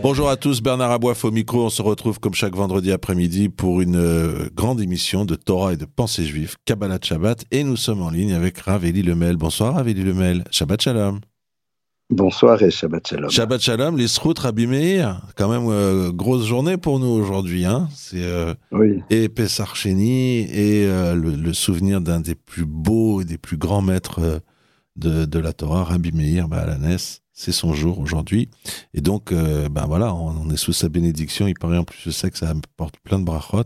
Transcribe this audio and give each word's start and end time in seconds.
Bonjour 0.00 0.28
à 0.28 0.36
tous, 0.36 0.62
Bernard 0.62 0.92
Aboif 0.92 1.24
au 1.24 1.30
micro. 1.30 1.64
On 1.64 1.70
se 1.70 1.82
retrouve 1.82 2.20
comme 2.20 2.34
chaque 2.34 2.54
vendredi 2.54 2.92
après-midi 2.92 3.48
pour 3.48 3.80
une 3.80 3.96
euh, 3.96 4.48
grande 4.54 4.80
émission 4.80 5.24
de 5.24 5.34
Torah 5.34 5.72
et 5.72 5.76
de 5.76 5.84
pensée 5.84 6.24
juive, 6.24 6.56
Kabbalah 6.64 6.98
Shabbat. 7.02 7.44
Et 7.50 7.64
nous 7.64 7.76
sommes 7.76 8.02
en 8.02 8.10
ligne 8.10 8.32
avec 8.32 8.58
Raveli 8.58 9.02
Lemel. 9.02 9.36
Bonsoir 9.36 9.74
Raveli 9.74 10.04
Lemel. 10.04 10.44
Shabbat 10.50 10.80
Shalom. 10.80 11.20
Bonsoir 12.10 12.62
et 12.62 12.70
Shabbat 12.70 13.06
Shalom. 13.06 13.30
Shabbat 13.30 13.60
Shalom, 13.60 13.96
les 13.98 14.08
Srout 14.08 14.38
Rabbi 14.38 14.66
Meir. 14.66 15.20
Quand 15.36 15.50
même, 15.50 15.68
euh, 15.68 16.10
grosse 16.10 16.46
journée 16.46 16.78
pour 16.78 17.00
nous 17.00 17.08
aujourd'hui. 17.08 17.66
Hein. 17.66 17.88
C'est 17.94 18.22
euh, 18.22 18.54
Oui, 18.72 19.02
et 19.10 19.28
Pessar 19.28 19.74
et 19.84 20.86
euh, 20.86 21.14
le, 21.14 21.32
le 21.32 21.52
souvenir 21.52 22.00
d'un 22.00 22.20
des 22.20 22.34
plus 22.34 22.64
beaux 22.64 23.20
et 23.20 23.26
des 23.26 23.36
plus 23.36 23.58
grands 23.58 23.82
maîtres 23.82 24.40
de, 24.96 25.26
de 25.26 25.38
la 25.38 25.52
Torah, 25.52 25.84
Rabbi 25.84 26.12
Meir 26.12 26.48
Baalanes. 26.48 26.96
C'est 27.38 27.52
son 27.52 27.72
jour 27.72 28.00
aujourd'hui. 28.00 28.50
Et 28.94 29.00
donc, 29.00 29.30
euh, 29.30 29.68
ben 29.68 29.86
voilà, 29.86 30.12
on, 30.12 30.50
est 30.50 30.56
sous 30.56 30.72
sa 30.72 30.88
bénédiction. 30.88 31.46
Il 31.46 31.54
paraît 31.54 31.78
en 31.78 31.84
plus, 31.84 32.00
je 32.02 32.10
sais 32.10 32.32
que 32.32 32.36
ça 32.36 32.50
apporte 32.50 32.96
plein 33.04 33.20
de 33.20 33.24
brachot. 33.24 33.62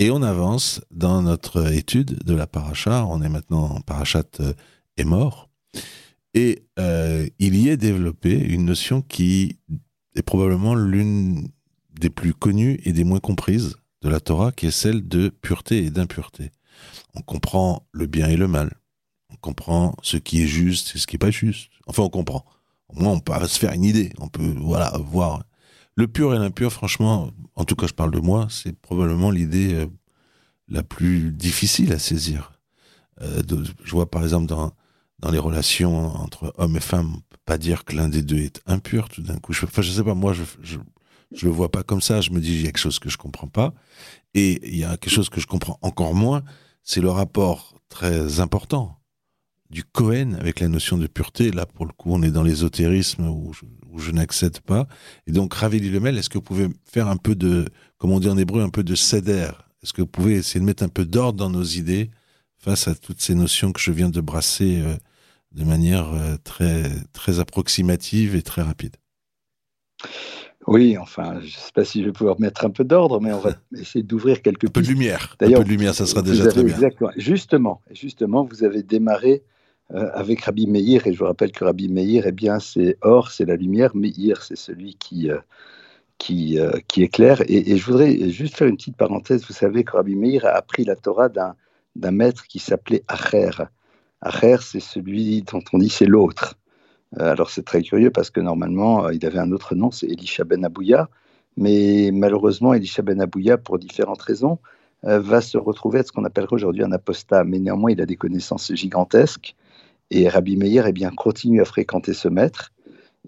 Et 0.00 0.10
on 0.10 0.22
avance 0.22 0.80
dans 0.90 1.22
notre 1.22 1.72
étude 1.72 2.24
de 2.24 2.34
la 2.34 2.48
paracha. 2.48 3.06
On 3.06 3.22
est 3.22 3.28
maintenant 3.28 3.76
en 3.76 3.80
parachat 3.80 4.24
euh, 4.40 4.52
est 4.96 5.04
mort. 5.04 5.48
Et 6.34 6.64
euh, 6.80 7.28
il 7.38 7.54
y 7.54 7.68
est 7.68 7.76
développé 7.76 8.32
une 8.32 8.64
notion 8.64 9.02
qui 9.02 9.60
est 10.16 10.22
probablement 10.22 10.74
l'une 10.74 11.46
des 12.00 12.10
plus 12.10 12.34
connues 12.34 12.80
et 12.82 12.92
des 12.92 13.04
moins 13.04 13.20
comprises 13.20 13.76
de 14.02 14.08
la 14.08 14.18
Torah, 14.18 14.50
qui 14.50 14.66
est 14.66 14.72
celle 14.72 15.06
de 15.06 15.28
pureté 15.28 15.84
et 15.84 15.90
d'impureté. 15.90 16.50
On 17.14 17.20
comprend 17.20 17.86
le 17.92 18.06
bien 18.06 18.28
et 18.28 18.36
le 18.36 18.48
mal. 18.48 18.72
On 19.30 19.36
comprend 19.36 19.94
ce 20.02 20.16
qui 20.16 20.42
est 20.42 20.48
juste 20.48 20.96
et 20.96 20.98
ce 20.98 21.06
qui 21.06 21.14
n'est 21.14 21.18
pas 21.18 21.30
juste. 21.30 21.70
Enfin, 21.86 22.02
on 22.02 22.10
comprend. 22.10 22.44
Au 22.88 23.00
moins, 23.00 23.12
on 23.12 23.20
peut 23.20 23.32
se 23.46 23.58
faire 23.58 23.72
une 23.72 23.84
idée. 23.84 24.12
On 24.18 24.28
peut, 24.28 24.54
voilà, 24.60 24.92
voir. 24.98 25.42
Le 25.96 26.06
pur 26.06 26.34
et 26.34 26.38
l'impur, 26.38 26.72
franchement, 26.72 27.30
en 27.54 27.64
tout 27.64 27.74
cas, 27.74 27.86
je 27.86 27.94
parle 27.94 28.10
de 28.10 28.20
moi, 28.20 28.48
c'est 28.50 28.78
probablement 28.78 29.30
l'idée 29.30 29.74
euh, 29.74 29.86
la 30.68 30.82
plus 30.82 31.32
difficile 31.32 31.92
à 31.92 31.98
saisir. 31.98 32.52
Euh, 33.22 33.42
je 33.82 33.90
vois, 33.90 34.10
par 34.10 34.22
exemple, 34.22 34.46
dans, 34.46 34.72
les 35.30 35.38
relations 35.38 36.14
entre 36.16 36.52
hommes 36.58 36.76
et 36.76 36.80
femmes, 36.80 37.14
on 37.14 37.20
peut 37.20 37.38
pas 37.46 37.58
dire 37.58 37.84
que 37.84 37.96
l'un 37.96 38.08
des 38.08 38.22
deux 38.22 38.38
est 38.38 38.60
impur 38.66 39.08
tout 39.08 39.22
d'un 39.22 39.38
coup. 39.38 39.54
Je, 39.54 39.64
enfin, 39.64 39.82
je 39.82 39.90
sais 39.90 40.04
pas, 40.04 40.14
moi, 40.14 40.34
je, 40.34 40.42
je, 40.62 40.78
le 41.46 41.50
vois 41.50 41.70
pas 41.70 41.82
comme 41.82 42.02
ça. 42.02 42.20
Je 42.20 42.30
me 42.30 42.40
dis, 42.40 42.54
il 42.54 42.60
y 42.60 42.64
a 42.64 42.66
quelque 42.66 42.78
chose 42.78 42.98
que 42.98 43.08
je 43.08 43.16
comprends 43.16 43.48
pas. 43.48 43.72
Et 44.34 44.60
il 44.68 44.76
y 44.76 44.84
a 44.84 44.98
quelque 44.98 45.12
chose 45.12 45.30
que 45.30 45.40
je 45.40 45.46
comprends 45.46 45.78
encore 45.80 46.14
moins, 46.14 46.42
c'est 46.82 47.00
le 47.00 47.10
rapport 47.10 47.74
très 47.88 48.40
important 48.40 48.95
du 49.70 49.84
Cohen 49.84 50.36
avec 50.38 50.60
la 50.60 50.68
notion 50.68 50.96
de 50.96 51.06
pureté. 51.06 51.50
Là, 51.50 51.66
pour 51.66 51.86
le 51.86 51.92
coup, 51.92 52.10
on 52.12 52.22
est 52.22 52.30
dans 52.30 52.42
l'ésotérisme 52.42 53.28
où 53.28 53.52
je, 53.98 54.10
n'accède 54.10 54.60
pas. 54.60 54.86
Et 55.26 55.32
donc, 55.32 55.54
Raveli 55.54 55.90
Lemel, 55.90 56.18
est-ce 56.18 56.28
que 56.28 56.38
vous 56.38 56.44
pouvez 56.44 56.68
faire 56.84 57.08
un 57.08 57.16
peu 57.16 57.34
de, 57.34 57.66
comme 57.98 58.12
on 58.12 58.20
dit 58.20 58.28
en 58.28 58.36
hébreu, 58.36 58.62
un 58.62 58.68
peu 58.68 58.84
de 58.84 58.94
céder? 58.94 59.48
Est-ce 59.82 59.92
que 59.92 60.02
vous 60.02 60.06
pouvez 60.06 60.34
essayer 60.34 60.60
de 60.60 60.64
mettre 60.64 60.82
un 60.82 60.88
peu 60.88 61.04
d'ordre 61.04 61.38
dans 61.38 61.50
nos 61.50 61.64
idées 61.64 62.10
face 62.58 62.88
à 62.88 62.94
toutes 62.94 63.20
ces 63.20 63.34
notions 63.34 63.72
que 63.72 63.80
je 63.80 63.92
viens 63.92 64.08
de 64.08 64.20
brasser 64.20 64.80
euh, 64.80 64.94
de 65.52 65.64
manière 65.64 66.12
euh, 66.12 66.36
très, 66.42 66.90
très 67.12 67.40
approximative 67.40 68.34
et 68.34 68.42
très 68.42 68.62
rapide? 68.62 68.96
Oui, 70.66 70.98
enfin, 70.98 71.38
je 71.40 71.46
ne 71.46 71.50
sais 71.50 71.72
pas 71.72 71.84
si 71.84 72.00
je 72.00 72.06
vais 72.06 72.12
pouvoir 72.12 72.40
mettre 72.40 72.64
un 72.64 72.70
peu 72.70 72.82
d'ordre, 72.82 73.20
mais 73.20 73.32
on 73.32 73.38
va 73.38 73.52
essayer 73.78 74.02
d'ouvrir 74.02 74.42
quelques 74.42 74.64
Un 74.64 74.70
peu 74.70 74.82
de 74.82 74.88
lumière. 74.88 75.36
Un 75.40 75.44
D'ailleurs, 75.44 75.60
peu 75.60 75.64
de 75.64 75.70
lumière, 75.70 75.94
ça 75.94 76.06
sera 76.06 76.22
déjà 76.22 76.48
très 76.48 76.64
bien. 76.64 76.74
Exactement. 76.74 77.10
Justement, 77.16 77.80
justement, 77.92 78.44
vous 78.44 78.64
avez 78.64 78.82
démarré 78.82 79.42
avec 79.90 80.42
Rabbi 80.42 80.66
Meir, 80.66 81.06
et 81.06 81.12
je 81.12 81.18
vous 81.18 81.26
rappelle 81.26 81.52
que 81.52 81.64
Rabbi 81.64 81.88
Meir, 81.88 82.26
eh 82.26 82.32
bien, 82.32 82.58
c'est 82.58 82.98
or, 83.02 83.30
c'est 83.30 83.44
la 83.44 83.56
lumière, 83.56 83.94
Meir, 83.94 84.42
c'est 84.42 84.56
celui 84.56 84.96
qui, 84.96 85.30
euh, 85.30 85.38
euh, 86.30 86.80
qui 86.88 87.02
éclaire. 87.02 87.42
Et, 87.46 87.76
je 87.76 87.84
voudrais 87.84 88.30
juste 88.30 88.56
faire 88.56 88.66
une 88.66 88.76
petite 88.76 88.96
parenthèse. 88.96 89.46
Vous 89.46 89.54
savez 89.54 89.84
que 89.84 89.92
Rabbi 89.92 90.16
Meir 90.16 90.44
a 90.44 90.50
appris 90.50 90.84
la 90.84 90.96
Torah 90.96 91.28
d'un 91.28 92.10
maître 92.10 92.46
qui 92.48 92.58
s'appelait 92.58 93.04
Acher. 93.06 93.50
Acher, 94.20 94.56
c'est 94.60 94.80
celui 94.80 95.42
dont 95.42 95.62
on 95.72 95.78
dit 95.78 95.90
c'est 95.90 96.06
l'autre. 96.06 96.56
Euh, 97.18 97.32
alors 97.32 97.50
c'est 97.50 97.64
très 97.64 97.82
curieux 97.82 98.10
parce 98.10 98.30
que 98.30 98.40
normalement, 98.40 99.06
euh, 99.06 99.14
il 99.14 99.24
avait 99.24 99.38
un 99.38 99.52
autre 99.52 99.74
nom, 99.74 99.90
c'est 99.90 100.06
Elisha 100.06 100.44
ben 100.44 100.64
Abouya. 100.64 101.08
Mais 101.56 102.10
malheureusement, 102.12 102.74
Elisha 102.74 103.02
ben 103.02 103.20
Abouya, 103.20 103.58
pour 103.58 103.78
différentes 103.78 104.22
raisons, 104.22 104.58
euh, 105.04 105.20
va 105.20 105.40
se 105.40 105.58
retrouver 105.58 106.00
être 106.00 106.08
ce 106.08 106.12
qu'on 106.12 106.24
appellerait 106.24 106.54
aujourd'hui 106.54 106.82
un 106.82 106.92
apostat. 106.92 107.44
Mais 107.44 107.58
néanmoins, 107.58 107.92
il 107.92 108.00
a 108.00 108.06
des 108.06 108.16
connaissances 108.16 108.74
gigantesques. 108.74 109.54
Et 110.10 110.28
Rabbi 110.28 110.56
Meir 110.56 110.86
eh 110.86 110.92
bien, 110.92 111.10
continue 111.10 111.60
à 111.60 111.64
fréquenter 111.64 112.14
ce 112.14 112.28
maître. 112.28 112.72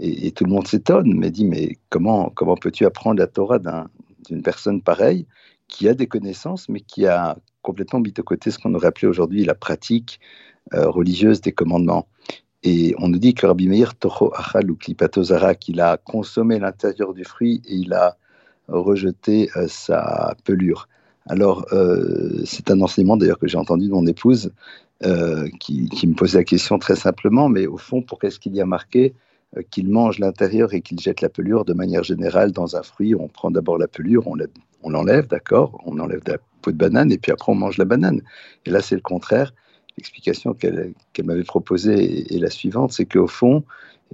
Et, 0.01 0.31
tout 0.31 0.45
le 0.45 0.51
monde 0.51 0.69
s'étonne, 0.69 1.13
mais 1.15 1.31
dit, 1.33 1.45
mais 1.45 1.77
comment, 1.89 2.31
comment 2.31 2.55
peux-tu 2.55 2.87
apprendre 2.87 3.19
la 3.19 3.27
Torah 3.27 3.59
d'un- 3.59 3.89
d'une 4.29 4.43
personne 4.43 4.81
pareille 4.81 5.27
qui 5.67 5.89
a 5.89 5.95
des 5.95 6.07
connaissances, 6.07 6.69
mais 6.69 6.81
qui 6.81 7.07
a 7.07 7.37
complètement 7.63 7.99
mis 7.99 8.13
de 8.13 8.23
côté 8.23 8.53
ce 8.53 8.59
qu'on 8.59 8.75
aurait 8.75 8.87
appelé 8.87 9.09
aujourd'hui 9.09 9.45
la 9.45 9.57
pratique 9.57 10.21
euh, 10.75 10.89
religieuse 10.89 11.41
des 11.41 11.51
commandements? 11.53 12.07
Et 12.63 12.95
on 12.99 13.09
nous 13.09 13.19
dit 13.19 13.35
que 13.35 13.47
Rabbi 13.47 13.69
Meir, 13.69 13.97
Toho 13.97 14.33
Achal 14.35 14.71
ou 14.71 14.77
Klipatozara, 14.77 15.57
qu'il 15.57 15.81
a 15.81 15.97
consommé 15.97 16.61
l'intérieur 16.61 17.13
du 17.13 17.25
fruit 17.25 17.61
et 17.67 17.75
il 17.75 17.93
a 17.93 18.17
rejeté 18.69 19.51
euh, 19.57 19.67
sa 19.69 20.37
pelure. 20.45 20.89
Alors, 21.27 21.67
euh, 21.73 22.43
c'est 22.45 22.71
un 22.71 22.81
enseignement 22.81 23.17
d'ailleurs 23.17 23.39
que 23.39 23.49
j'ai 23.49 23.59
entendu 23.59 23.87
de 23.87 23.93
mon 23.93 24.07
épouse 24.07 24.53
euh, 25.05 25.49
qui, 25.61 25.89
me 26.07 26.15
posait 26.15 26.39
la 26.39 26.45
question 26.45 26.79
très 26.79 26.97
simplement, 26.97 27.49
mais 27.49 27.67
au 27.67 27.77
fond, 27.77 28.03
pourquoi 28.03 28.29
est-ce 28.29 28.41
qu'il 28.41 28.57
y 28.57 28.61
a 28.61 28.67
marqué 28.67 29.15
euh, 29.57 29.63
qu'il 29.71 29.89
mange 29.89 30.19
l'intérieur 30.19 30.75
et 30.75 30.81
qu'il 30.81 30.99
jette 30.99 31.21
la 31.21 31.29
pelure 31.29 31.65
de 31.65 31.73
manière 31.73 32.03
générale 32.03 32.51
dans 32.51 32.75
un 32.75 32.83
fruit 32.83 33.15
On 33.15 33.29
prend 33.29 33.53
d'abord 33.53 33.79
la 33.79 33.87
pelure, 33.87 34.27
on 34.27 34.91
l'enlève, 34.91 35.29
d'accord 35.29 35.81
On 35.87 36.01
enlève 36.01 36.25
de 36.25 36.33
la 36.33 36.39
peau 36.63 36.73
de 36.73 36.77
banane 36.77 37.13
et 37.13 37.19
puis 37.19 37.31
après 37.31 37.53
on 37.53 37.55
mange 37.55 37.79
la 37.79 37.85
banane. 37.85 38.23
Et 38.67 38.71
là, 38.71 38.81
c'est 38.81 38.97
le 38.97 39.01
contraire. 39.01 39.55
L'explication 39.97 40.53
qu'elle 40.53 40.95
m'avait 41.25 41.45
proposée 41.45 42.35
est, 42.35 42.39
la 42.39 42.51
suivante, 42.51 42.93
c'est 42.93 43.07
qu'au 43.07 43.27
fond, 43.29 43.65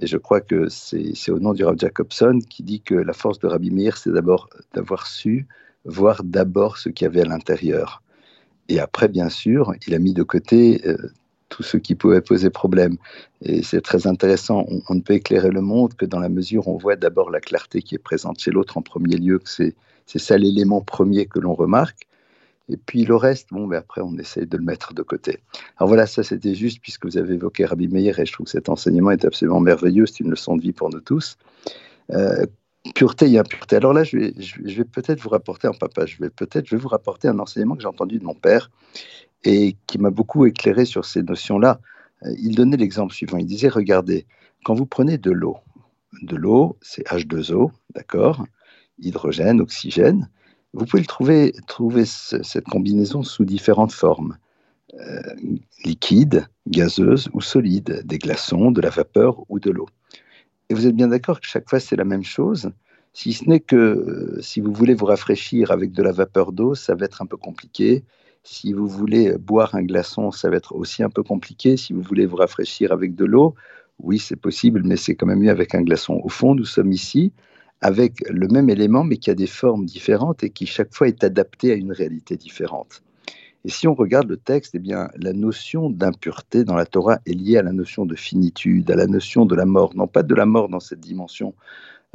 et 0.01 0.07
je 0.07 0.17
crois 0.17 0.41
que 0.41 0.67
c'est 0.69 1.31
au 1.31 1.39
nom 1.39 1.53
du 1.53 1.63
Rav 1.63 1.77
Jacobson 1.79 2.39
qui 2.49 2.63
dit 2.63 2.81
que 2.81 2.95
la 2.95 3.13
force 3.13 3.39
de 3.39 3.47
Rabbi 3.47 3.71
Meir, 3.71 3.97
c'est 3.97 4.11
d'abord 4.11 4.49
d'avoir 4.73 5.07
su 5.07 5.47
voir 5.85 6.23
d'abord 6.23 6.77
ce 6.77 6.89
qu'il 6.89 7.05
y 7.05 7.07
avait 7.07 7.21
à 7.21 7.25
l'intérieur. 7.25 8.01
Et 8.69 8.79
après, 8.79 9.07
bien 9.07 9.29
sûr, 9.29 9.73
il 9.87 9.93
a 9.93 9.99
mis 9.99 10.13
de 10.13 10.23
côté 10.23 10.81
euh, 10.85 10.97
tout 11.49 11.63
ce 11.63 11.77
qui 11.77 11.95
pouvait 11.95 12.21
poser 12.21 12.49
problème. 12.49 12.97
Et 13.41 13.61
c'est 13.63 13.81
très 13.81 14.07
intéressant. 14.07 14.65
On, 14.89 14.95
ne 14.95 15.01
peut 15.01 15.13
éclairer 15.13 15.49
le 15.49 15.61
monde 15.61 15.93
que 15.93 16.05
dans 16.05 16.19
la 16.19 16.29
mesure 16.29 16.67
où 16.67 16.75
on 16.75 16.77
voit 16.77 16.95
d'abord 16.95 17.29
la 17.29 17.39
clarté 17.39 17.81
qui 17.81 17.95
est 17.95 17.99
présente 17.99 18.39
chez 18.39 18.51
l'autre 18.51 18.77
en 18.77 18.81
premier 18.81 19.17
lieu, 19.17 19.39
que 19.39 19.49
c'est 19.49 19.73
ça 20.19 20.37
l'élément 20.37 20.81
premier 20.81 21.25
que 21.25 21.39
l'on 21.39 21.53
remarque. 21.53 22.07
Et 22.67 22.77
puis 22.77 23.05
le 23.05 23.15
reste, 23.15 23.49
bon, 23.51 23.67
ben 23.67 23.77
après, 23.77 24.01
on 24.01 24.17
essaie 24.17 24.47
de 24.47 24.57
le 24.57 24.63
mettre 24.63 24.95
de 24.95 25.03
côté. 25.03 25.39
Alors 25.77 25.87
voilà, 25.87 26.07
ça 26.07 26.23
c'était 26.23 26.55
juste 26.55 26.79
puisque 26.81 27.05
vous 27.05 27.17
avez 27.17 27.35
évoqué 27.35 27.63
Rabbi 27.63 27.87
Meir 27.87 28.19
et 28.19 28.25
je 28.25 28.33
trouve 28.33 28.45
que 28.45 28.51
cet 28.51 28.69
enseignement 28.69 29.11
est 29.11 29.23
absolument 29.23 29.59
merveilleux. 29.59 30.07
C'est 30.07 30.21
une 30.21 30.31
leçon 30.31 30.57
de 30.57 30.63
vie 30.63 30.73
pour 30.73 30.89
nous 30.89 30.99
tous. 30.99 31.37
Euh, 32.11 32.45
pureté 32.93 33.31
et 33.31 33.39
impureté. 33.39 33.75
Alors 33.77 33.93
là, 33.93 34.03
je 34.03 34.17
vais, 34.17 34.83
peut-être 34.83 35.19
vous 35.19 35.29
rapporter, 35.29 35.67
un 35.67 35.73
papa, 35.73 36.05
je 36.05 36.17
vais 36.19 36.29
peut-être, 36.29 36.67
je 36.67 36.75
vais 36.75 36.81
vous 36.81 36.87
rapporter 36.87 37.27
un 37.27 37.39
enseignement 37.39 37.75
que 37.75 37.81
j'ai 37.81 37.87
entendu 37.87 38.19
de 38.19 38.23
mon 38.23 38.35
père 38.35 38.69
et 39.43 39.75
qui 39.87 39.97
m'a 39.97 40.09
beaucoup 40.11 40.45
éclairé 40.45 40.85
sur 40.85 41.05
ces 41.05 41.23
notions-là. 41.23 41.79
Euh, 42.23 42.33
Il 42.39 42.55
donnait 42.55 42.77
l'exemple 42.77 43.13
suivant. 43.13 43.37
Il 43.37 43.45
disait, 43.45 43.69
regardez, 43.69 44.25
quand 44.63 44.73
vous 44.75 44.85
prenez 44.85 45.17
de 45.17 45.31
l'eau, 45.31 45.57
de 46.21 46.35
l'eau, 46.35 46.77
c'est 46.81 47.05
H2O, 47.07 47.71
d'accord 47.93 48.45
Hydrogène, 48.99 49.61
oxygène. 49.61 50.29
Vous 50.73 50.85
pouvez 50.85 51.03
trouver, 51.03 51.53
trouver 51.67 52.05
ce- 52.05 52.41
cette 52.43 52.65
combinaison 52.65 53.23
sous 53.23 53.45
différentes 53.45 53.91
formes. 53.91 54.37
Euh, 54.93 55.21
liquide, 55.83 56.47
gazeuse 56.67 57.29
ou 57.33 57.41
solide, 57.41 58.03
des 58.05 58.17
glaçons, 58.17 58.71
de 58.71 58.79
la 58.81 58.89
vapeur 58.89 59.43
ou 59.49 59.59
de 59.59 59.71
l'eau. 59.71 59.87
Et 60.69 60.73
vous 60.73 60.87
êtes 60.87 60.95
bien 60.95 61.07
d'accord 61.09 61.39
que 61.39 61.47
chaque 61.47 61.69
fois 61.69 61.79
c'est 61.79 61.95
la 61.95 62.05
même 62.05 62.23
chose, 62.23 62.71
si 63.13 63.31
ce 63.31 63.47
n'est 63.49 63.61
que 63.61 63.75
euh, 63.75 64.41
si 64.41 64.59
vous 64.59 64.73
voulez 64.73 64.93
vous 64.93 65.05
rafraîchir 65.05 65.71
avec 65.71 65.93
de 65.93 66.03
la 66.03 66.11
vapeur 66.11 66.51
d'eau, 66.51 66.75
ça 66.75 66.95
va 66.95 67.05
être 67.05 67.21
un 67.21 67.25
peu 67.25 67.37
compliqué. 67.37 68.03
Si 68.43 68.73
vous 68.73 68.87
voulez 68.87 69.37
boire 69.37 69.73
un 69.73 69.83
glaçon, 69.83 70.31
ça 70.31 70.49
va 70.49 70.57
être 70.57 70.75
aussi 70.75 71.01
un 71.01 71.09
peu 71.09 71.23
compliqué. 71.23 71.77
Si 71.77 71.93
vous 71.93 72.01
voulez 72.01 72.25
vous 72.25 72.35
rafraîchir 72.35 72.91
avec 72.91 73.15
de 73.15 73.23
l'eau, 73.23 73.55
oui, 73.99 74.19
c'est 74.19 74.35
possible, 74.35 74.81
mais 74.83 74.97
c'est 74.97 75.15
quand 75.15 75.27
même 75.27 75.39
mieux 75.39 75.49
avec 75.49 75.75
un 75.75 75.81
glaçon. 75.81 76.19
Au 76.23 76.29
fond, 76.29 76.55
nous 76.55 76.65
sommes 76.65 76.91
ici 76.91 77.31
avec 77.79 78.21
le 78.29 78.47
même 78.49 78.69
élément, 78.69 79.05
mais 79.05 79.17
qui 79.17 79.29
a 79.29 79.35
des 79.35 79.47
formes 79.47 79.85
différentes 79.85 80.43
et 80.43 80.49
qui 80.49 80.65
chaque 80.65 80.93
fois 80.93 81.07
est 81.07 81.23
adapté 81.23 81.71
à 81.71 81.75
une 81.75 81.93
réalité 81.93 82.35
différente. 82.35 83.01
Et 83.65 83.69
si 83.69 83.87
on 83.87 83.95
regarde 83.95 84.29
le 84.29 84.37
texte, 84.37 84.75
eh 84.75 84.79
bien, 84.79 85.09
la 85.17 85.33
notion 85.33 85.89
d'impureté 85.89 86.63
dans 86.63 86.75
la 86.75 86.85
Torah 86.85 87.17
est 87.25 87.33
liée 87.33 87.57
à 87.57 87.63
la 87.63 87.71
notion 87.71 88.05
de 88.05 88.15
finitude, 88.15 88.91
à 88.91 88.95
la 88.95 89.07
notion 89.07 89.47
de 89.47 89.55
la 89.55 89.65
mort. 89.65 89.95
Non 89.95 90.05
pas 90.05 90.21
de 90.21 90.35
la 90.35 90.45
mort 90.45 90.69
dans 90.69 90.79
cette 90.79 90.99
dimension 90.99 91.55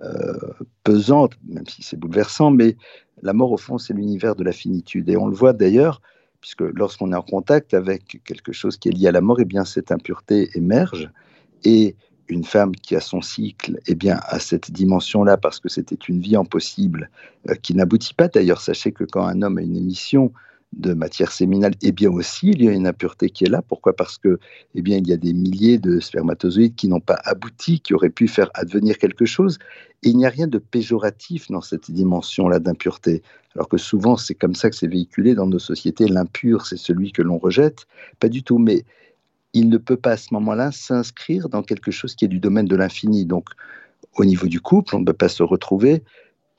euh, 0.04 0.38
pesante, 0.84 1.32
même 1.48 1.66
si 1.66 1.82
c'est 1.82 1.98
bouleversant, 1.98 2.52
mais 2.52 2.76
la 3.22 3.32
mort, 3.32 3.50
au 3.50 3.56
fond, 3.56 3.78
c'est 3.78 3.94
l'univers 3.94 4.36
de 4.36 4.44
la 4.44 4.52
finitude. 4.52 5.08
Et 5.10 5.16
on 5.16 5.26
le 5.26 5.34
voit 5.34 5.52
d'ailleurs, 5.52 6.00
puisque 6.40 6.60
lorsqu'on 6.60 7.12
est 7.12 7.16
en 7.16 7.22
contact 7.22 7.74
avec 7.74 8.22
quelque 8.24 8.52
chose 8.52 8.76
qui 8.76 8.88
est 8.88 8.92
lié 8.92 9.08
à 9.08 9.12
la 9.12 9.20
mort, 9.20 9.40
eh 9.40 9.44
bien, 9.44 9.64
cette 9.64 9.90
impureté 9.90 10.50
émerge. 10.54 11.10
Et 11.64 11.96
une 12.28 12.44
femme 12.44 12.76
qui 12.76 12.94
a 12.94 13.00
son 13.00 13.22
cycle, 13.22 13.80
eh 13.88 13.96
bien, 13.96 14.20
à 14.28 14.38
cette 14.38 14.70
dimension-là, 14.70 15.36
parce 15.36 15.58
que 15.58 15.68
c'était 15.68 15.96
une 15.96 16.20
vie 16.20 16.36
impossible, 16.36 17.10
euh, 17.48 17.54
qui 17.56 17.74
n'aboutit 17.74 18.14
pas. 18.14 18.28
D'ailleurs, 18.28 18.60
sachez 18.60 18.92
que 18.92 19.02
quand 19.02 19.26
un 19.26 19.42
homme 19.42 19.58
a 19.58 19.62
une 19.62 19.76
émission 19.76 20.32
de 20.72 20.94
matière 20.94 21.32
séminale, 21.32 21.74
eh 21.82 21.90
bien 21.90 22.10
aussi, 22.10 22.48
il 22.48 22.62
y 22.62 22.68
a 22.68 22.72
une 22.72 22.86
impureté 22.86 23.28
qui 23.28 23.44
est 23.44 23.48
là. 23.48 23.60
Pourquoi? 23.60 23.94
Parce 23.94 24.18
que, 24.18 24.38
eh 24.74 24.82
bien, 24.82 24.98
il 24.98 25.08
y 25.08 25.12
a 25.12 25.16
des 25.16 25.32
milliers 25.32 25.78
de 25.78 25.98
spermatozoïdes 25.98 26.76
qui 26.76 26.88
n'ont 26.88 27.00
pas 27.00 27.18
abouti, 27.24 27.80
qui 27.80 27.92
auraient 27.92 28.10
pu 28.10 28.28
faire 28.28 28.50
advenir 28.54 28.98
quelque 28.98 29.24
chose. 29.24 29.58
Et 30.02 30.10
il 30.10 30.16
n'y 30.16 30.26
a 30.26 30.30
rien 30.30 30.46
de 30.46 30.58
péjoratif 30.58 31.50
dans 31.50 31.60
cette 31.60 31.90
dimension-là 31.90 32.60
d'impureté. 32.60 33.22
Alors 33.54 33.68
que 33.68 33.78
souvent, 33.78 34.16
c'est 34.16 34.34
comme 34.34 34.54
ça 34.54 34.70
que 34.70 34.76
c'est 34.76 34.86
véhiculé 34.86 35.34
dans 35.34 35.46
nos 35.46 35.58
sociétés. 35.58 36.06
L'impur, 36.06 36.64
c'est 36.66 36.78
celui 36.78 37.10
que 37.10 37.22
l'on 37.22 37.38
rejette. 37.38 37.86
Pas 38.20 38.28
du 38.28 38.44
tout. 38.44 38.58
Mais 38.58 38.84
il 39.52 39.68
ne 39.68 39.76
peut 39.76 39.96
pas 39.96 40.12
à 40.12 40.16
ce 40.16 40.32
moment-là 40.34 40.70
s'inscrire 40.70 41.48
dans 41.48 41.64
quelque 41.64 41.90
chose 41.90 42.14
qui 42.14 42.24
est 42.24 42.28
du 42.28 42.38
domaine 42.38 42.66
de 42.66 42.76
l'infini. 42.76 43.26
Donc, 43.26 43.48
au 44.16 44.24
niveau 44.24 44.46
du 44.46 44.60
couple, 44.60 44.94
on 44.94 45.00
ne 45.00 45.04
peut 45.04 45.12
pas 45.12 45.28
se 45.28 45.42
retrouver 45.42 46.04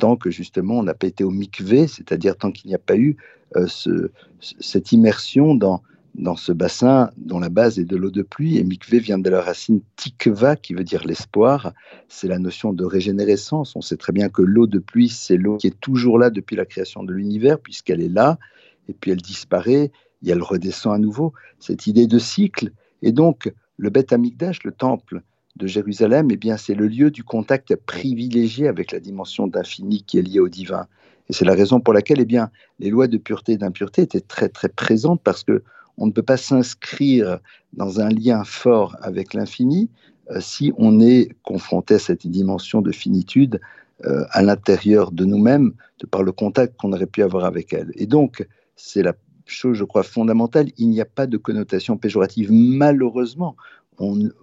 tant 0.01 0.15
que 0.15 0.31
justement 0.31 0.79
on 0.79 0.83
n'a 0.83 0.95
pas 0.95 1.05
été 1.05 1.23
au 1.23 1.29
mikvé, 1.29 1.87
c'est-à-dire 1.87 2.35
tant 2.35 2.51
qu'il 2.51 2.69
n'y 2.69 2.75
a 2.75 2.79
pas 2.79 2.97
eu 2.97 3.17
euh, 3.55 3.67
cette 4.59 4.91
immersion 4.91 5.53
dans, 5.53 5.83
dans 6.15 6.35
ce 6.35 6.51
bassin 6.51 7.11
dont 7.17 7.39
la 7.39 7.49
base 7.49 7.77
est 7.77 7.85
de 7.85 7.95
l'eau 7.95 8.09
de 8.09 8.23
pluie. 8.23 8.57
Et 8.57 8.63
mikvé 8.63 8.97
vient 8.97 9.19
de 9.19 9.29
la 9.29 9.41
racine 9.41 9.81
tikva, 9.97 10.55
qui 10.55 10.73
veut 10.73 10.83
dire 10.83 11.03
l'espoir. 11.05 11.73
C'est 12.09 12.27
la 12.27 12.39
notion 12.39 12.73
de 12.73 12.83
régénérescence. 12.83 13.75
On 13.75 13.81
sait 13.81 13.97
très 13.97 14.11
bien 14.11 14.27
que 14.29 14.41
l'eau 14.41 14.65
de 14.65 14.79
pluie, 14.79 15.09
c'est 15.09 15.37
l'eau 15.37 15.57
qui 15.57 15.67
est 15.67 15.79
toujours 15.79 16.17
là 16.17 16.31
depuis 16.31 16.55
la 16.55 16.65
création 16.65 17.03
de 17.03 17.13
l'univers, 17.13 17.59
puisqu'elle 17.59 18.01
est 18.01 18.09
là, 18.09 18.39
et 18.89 18.93
puis 18.93 19.11
elle 19.11 19.21
disparaît, 19.21 19.91
et 20.23 20.29
elle 20.31 20.41
redescend 20.41 20.95
à 20.95 20.97
nouveau. 20.97 21.33
Cette 21.59 21.85
idée 21.85 22.07
de 22.07 22.17
cycle, 22.17 22.71
et 23.03 23.11
donc, 23.11 23.53
le 23.77 23.91
Beth 23.91 24.13
Amikdash, 24.13 24.63
le 24.63 24.71
temple 24.71 25.21
de 25.55 25.67
Jérusalem, 25.67 26.29
eh 26.31 26.37
bien, 26.37 26.57
c'est 26.57 26.73
le 26.73 26.87
lieu 26.87 27.11
du 27.11 27.23
contact 27.23 27.75
privilégié 27.75 28.67
avec 28.67 28.91
la 28.91 28.99
dimension 28.99 29.47
d'infini 29.47 30.03
qui 30.03 30.17
est 30.17 30.21
liée 30.21 30.39
au 30.39 30.49
divin. 30.49 30.87
Et 31.29 31.33
c'est 31.33 31.45
la 31.45 31.53
raison 31.53 31.79
pour 31.79 31.93
laquelle, 31.93 32.19
eh 32.19 32.25
bien, 32.25 32.51
les 32.79 32.89
lois 32.89 33.07
de 33.07 33.17
pureté 33.17 33.53
et 33.53 33.57
d'impureté 33.57 34.03
étaient 34.03 34.21
très, 34.21 34.49
très 34.49 34.69
présentes 34.69 35.21
parce 35.23 35.43
que 35.43 35.63
on 35.97 36.07
ne 36.07 36.11
peut 36.11 36.23
pas 36.23 36.37
s'inscrire 36.37 37.39
dans 37.73 37.99
un 37.99 38.09
lien 38.09 38.43
fort 38.43 38.95
avec 39.01 39.33
l'infini 39.33 39.89
euh, 40.31 40.39
si 40.39 40.73
on 40.77 40.99
est 40.99 41.29
confronté 41.43 41.95
à 41.95 41.99
cette 41.99 42.25
dimension 42.25 42.81
de 42.81 42.91
finitude 42.91 43.59
euh, 44.05 44.25
à 44.31 44.41
l'intérieur 44.41 45.11
de 45.11 45.25
nous-mêmes, 45.25 45.73
par 46.09 46.23
le 46.23 46.31
contact 46.31 46.75
qu'on 46.77 46.93
aurait 46.93 47.05
pu 47.05 47.21
avoir 47.21 47.45
avec 47.45 47.73
elle. 47.73 47.91
Et 47.95 48.07
donc, 48.07 48.47
c'est 48.75 49.03
la 49.03 49.13
chose, 49.45 49.77
je 49.77 49.83
crois, 49.83 50.03
fondamentale, 50.03 50.69
il 50.77 50.89
n'y 50.89 51.01
a 51.01 51.05
pas 51.05 51.27
de 51.27 51.37
connotation 51.37 51.97
péjorative. 51.97 52.51
Malheureusement, 52.51 53.55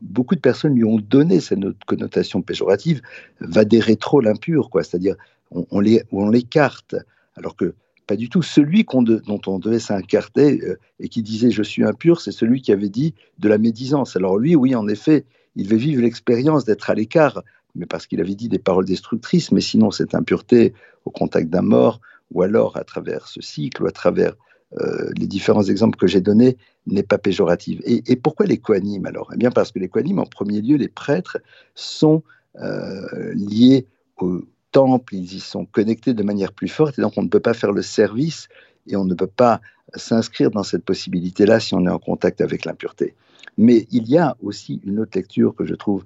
beaucoup 0.02 0.34
de 0.34 0.40
personnes 0.40 0.74
lui 0.74 0.84
ont 0.84 0.98
donné 0.98 1.40
cette 1.40 1.60
connotation 1.86 2.42
péjorative, 2.42 3.00
va 3.40 3.64
des 3.64 3.80
rétro 3.80 4.20
l'impur, 4.20 4.70
quoi. 4.70 4.82
C'est-à-dire, 4.82 5.16
on, 5.50 5.66
on 5.70 6.30
l'écarte, 6.30 6.96
alors 7.36 7.56
que 7.56 7.74
pas 8.08 8.16
du 8.16 8.28
tout. 8.28 8.42
Celui 8.42 8.84
dont 8.84 9.40
on 9.46 9.58
devait 9.58 9.78
s'incarter 9.78 10.60
euh, 10.62 10.78
et 10.98 11.08
qui 11.08 11.22
disait 11.22 11.50
je 11.50 11.62
suis 11.62 11.84
impur, 11.84 12.20
c'est 12.20 12.32
celui 12.32 12.62
qui 12.62 12.72
avait 12.72 12.88
dit 12.88 13.14
de 13.38 13.48
la 13.48 13.58
médisance. 13.58 14.16
Alors 14.16 14.38
lui, 14.38 14.56
oui, 14.56 14.74
en 14.74 14.88
effet, 14.88 15.24
il 15.54 15.64
devait 15.64 15.76
vivre 15.76 16.02
l'expérience 16.02 16.64
d'être 16.64 16.90
à 16.90 16.94
l'écart, 16.94 17.42
mais 17.74 17.86
parce 17.86 18.06
qu'il 18.06 18.20
avait 18.20 18.34
dit 18.34 18.48
des 18.48 18.58
paroles 18.58 18.86
destructrices, 18.86 19.52
mais 19.52 19.60
sinon 19.60 19.90
cette 19.90 20.14
impureté 20.14 20.72
au 21.04 21.10
contact 21.10 21.50
d'un 21.50 21.62
mort, 21.62 22.00
ou 22.32 22.42
alors 22.42 22.76
à 22.76 22.84
travers 22.84 23.28
ce 23.28 23.42
cycle, 23.42 23.82
ou 23.82 23.86
à 23.86 23.92
travers 23.92 24.34
euh, 24.76 25.10
les 25.16 25.26
différents 25.26 25.62
exemples 25.62 25.98
que 25.98 26.06
j'ai 26.06 26.20
donnés, 26.20 26.58
n'est 26.86 27.02
pas 27.02 27.16
péjorative. 27.16 27.80
Et, 27.84 28.16
pourquoi 28.16 28.44
les 28.44 28.58
coanimes 28.58 29.06
alors? 29.06 29.30
Eh 29.34 29.38
bien 29.38 29.50
parce 29.50 29.72
que 29.72 29.78
les 29.78 29.88
coanimes, 29.88 30.18
en 30.18 30.26
premier 30.26 30.60
lieu, 30.60 30.76
les 30.76 30.88
prêtres, 30.88 31.38
sont 31.74 32.22
euh, 32.60 33.32
liés 33.34 33.86
au 34.18 34.42
temple, 34.72 35.14
ils 35.14 35.34
y 35.36 35.40
sont 35.40 35.64
connectés 35.64 36.12
de 36.12 36.22
manière 36.22 36.52
plus 36.52 36.68
forte, 36.68 36.98
et 36.98 37.02
donc 37.02 37.14
on 37.16 37.22
ne 37.22 37.28
peut 37.28 37.40
pas 37.40 37.54
faire 37.54 37.72
le 37.72 37.80
service 37.80 38.48
et 38.86 38.96
on 38.96 39.06
ne 39.06 39.14
peut 39.14 39.26
pas 39.26 39.62
s'inscrire 39.94 40.50
dans 40.50 40.62
cette 40.62 40.84
possibilité-là 40.84 41.60
si 41.60 41.74
on 41.74 41.86
est 41.86 41.90
en 41.90 41.98
contact 41.98 42.42
avec 42.42 42.66
l'impureté. 42.66 43.14
Mais 43.56 43.86
il 43.90 44.06
y 44.08 44.18
a 44.18 44.36
aussi 44.42 44.82
une 44.84 45.00
autre 45.00 45.12
lecture 45.16 45.54
que 45.54 45.64
je 45.64 45.74
trouve 45.74 46.04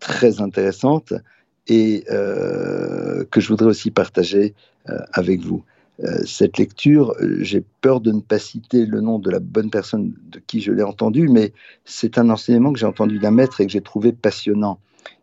très 0.00 0.40
intéressante 0.40 1.12
et 1.66 2.04
euh, 2.10 3.24
que 3.30 3.40
je 3.40 3.48
voudrais 3.48 3.68
aussi 3.68 3.90
partager 3.90 4.54
avec 5.12 5.40
vous. 5.40 5.62
Euh, 6.04 6.20
cette 6.24 6.58
lecture, 6.58 7.14
euh, 7.20 7.38
j'ai 7.40 7.64
peur 7.80 8.00
de 8.00 8.12
ne 8.12 8.20
pas 8.20 8.38
citer 8.38 8.86
le 8.86 9.00
nom 9.00 9.18
de 9.18 9.30
la 9.30 9.40
bonne 9.40 9.70
personne 9.70 10.14
de 10.30 10.38
qui 10.38 10.60
je 10.60 10.70
l'ai 10.70 10.84
entendu, 10.84 11.28
mais 11.28 11.52
c'est 11.84 12.18
un 12.18 12.30
enseignement 12.30 12.72
que 12.72 12.78
j'ai 12.78 12.86
entendu 12.86 13.18
d'un 13.18 13.32
maître 13.32 13.60
et 13.60 13.66
que 13.66 13.72
j'ai 13.72 13.80
trouvé 13.80 14.12
passionnant. 14.12 14.78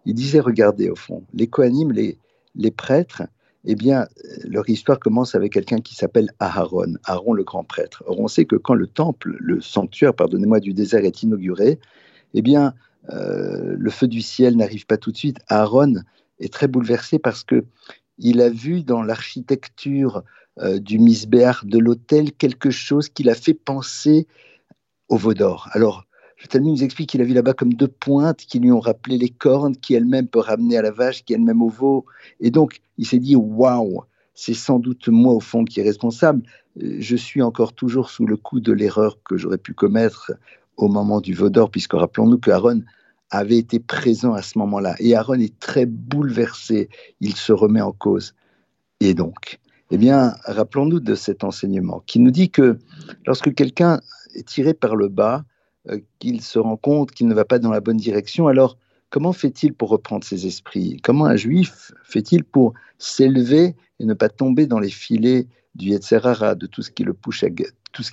Il 0.05 0.15
disait, 0.15 0.41
regardez 0.41 0.89
au 0.89 0.95
fond, 0.95 1.23
les 1.33 1.47
coanimes, 1.47 1.93
les, 1.93 2.17
les 2.55 2.71
prêtres, 2.71 3.23
eh 3.63 3.75
bien, 3.75 4.01
euh, 4.01 4.37
leur 4.43 4.69
histoire 4.69 4.99
commence 4.99 5.33
avec 5.33 5.53
quelqu'un 5.53 5.79
qui 5.79 5.95
s'appelle 5.95 6.29
Aharon, 6.39 6.95
Aaron 7.05 7.33
le 7.33 7.45
grand 7.45 7.63
prêtre. 7.63 8.03
Or, 8.05 8.19
on 8.19 8.27
sait 8.27 8.45
que 8.45 8.57
quand 8.57 8.75
le 8.75 8.87
temple, 8.87 9.37
le 9.39 9.61
sanctuaire, 9.61 10.13
pardonnez-moi, 10.13 10.59
du 10.59 10.73
désert 10.73 11.05
est 11.05 11.23
inauguré, 11.23 11.79
eh 12.33 12.41
bien, 12.41 12.73
le 13.07 13.89
feu 13.91 14.07
du 14.07 14.21
ciel 14.21 14.57
n'arrive 14.57 14.87
pas 14.87 14.97
tout 14.97 15.11
de 15.11 15.17
suite. 15.17 15.37
Aaron 15.47 15.93
est 16.39 16.51
très 16.51 16.67
bouleversé 16.67 17.17
parce 17.19 17.43
que 17.43 17.63
il 18.17 18.41
a 18.41 18.49
vu 18.49 18.83
dans 18.83 19.03
l'architecture 19.03 20.23
euh, 20.59 20.79
du 20.79 20.99
misbéar 20.99 21.63
de 21.65 21.77
l'hôtel 21.77 22.31
quelque 22.31 22.71
chose 22.71 23.09
qui 23.09 23.23
l'a 23.23 23.35
fait 23.35 23.53
penser 23.53 24.27
au 25.09 25.17
veau 25.17 25.33
d'or. 25.33 25.69
Alors, 25.71 26.05
je 26.37 26.57
nous 26.57 26.83
explique 26.83 27.09
qu'il 27.09 27.21
a 27.21 27.25
vu 27.25 27.33
là-bas 27.33 27.53
comme 27.53 27.73
deux 27.73 27.87
pointes 27.87 28.37
qui 28.37 28.59
lui 28.59 28.71
ont 28.71 28.79
rappelé 28.79 29.17
les 29.17 29.29
cornes, 29.29 29.75
qui 29.75 29.93
elles-mêmes 29.93 30.27
peuvent 30.27 30.43
ramener 30.43 30.77
à 30.77 30.81
la 30.81 30.91
vache, 30.91 31.23
qui 31.23 31.33
elles-mêmes 31.33 31.61
au 31.61 31.69
veau. 31.69 32.05
Et 32.39 32.51
donc, 32.51 32.81
il 32.97 33.05
s'est 33.05 33.19
dit 33.19 33.35
waouh, 33.35 34.03
c'est 34.33 34.53
sans 34.53 34.79
doute 34.79 35.07
moi 35.07 35.33
au 35.33 35.39
fond 35.39 35.63
qui 35.63 35.79
est 35.79 35.83
responsable. 35.83 36.43
Euh, 36.81 36.97
je 36.99 37.15
suis 37.15 37.41
encore 37.41 37.73
toujours 37.73 38.09
sous 38.09 38.25
le 38.25 38.37
coup 38.37 38.59
de 38.59 38.71
l'erreur 38.71 39.21
que 39.23 39.37
j'aurais 39.37 39.57
pu 39.57 39.73
commettre 39.73 40.33
au 40.77 40.87
moment 40.87 41.21
du 41.21 41.33
veau 41.33 41.49
d'or, 41.49 41.71
puisque 41.71 41.93
rappelons-nous 41.93 42.37
que 42.37 42.51
Aaron 42.51 42.81
avait 43.29 43.57
été 43.57 43.79
présent 43.79 44.33
à 44.33 44.41
ce 44.41 44.57
moment-là. 44.59 44.95
Et 44.99 45.15
Aaron 45.15 45.39
est 45.39 45.57
très 45.59 45.85
bouleversé. 45.85 46.89
Il 47.21 47.35
se 47.35 47.53
remet 47.53 47.81
en 47.81 47.91
cause. 47.91 48.35
Et 48.99 49.13
donc, 49.13 49.59
eh 49.91 49.97
bien, 49.97 50.35
rappelons-nous 50.45 50.99
de 50.99 51.15
cet 51.15 51.43
enseignement 51.43 52.01
qui 52.05 52.19
nous 52.19 52.31
dit 52.31 52.49
que 52.49 52.79
lorsque 53.25 53.53
quelqu'un 53.53 54.01
est 54.33 54.47
tiré 54.47 54.73
par 54.73 54.95
le 54.95 55.09
bas, 55.09 55.45
euh, 55.89 55.99
qu'il 56.19 56.41
se 56.41 56.57
rend 56.57 56.77
compte 56.77 57.11
qu'il 57.11 57.27
ne 57.27 57.35
va 57.35 57.45
pas 57.45 57.59
dans 57.59 57.69
la 57.69 57.81
bonne 57.81 57.97
direction, 57.97 58.47
alors 58.47 58.77
comment 59.09 59.33
fait-il 59.33 59.73
pour 59.73 59.89
reprendre 59.89 60.23
ses 60.23 60.47
esprits? 60.47 60.99
Comment 61.03 61.25
un 61.25 61.35
juif 61.35 61.91
fait-il 62.03 62.43
pour 62.43 62.73
s'élever 62.97 63.75
et 63.99 64.05
ne 64.05 64.13
pas 64.15 64.29
tomber 64.29 64.65
dans 64.65 64.79
les 64.79 64.89
filets 64.89 65.47
du 65.75 65.89
Yetzerara, 65.89 66.55
de 66.55 66.65
tout 66.65 66.81
ce 66.81 66.89
qui 66.89 67.03
le 67.03 67.13
pousse, 67.13 67.43
à, 67.43 67.49
tout 67.91 68.03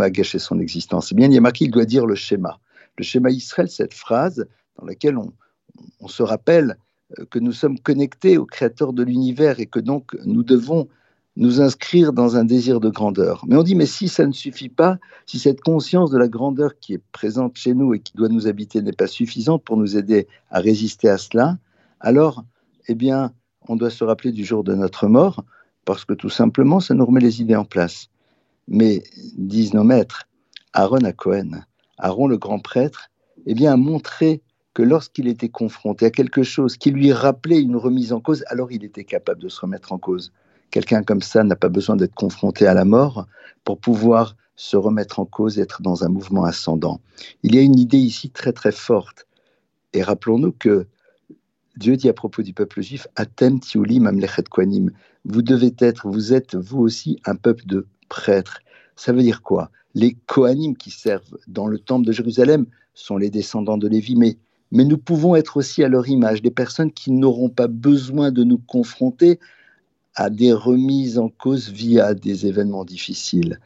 à 0.00 0.10
gâcher 0.10 0.38
son 0.40 0.58
existence? 0.58 1.12
Eh 1.12 1.14
bien, 1.14 1.28
il 1.28 1.34
y 1.34 1.38
a 1.38 1.40
marqué 1.40 1.66
qu'il 1.66 1.70
doit 1.70 1.84
dire 1.84 2.06
le 2.06 2.16
schéma. 2.16 2.58
Le 2.98 3.04
schéma 3.04 3.30
Israël, 3.30 3.70
cette 3.70 3.94
phrase 3.94 4.46
dans 4.76 4.86
laquelle 4.86 5.16
on 5.16 6.08
se 6.08 6.22
rappelle 6.24 6.76
que 7.30 7.38
nous 7.38 7.52
sommes 7.52 7.78
connectés 7.78 8.38
au 8.38 8.46
Créateur 8.46 8.92
de 8.92 9.02
l'univers 9.02 9.60
et 9.60 9.66
que 9.66 9.80
donc 9.80 10.16
nous 10.24 10.42
devons 10.42 10.88
nous 11.36 11.60
inscrire 11.60 12.12
dans 12.12 12.36
un 12.36 12.44
désir 12.44 12.80
de 12.80 12.90
grandeur. 12.90 13.44
Mais 13.46 13.56
on 13.56 13.62
dit, 13.62 13.74
mais 13.74 13.86
si 13.86 14.08
ça 14.08 14.26
ne 14.26 14.32
suffit 14.32 14.68
pas, 14.68 14.98
si 15.26 15.38
cette 15.38 15.60
conscience 15.60 16.10
de 16.10 16.18
la 16.18 16.28
grandeur 16.28 16.78
qui 16.78 16.94
est 16.94 17.02
présente 17.12 17.56
chez 17.56 17.72
nous 17.72 17.94
et 17.94 18.00
qui 18.00 18.12
doit 18.14 18.28
nous 18.28 18.46
habiter 18.46 18.82
n'est 18.82 18.92
pas 18.92 19.06
suffisante 19.06 19.64
pour 19.64 19.76
nous 19.76 19.96
aider 19.96 20.26
à 20.50 20.60
résister 20.60 21.08
à 21.08 21.18
cela, 21.18 21.58
alors, 22.00 22.44
eh 22.88 22.94
bien, 22.94 23.32
on 23.68 23.76
doit 23.76 23.90
se 23.90 24.04
rappeler 24.04 24.32
du 24.32 24.44
jour 24.44 24.64
de 24.64 24.74
notre 24.74 25.06
mort, 25.06 25.44
parce 25.84 26.04
que 26.04 26.14
tout 26.14 26.30
simplement, 26.30 26.80
ça 26.80 26.94
nous 26.94 27.06
remet 27.06 27.20
les 27.20 27.40
idées 27.40 27.56
en 27.56 27.64
place. 27.64 28.08
Mais, 28.68 29.02
disent 29.36 29.74
nos 29.74 29.84
maîtres, 29.84 30.28
Aaron 30.72 31.04
à 31.04 31.12
Cohen, 31.12 31.62
Aaron 31.98 32.26
le 32.26 32.38
grand 32.38 32.58
prêtre, 32.58 33.10
eh 33.46 33.54
bien, 33.54 33.72
a 33.72 33.76
montré 33.76 34.42
que 34.74 34.82
lorsqu'il 34.82 35.28
était 35.28 35.48
confronté 35.48 36.06
à 36.06 36.10
quelque 36.10 36.42
chose 36.42 36.76
qui 36.76 36.90
lui 36.90 37.12
rappelait 37.12 37.60
une 37.60 37.76
remise 37.76 38.12
en 38.12 38.20
cause, 38.20 38.44
alors 38.48 38.70
il 38.72 38.84
était 38.84 39.04
capable 39.04 39.40
de 39.40 39.48
se 39.48 39.60
remettre 39.60 39.92
en 39.92 39.98
cause. 39.98 40.32
Quelqu'un 40.70 41.02
comme 41.02 41.22
ça 41.22 41.42
n'a 41.42 41.56
pas 41.56 41.68
besoin 41.68 41.96
d'être 41.96 42.14
confronté 42.14 42.66
à 42.66 42.74
la 42.74 42.84
mort 42.84 43.26
pour 43.64 43.78
pouvoir 43.78 44.36
se 44.54 44.76
remettre 44.76 45.18
en 45.18 45.24
cause 45.24 45.58
et 45.58 45.62
être 45.62 45.82
dans 45.82 46.04
un 46.04 46.08
mouvement 46.08 46.44
ascendant. 46.44 47.00
Il 47.42 47.54
y 47.54 47.58
a 47.58 47.62
une 47.62 47.78
idée 47.78 47.98
ici 47.98 48.30
très 48.30 48.52
très 48.52 48.72
forte. 48.72 49.26
Et 49.92 50.02
rappelons-nous 50.02 50.52
que 50.52 50.86
Dieu 51.76 51.96
dit 51.96 52.08
à 52.08 52.12
propos 52.12 52.42
du 52.42 52.52
peuple 52.52 52.82
juif, 52.82 53.08
Atem 53.16 53.58
tiulim 53.58 54.06
amlechet 54.06 54.44
kwanim. 54.44 54.90
Vous 55.24 55.42
devez 55.42 55.74
être, 55.78 56.08
vous 56.08 56.32
êtes 56.32 56.54
vous 56.54 56.78
aussi 56.78 57.18
un 57.24 57.34
peuple 57.34 57.66
de 57.66 57.86
prêtres. 58.08 58.60
Ça 58.96 59.12
veut 59.12 59.22
dire 59.22 59.42
quoi? 59.42 59.70
Les 59.94 60.14
Kohanim 60.26 60.76
qui 60.76 60.90
servent 60.90 61.38
dans 61.48 61.66
le 61.66 61.78
temple 61.78 62.06
de 62.06 62.12
Jérusalem 62.12 62.66
sont 62.94 63.16
les 63.16 63.30
descendants 63.30 63.78
de 63.78 63.88
Lévi, 63.88 64.14
mais, 64.14 64.36
mais 64.72 64.84
nous 64.84 64.98
pouvons 64.98 65.34
être 65.34 65.56
aussi 65.56 65.82
à 65.82 65.88
leur 65.88 66.08
image, 66.08 66.42
des 66.42 66.50
personnes 66.50 66.92
qui 66.92 67.10
n'auront 67.10 67.48
pas 67.48 67.68
besoin 67.68 68.30
de 68.30 68.44
nous 68.44 68.58
confronter 68.58 69.38
à 70.14 70.30
des 70.30 70.52
remises 70.52 71.18
en 71.18 71.28
cause 71.28 71.70
via 71.70 72.14
des 72.14 72.46
événements 72.46 72.84
difficiles. 72.84 73.58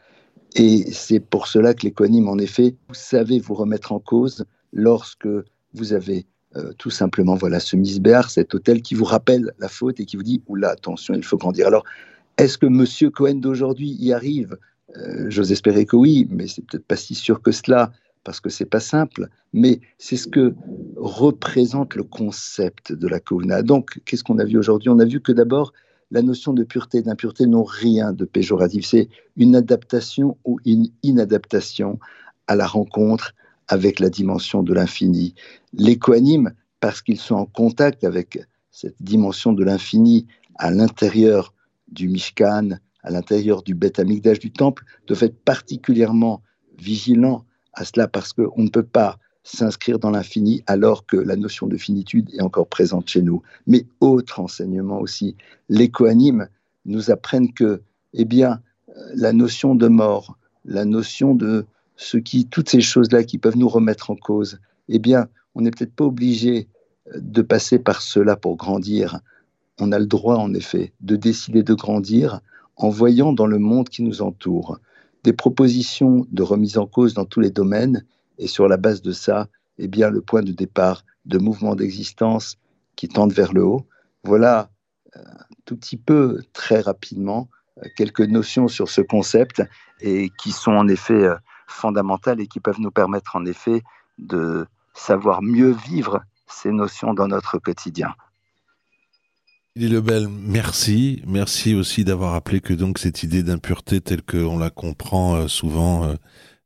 Et 0.55 0.91
c'est 0.91 1.19
pour 1.19 1.47
cela 1.47 1.73
que 1.73 1.87
Kohanim, 1.89 2.29
en 2.29 2.37
effet, 2.37 2.75
vous 2.87 2.95
savez 2.95 3.39
vous 3.39 3.55
remettre 3.55 3.91
en 3.91 3.99
cause 3.99 4.45
lorsque 4.71 5.27
vous 5.73 5.93
avez 5.93 6.25
euh, 6.55 6.71
tout 6.77 6.89
simplement 6.89 7.35
voilà 7.35 7.59
ce 7.59 7.75
misbéar, 7.75 8.29
cet 8.29 8.55
hôtel 8.55 8.81
qui 8.81 8.95
vous 8.95 9.03
rappelle 9.03 9.51
la 9.59 9.67
faute 9.67 9.99
et 9.99 10.05
qui 10.05 10.15
vous 10.15 10.23
dit 10.23 10.41
oula 10.47 10.69
attention 10.69 11.13
il 11.13 11.23
faut 11.23 11.37
grandir. 11.37 11.67
Alors 11.67 11.83
est-ce 12.37 12.57
que 12.57 12.65
Monsieur 12.65 13.09
Cohen 13.09 13.35
d'aujourd'hui 13.35 13.95
y 13.99 14.13
arrive? 14.13 14.57
Euh, 14.95 15.29
J'ose 15.29 15.51
espérer 15.51 15.85
que 15.85 15.97
oui, 15.97 16.27
mais 16.29 16.47
c'est 16.47 16.61
peut-être 16.65 16.85
pas 16.85 16.95
si 16.95 17.15
sûr 17.15 17.41
que 17.41 17.51
cela 17.51 17.91
parce 18.25 18.41
que 18.41 18.49
c'est 18.49 18.65
pas 18.65 18.81
simple. 18.81 19.29
Mais 19.53 19.79
c'est 19.97 20.17
ce 20.17 20.27
que 20.27 20.53
représente 20.97 21.95
le 21.95 22.03
concept 22.03 22.91
de 22.91 23.07
la 23.07 23.21
Kouna. 23.21 23.61
Donc 23.61 24.01
qu'est-ce 24.03 24.25
qu'on 24.25 24.39
a 24.39 24.43
vu 24.43 24.57
aujourd'hui? 24.57 24.89
On 24.89 24.99
a 24.99 25.05
vu 25.05 25.21
que 25.21 25.31
d'abord 25.31 25.71
la 26.11 26.21
notion 26.21 26.51
de 26.51 26.63
pureté 26.63 26.97
et 26.97 27.01
d'impureté 27.03 27.45
n'ont 27.45 27.63
rien 27.63 28.11
de 28.11 28.25
péjoratif. 28.25 28.85
C'est 28.85 29.07
une 29.37 29.55
adaptation 29.55 30.37
ou 30.43 30.59
une 30.65 30.89
inadaptation 31.03 31.99
à 32.47 32.55
la 32.55 32.67
rencontre 32.67 33.33
avec 33.67 33.99
la 33.99 34.09
dimension 34.09 34.61
de 34.61 34.73
l'infini. 34.73 35.33
Les 35.73 35.97
coanimes, 35.97 36.53
parce 36.79 37.01
qu'ils 37.01 37.19
sont 37.19 37.35
en 37.35 37.45
contact 37.45 38.03
avec 38.03 38.39
cette 38.69 39.01
dimension 39.01 39.53
de 39.53 39.63
l'infini 39.63 40.27
à 40.55 40.71
l'intérieur 40.71 41.53
du 41.87 42.07
Mishkan, 42.07 42.77
à 43.01 43.11
l'intérieur 43.11 43.63
du 43.63 43.73
Beth 43.73 43.99
Amikdash 43.99 44.39
du 44.39 44.51
temple, 44.51 44.83
doivent 45.07 45.23
être 45.23 45.43
particulièrement 45.43 46.41
vigilants 46.77 47.45
à 47.75 47.85
cela 47.85 48.07
parce 48.07 48.33
qu'on 48.33 48.63
ne 48.63 48.69
peut 48.69 48.83
pas 48.83 49.17
s'inscrire 49.43 49.99
dans 49.99 50.09
l'infini 50.09 50.63
alors 50.65 51.05
que 51.05 51.17
la 51.17 51.35
notion 51.35 51.67
de 51.67 51.77
finitude 51.77 52.29
est 52.33 52.41
encore 52.41 52.67
présente 52.67 53.07
chez 53.07 53.21
nous. 53.21 53.43
Mais 53.67 53.85
autre 53.99 54.39
enseignement 54.39 54.99
aussi, 54.99 55.35
les 55.69 55.89
coanimes 55.89 56.47
nous 56.85 57.11
apprennent 57.11 57.53
que, 57.53 57.81
eh 58.13 58.25
bien, 58.25 58.61
la 59.13 59.33
notion 59.33 59.75
de 59.75 59.87
mort, 59.87 60.37
la 60.65 60.83
notion 60.85 61.35
de 61.35 61.65
ce 61.95 62.17
qui, 62.17 62.47
toutes 62.47 62.69
ces 62.69 62.81
choses-là 62.81 63.23
qui 63.23 63.37
peuvent 63.37 63.57
nous 63.57 63.69
remettre 63.69 64.09
en 64.09 64.15
cause, 64.15 64.59
eh 64.89 64.99
bien, 64.99 65.27
on 65.53 65.61
n'est 65.61 65.71
peut-être 65.71 65.95
pas 65.95 66.05
obligé 66.05 66.67
de 67.15 67.41
passer 67.41 67.77
par 67.77 68.01
cela 68.01 68.35
pour 68.35 68.57
grandir. 68.57 69.19
On 69.79 69.91
a 69.91 69.99
le 69.99 70.07
droit, 70.07 70.37
en 70.37 70.53
effet, 70.53 70.91
de 71.01 71.15
décider 71.15 71.61
de 71.61 71.73
grandir 71.73 72.41
en 72.77 72.89
voyant 72.89 73.31
dans 73.31 73.47
le 73.47 73.59
monde 73.59 73.89
qui 73.89 74.01
nous 74.01 74.21
entoure 74.21 74.79
des 75.25 75.33
propositions 75.33 76.27
de 76.31 76.43
remise 76.43 76.77
en 76.77 76.85
cause 76.85 77.15
dans 77.15 77.25
tous 77.25 77.39
les 77.39 77.49
domaines 77.49 78.05
et 78.37 78.47
sur 78.47 78.67
la 78.67 78.77
base 78.77 79.01
de 79.01 79.11
ça, 79.11 79.47
eh 79.79 79.87
bien, 79.87 80.11
le 80.11 80.21
point 80.21 80.43
de 80.43 80.51
départ 80.51 81.03
de 81.25 81.39
mouvements 81.39 81.75
d'existence 81.75 82.57
qui 82.95 83.07
tendent 83.07 83.33
vers 83.33 83.51
le 83.51 83.63
haut. 83.63 83.87
Voilà 84.23 84.69
euh, 85.15 85.21
tout 85.65 85.75
petit 85.75 85.97
peu, 85.97 86.41
très 86.53 86.79
rapidement, 86.79 87.49
euh, 87.79 87.87
quelques 87.97 88.21
notions 88.21 88.67
sur 88.67 88.87
ce 88.87 89.01
concept 89.01 89.63
et 89.99 90.29
qui 90.37 90.51
sont 90.51 90.73
en 90.73 90.87
effet 90.87 91.27
fondamentales 91.67 92.39
et 92.39 92.47
qui 92.47 92.59
peuvent 92.59 92.79
nous 92.79 92.91
permettre 92.91 93.35
en 93.35 93.45
effet 93.45 93.81
de 94.19 94.67
savoir 94.93 95.41
mieux 95.41 95.71
vivre 95.71 96.21
ces 96.47 96.71
notions 96.71 97.15
dans 97.15 97.27
notre 97.27 97.57
quotidien. 97.57 98.13
Elie 99.77 99.89
Lebel, 99.89 100.29
merci. 100.29 101.21
Merci 101.27 101.75
aussi 101.75 102.05
d'avoir 102.05 102.31
rappelé 102.31 102.61
que 102.61 102.73
donc 102.73 102.97
cette 102.97 103.23
idée 103.23 103.43
d'impureté 103.43 103.99
telle 103.99 104.21
qu'on 104.21 104.57
la 104.57 104.69
comprend 104.69 105.35
euh, 105.35 105.47
souvent, 105.49 106.05
euh, 106.05 106.15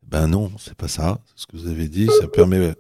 ben 0.08 0.28
non, 0.28 0.52
c'est 0.60 0.76
pas 0.76 0.88
ça. 0.88 1.20
Ce 1.36 1.48
que 1.48 1.58
vous 1.58 1.68
avez 1.68 1.88
dit, 1.88 2.08
ça 2.22 2.28
permet, 2.28 2.76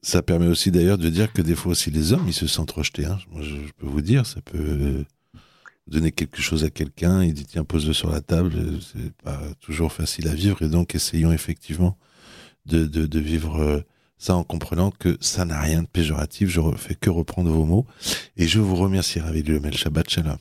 ça 0.00 0.22
permet 0.22 0.46
aussi 0.46 0.70
d'ailleurs 0.70 0.96
de 0.98 1.08
dire 1.08 1.32
que 1.32 1.42
des 1.42 1.56
fois 1.56 1.72
aussi 1.72 1.90
les 1.90 2.12
hommes, 2.12 2.28
ils 2.28 2.32
se 2.32 2.46
sentent 2.46 2.70
rejetés. 2.70 3.06
Hein. 3.06 3.18
Moi, 3.32 3.42
je, 3.42 3.56
peux 3.76 3.86
vous 3.86 4.00
dire, 4.00 4.26
ça 4.26 4.40
peut 4.42 5.04
donner 5.88 6.12
quelque 6.12 6.40
chose 6.40 6.62
à 6.62 6.70
quelqu'un, 6.70 7.24
il 7.24 7.34
dit 7.34 7.46
tiens 7.46 7.64
pose-le 7.64 7.92
sur 7.92 8.12
la 8.12 8.20
table, 8.20 8.52
c'est 8.80 9.12
pas 9.24 9.40
toujours 9.60 9.92
facile 9.92 10.28
à 10.28 10.34
vivre 10.34 10.62
et 10.62 10.68
donc 10.68 10.94
essayons 10.94 11.32
effectivement 11.32 11.98
de, 12.66 12.84
de, 12.84 13.18
vivre 13.18 13.60
euh, 13.60 13.80
ça 14.22 14.36
en 14.36 14.44
comprenant 14.44 14.92
que 14.92 15.16
ça 15.20 15.44
n'a 15.44 15.60
rien 15.60 15.82
de 15.82 15.88
péjoratif, 15.88 16.48
je 16.48 16.60
ne 16.60 16.76
fais 16.76 16.94
que 16.94 17.10
reprendre 17.10 17.50
vos 17.50 17.64
mots 17.64 17.86
et 18.36 18.46
je 18.46 18.60
vous 18.60 18.76
remercie 18.76 19.18
Ravi 19.18 19.42
Lemel, 19.42 19.76
Shabbat 19.76 20.08
Shalom. 20.08 20.36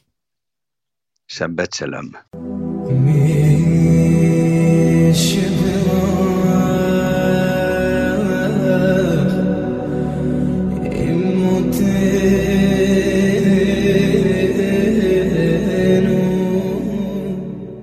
Shabbat 1.27 1.75
Shalom. 1.75 2.11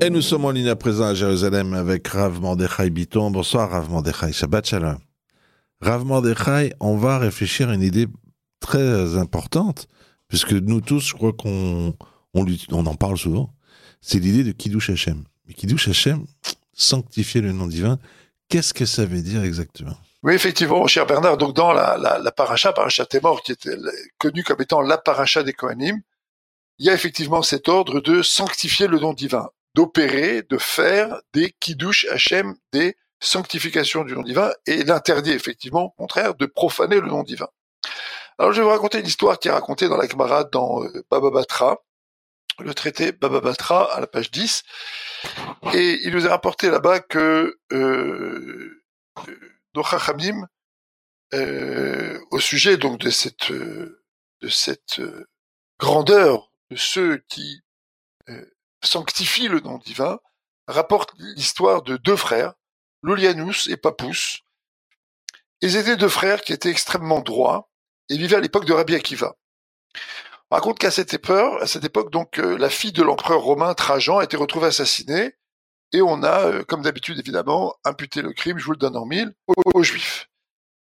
Et 0.00 0.10
nous 0.10 0.22
sommes 0.22 0.44
en 0.44 0.52
ligne 0.52 0.68
à 0.68 0.76
présent 0.76 1.06
à 1.06 1.14
Jérusalem 1.14 1.74
avec 1.74 2.06
Rav 2.06 2.40
Mordechai 2.40 2.88
Biton. 2.88 3.32
Bonsoir 3.32 3.70
Rav 3.70 3.90
Mordechai, 3.90 4.32
Shabbat 4.32 4.64
Shalom. 4.64 5.07
Rav 5.80 6.04
Mordechai, 6.04 6.72
on 6.80 6.96
va 6.96 7.18
réfléchir 7.18 7.68
à 7.68 7.74
une 7.74 7.82
idée 7.82 8.06
très 8.60 9.16
importante, 9.16 9.86
puisque 10.28 10.52
nous 10.52 10.80
tous, 10.80 11.08
je 11.08 11.14
crois 11.14 11.32
qu'on 11.32 11.94
on, 12.34 12.86
en 12.86 12.94
parle 12.94 13.16
souvent, 13.16 13.54
c'est 14.00 14.18
l'idée 14.18 14.44
de 14.44 14.52
Kiddush 14.52 14.90
Hashem. 14.90 15.24
Mais 15.46 15.54
Kiddush 15.54 15.88
Hashem, 15.88 16.26
sanctifier 16.72 17.40
le 17.40 17.52
nom 17.52 17.66
divin, 17.66 17.98
qu'est-ce 18.48 18.74
que 18.74 18.86
ça 18.86 19.04
veut 19.04 19.22
dire 19.22 19.42
exactement? 19.42 19.96
Oui, 20.24 20.34
effectivement, 20.34 20.86
cher 20.88 21.06
Bernard, 21.06 21.36
donc 21.36 21.54
dans 21.54 21.72
la, 21.72 21.96
la, 21.96 22.18
la 22.18 22.32
paracha, 22.32 22.72
paracha 22.72 23.06
Témor, 23.06 23.42
qui 23.42 23.52
était 23.52 23.76
connue 24.18 24.42
comme 24.42 24.60
étant 24.60 24.80
la 24.80 24.98
paracha 24.98 25.44
des 25.44 25.52
Kohanim, 25.52 26.00
il 26.78 26.86
y 26.86 26.90
a 26.90 26.94
effectivement 26.94 27.42
cet 27.42 27.68
ordre 27.68 28.00
de 28.00 28.22
sanctifier 28.22 28.88
le 28.88 28.98
nom 28.98 29.12
divin 29.12 29.48
d'opérer, 29.74 30.42
de 30.42 30.58
faire 30.58 31.20
des 31.32 31.54
kiddush 31.60 32.06
Hachem, 32.10 32.56
des 32.72 32.96
sanctifications 33.20 34.04
du 34.04 34.14
nom 34.14 34.22
divin, 34.22 34.52
et 34.66 34.84
l'interdit 34.84 35.32
effectivement, 35.32 35.84
au 35.84 35.90
contraire, 35.90 36.34
de 36.34 36.46
profaner 36.46 37.00
le 37.00 37.08
nom 37.08 37.22
divin. 37.22 37.48
Alors 38.38 38.52
je 38.52 38.60
vais 38.60 38.64
vous 38.64 38.72
raconter 38.72 39.00
une 39.00 39.06
histoire 39.06 39.38
qui 39.38 39.48
est 39.48 39.52
racontée 39.52 39.88
dans 39.88 39.96
la 39.96 40.08
Gemara 40.08 40.44
dans 40.44 40.84
euh, 40.84 41.04
Baba 41.10 41.30
Batra, 41.30 41.78
le 42.60 42.74
traité 42.74 43.12
Baba 43.12 43.40
Batra 43.40 43.92
à 43.94 44.00
la 44.00 44.06
page 44.06 44.30
10, 44.30 44.62
et 45.74 46.00
il 46.04 46.12
nous 46.12 46.26
a 46.26 46.30
rapporté 46.30 46.70
là-bas 46.70 47.00
que 47.00 47.58
euh, 47.72 48.82
nos 49.74 49.84
euh, 51.34 52.18
au 52.30 52.40
sujet 52.40 52.76
donc 52.76 52.98
de 52.98 53.10
cette 53.10 53.50
euh, 53.50 54.02
de 54.40 54.48
cette 54.48 55.00
grandeur 55.78 56.52
de 56.70 56.76
ceux 56.76 57.18
qui 57.28 57.62
sanctifie 58.82 59.48
le 59.48 59.60
nom 59.60 59.78
divin, 59.78 60.20
rapporte 60.68 61.12
l'histoire 61.18 61.82
de 61.82 61.96
deux 61.96 62.16
frères, 62.16 62.54
Lolianus 63.02 63.68
et 63.68 63.76
Papus. 63.76 64.42
Ils 65.60 65.76
étaient 65.76 65.96
deux 65.96 66.08
frères 66.08 66.42
qui 66.42 66.52
étaient 66.52 66.70
extrêmement 66.70 67.20
droits 67.20 67.70
et 68.08 68.16
vivaient 68.16 68.36
à 68.36 68.40
l'époque 68.40 68.64
de 68.64 68.72
Rabbi 68.72 68.94
Akiva. 68.94 69.34
On 70.50 70.54
raconte 70.54 70.78
qu'à 70.78 70.90
cette 70.90 71.12
époque, 71.12 72.10
donc, 72.10 72.38
euh, 72.38 72.56
la 72.56 72.70
fille 72.70 72.92
de 72.92 73.02
l'empereur 73.02 73.40
romain 73.40 73.74
Trajan 73.74 74.18
a 74.18 74.24
été 74.24 74.36
retrouvée 74.36 74.68
assassinée 74.68 75.34
et 75.92 76.00
on 76.00 76.22
a, 76.22 76.46
euh, 76.46 76.64
comme 76.64 76.82
d'habitude 76.82 77.18
évidemment, 77.18 77.74
imputé 77.84 78.22
le 78.22 78.32
crime, 78.32 78.58
je 78.58 78.64
vous 78.64 78.72
le 78.72 78.78
donne 78.78 78.96
en 78.96 79.04
mille, 79.04 79.34
aux, 79.46 79.82
Juifs. 79.82 80.28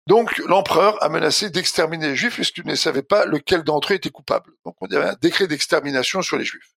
Donc 0.07 0.37
l'empereur 0.39 1.01
a 1.03 1.09
menacé 1.09 1.49
d'exterminer 1.49 2.09
les 2.09 2.15
Juifs 2.15 2.35
puisqu'il 2.35 2.67
ne 2.67 2.75
savait 2.75 3.01
pas 3.01 3.25
lequel 3.25 3.63
d'entre 3.63 3.93
eux 3.93 3.95
était 3.95 4.09
coupable. 4.09 4.51
Donc 4.65 4.75
on 4.81 4.87
dirait 4.87 5.09
un 5.09 5.17
décret 5.21 5.47
d'extermination 5.47 6.21
sur 6.21 6.37
les 6.37 6.45
Juifs. 6.45 6.75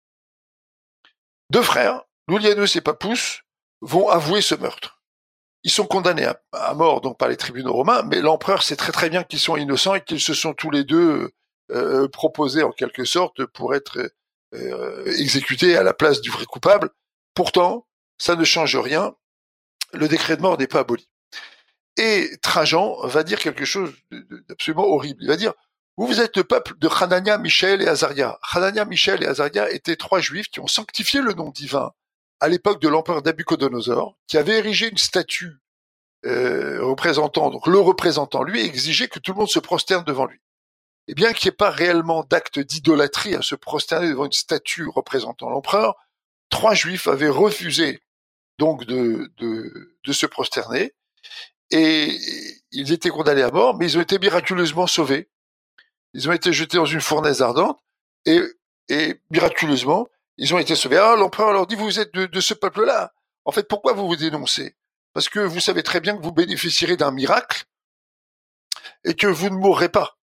Deux 1.49 1.63
frères, 1.63 2.03
Loulianus 2.27 2.75
et 2.75 2.81
Papus, 2.81 3.41
vont 3.81 4.09
avouer 4.09 4.41
ce 4.41 4.55
meurtre. 4.55 4.96
Ils 5.63 5.71
sont 5.71 5.85
condamnés 5.85 6.27
à, 6.53 6.73
mort 6.75 7.01
donc 7.01 7.17
par 7.17 7.27
les 7.27 7.37
tribunaux 7.37 7.73
romains, 7.73 8.03
mais 8.03 8.21
l'empereur 8.21 8.63
sait 8.63 8.75
très 8.75 8.91
très 8.91 9.09
bien 9.09 9.23
qu'ils 9.23 9.39
sont 9.39 9.57
innocents 9.57 9.95
et 9.95 10.01
qu'ils 10.01 10.21
se 10.21 10.33
sont 10.33 10.53
tous 10.53 10.71
les 10.71 10.83
deux 10.83 11.31
euh, 11.71 12.07
proposés 12.07 12.63
en 12.63 12.71
quelque 12.71 13.03
sorte 13.03 13.45
pour 13.45 13.75
être 13.75 14.11
euh, 14.55 15.05
exécutés 15.19 15.75
à 15.75 15.83
la 15.83 15.93
place 15.93 16.21
du 16.21 16.29
vrai 16.29 16.45
coupable. 16.45 16.89
Pourtant, 17.33 17.87
ça 18.17 18.35
ne 18.35 18.43
change 18.45 18.77
rien. 18.77 19.15
Le 19.93 20.07
décret 20.07 20.37
de 20.37 20.41
mort 20.41 20.57
n'est 20.57 20.67
pas 20.67 20.79
aboli. 20.79 21.09
Et 21.97 22.29
Trajan 22.41 23.05
va 23.07 23.23
dire 23.23 23.39
quelque 23.39 23.65
chose 23.65 23.93
d'absolument 24.47 24.85
horrible. 24.85 25.19
Il 25.21 25.27
va 25.27 25.35
dire 25.35 25.53
vous, 25.97 26.05
vous 26.05 26.21
êtes 26.21 26.37
le 26.37 26.43
peuple 26.43 26.77
de 26.77 26.87
Hanania, 26.87 27.39
Michel 27.39 27.81
et 27.81 27.87
Azaria. 27.87 28.39
Hanania, 28.53 28.85
Michel 28.85 29.23
et 29.23 29.25
Azaria 29.25 29.71
étaient 29.71 29.95
trois 29.95 30.19
juifs 30.19 30.47
qui 30.49 30.59
ont 30.59 30.67
sanctifié 30.67 31.21
le 31.21 31.33
nom 31.33 31.49
divin 31.49 31.91
à 32.39 32.47
l'époque 32.47 32.81
de 32.81 32.87
l'empereur 32.87 33.23
Nabucodonosor, 33.23 34.17
qui 34.27 34.37
avait 34.37 34.57
érigé 34.57 34.89
une 34.89 34.97
statue 34.97 35.57
euh, 36.25 36.83
représentant, 36.83 37.49
donc 37.49 37.67
le 37.67 37.79
représentant, 37.79 38.43
lui, 38.43 38.61
exigeait 38.61 39.07
que 39.07 39.19
tout 39.19 39.33
le 39.33 39.39
monde 39.39 39.49
se 39.49 39.59
prosterne 39.59 40.03
devant 40.03 40.25
lui. 40.25 40.39
Et 41.07 41.13
bien 41.13 41.31
qu'il 41.33 41.47
n'y 41.47 41.53
ait 41.53 41.57
pas 41.57 41.69
réellement 41.69 42.23
d'acte 42.23 42.59
d'idolâtrie 42.59 43.35
à 43.35 43.41
se 43.41 43.55
prosterner 43.55 44.09
devant 44.09 44.25
une 44.25 44.31
statue 44.31 44.87
représentant 44.87 45.49
l'empereur, 45.49 45.95
trois 46.49 46.73
juifs 46.73 47.07
avaient 47.07 47.29
refusé 47.29 48.01
donc 48.57 48.85
de, 48.85 49.31
de, 49.37 49.95
de 50.03 50.13
se 50.13 50.25
prosterner 50.25 50.93
et 51.69 52.17
ils 52.71 52.91
étaient 52.91 53.09
condamnés 53.09 53.41
à 53.43 53.51
mort, 53.51 53.77
mais 53.77 53.85
ils 53.85 53.97
ont 53.97 54.01
été 54.01 54.19
miraculeusement 54.19 54.87
sauvés. 54.87 55.29
Ils 56.13 56.29
ont 56.29 56.33
été 56.33 56.53
jetés 56.53 56.77
dans 56.77 56.85
une 56.85 57.01
fournaise 57.01 57.41
ardente 57.41 57.79
et, 58.25 58.41
et 58.89 59.19
miraculeusement, 59.29 60.07
ils 60.37 60.53
ont 60.53 60.59
été 60.59 60.75
sauvés. 60.75 60.97
Alors 60.97 61.17
l'empereur 61.17 61.51
leur 61.51 61.67
dit, 61.67 61.75
vous 61.75 61.99
êtes 61.99 62.13
de, 62.13 62.25
de 62.25 62.41
ce 62.41 62.53
peuple-là. 62.53 63.13
En 63.45 63.51
fait, 63.51 63.67
pourquoi 63.67 63.93
vous 63.93 64.07
vous 64.07 64.15
dénoncez? 64.15 64.75
Parce 65.13 65.29
que 65.29 65.39
vous 65.39 65.59
savez 65.59 65.83
très 65.83 65.99
bien 65.99 66.15
que 66.15 66.21
vous 66.21 66.31
bénéficierez 66.31 66.97
d'un 66.97 67.11
miracle 67.11 67.63
et 69.03 69.15
que 69.15 69.27
vous 69.27 69.49
ne 69.49 69.55
mourrez 69.55 69.89
pas. 69.89 70.17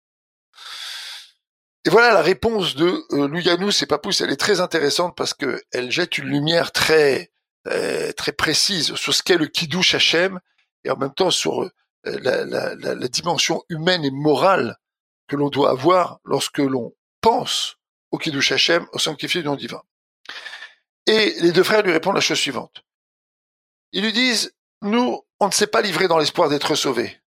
Et 1.87 1.91
voilà 1.91 2.13
la 2.13 2.23
réponse 2.23 2.77
de 2.77 3.05
euh, 3.13 3.29
Louyanous 3.29 3.83
et 3.83 3.87
Papous, 3.87 4.21
elle 4.21 4.31
est 4.31 4.37
très 4.37 4.61
intéressante 4.61 5.17
parce 5.17 5.35
que 5.35 5.63
elle 5.73 5.91
jette 5.91 6.17
une 6.17 6.29
lumière 6.29 6.73
très 6.73 7.31
euh, 7.67 8.13
très 8.13 8.33
précise 8.33 8.95
sur 8.95 9.15
ce 9.15 9.23
qu'est 9.23 9.37
le 9.37 9.49
Kiddush 9.49 9.95
Hashem 9.95 10.41
et 10.85 10.91
en 10.91 10.97
même 10.97 11.13
temps 11.13 11.31
sur 11.31 11.63
euh, 11.63 11.71
la, 12.05 12.45
la, 12.45 12.75
la, 12.75 12.95
la 12.95 13.09
dimension 13.09 13.65
humaine 13.69 14.05
et 14.05 14.11
morale 14.11 14.77
que 15.29 15.37
l'on 15.37 15.49
doit 15.49 15.71
avoir 15.71 16.21
lorsque 16.25 16.59
l'on 16.59 16.95
pense 17.21 17.77
au 18.11 18.19
Kiddush 18.19 18.53
Hashem, 18.53 18.87
au 18.93 18.99
sanctifié 18.99 19.43
du 19.43 19.49
nom 19.49 19.57
divin. 19.57 19.83
Et 21.07 21.35
les 21.41 21.53
deux 21.53 21.63
frères 21.63 21.83
lui 21.83 21.93
répondent 21.93 22.15
la 22.15 22.21
chose 22.21 22.39
suivante. 22.39 22.83
Ils 23.93 24.03
lui 24.03 24.13
disent, 24.13 24.55
nous, 24.83 25.23
on 25.41 25.47
ne 25.47 25.53
s'est 25.53 25.67
pas 25.67 25.83
livré 25.83 26.09
dans 26.09 26.19
l'espoir 26.19 26.49
d'être 26.49 26.75
sauvés. 26.75 27.21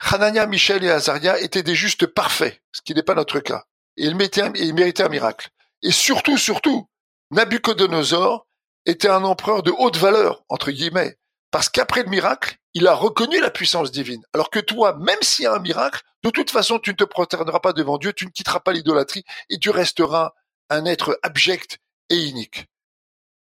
Hanania, 0.00 0.46
Michel 0.46 0.84
et 0.84 0.90
Azaria 0.90 1.38
étaient 1.40 1.62
des 1.62 1.74
justes 1.74 2.06
parfaits, 2.06 2.60
ce 2.72 2.82
qui 2.82 2.94
n'est 2.94 3.02
pas 3.02 3.14
notre 3.14 3.40
cas. 3.40 3.64
Et 3.96 4.06
ils, 4.06 4.16
méritaient 4.16 5.02
un 5.02 5.08
miracle. 5.08 5.48
Et 5.82 5.90
surtout, 5.90 6.38
surtout, 6.38 6.88
Nabucodonosor 7.30 8.46
était 8.86 9.08
un 9.08 9.24
empereur 9.24 9.62
de 9.62 9.72
haute 9.76 9.96
valeur, 9.96 10.44
entre 10.48 10.70
guillemets, 10.70 11.18
parce 11.50 11.68
qu'après 11.68 12.04
le 12.04 12.10
miracle, 12.10 12.56
il 12.74 12.86
a 12.86 12.94
reconnu 12.94 13.40
la 13.40 13.50
puissance 13.50 13.90
divine. 13.90 14.24
Alors 14.32 14.50
que 14.50 14.60
toi, 14.60 14.96
même 14.98 15.20
s'il 15.22 15.44
y 15.44 15.46
a 15.46 15.54
un 15.54 15.58
miracle, 15.58 16.02
de 16.22 16.30
toute 16.30 16.50
façon, 16.50 16.78
tu 16.78 16.90
ne 16.90 16.96
te 16.96 17.04
prosterneras 17.04 17.60
pas 17.60 17.72
devant 17.72 17.98
Dieu, 17.98 18.12
tu 18.12 18.26
ne 18.26 18.30
quitteras 18.30 18.60
pas 18.60 18.72
l'idolâtrie 18.72 19.24
et 19.50 19.58
tu 19.58 19.70
resteras 19.70 20.32
un 20.70 20.84
être 20.84 21.18
abject 21.22 21.78
et 22.10 22.16
inique. 22.16 22.66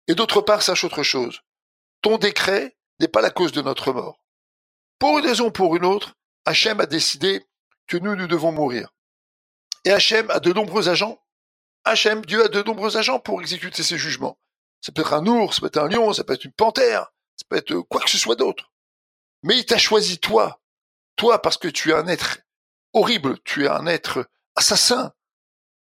Et 0.09 0.15
d'autre 0.15 0.41
part, 0.41 0.63
sache 0.63 0.85
autre 0.85 1.03
chose. 1.03 1.41
Ton 2.03 2.19
décret 2.19 2.77
n'est 2.99 3.09
pas 3.09 3.21
la 3.21 3.31
cause 3.31 3.53
de 3.53 3.63
notre 3.63 3.93
mort. 3.93 4.21
Pour 4.99 5.19
une 5.19 5.27
raison 5.27 5.47
ou 5.47 5.51
pour 5.51 5.77
une 5.77 5.85
autre, 5.85 6.15
Hachem 6.45 6.81
a 6.81 6.87
décidé 6.87 7.47
que 7.87 7.97
nous, 7.97 8.17
nous 8.17 8.27
devons 8.27 8.53
mourir. 8.53 8.91
Et 9.85 9.91
Hachem 9.91 10.31
a 10.31 10.41
de 10.41 10.53
nombreux 10.53 10.89
agents. 10.89 11.23
Hachem, 11.85 12.25
Dieu 12.25 12.45
a 12.45 12.49
de 12.49 12.63
nombreux 12.63 12.97
agents 12.97 13.19
pour 13.19 13.41
exécuter 13.41 13.83
ses 13.83 13.99
jugements. 13.99 14.39
Ça 14.81 14.93
peut 14.93 15.01
être 15.03 15.15
un 15.15 15.27
ours, 15.27 15.57
ça 15.57 15.61
peut 15.61 15.67
être 15.67 15.79
un 15.79 15.89
lion, 15.89 16.13
ça 16.13 16.25
peut 16.25 16.35
être 16.35 16.45
une 16.45 16.53
panthère, 16.53 17.13
ça 17.37 17.45
peut 17.49 17.57
être 17.57 17.75
quoi 17.81 18.01
que 18.01 18.11
ce 18.11 18.19
soit 18.19 18.37
d'autre. 18.37 18.71
Mais 19.43 19.57
il 19.57 19.65
t'a 19.65 19.79
choisi 19.79 20.19
toi. 20.19 20.61
Toi 21.17 21.41
parce 21.41 21.57
que 21.57 21.69
tu 21.69 21.91
es 21.91 21.95
un 21.95 22.07
être 22.07 22.41
horrible, 22.93 23.39
tu 23.45 23.65
es 23.65 23.69
un 23.69 23.87
être 23.87 24.27
assassin. 24.57 25.13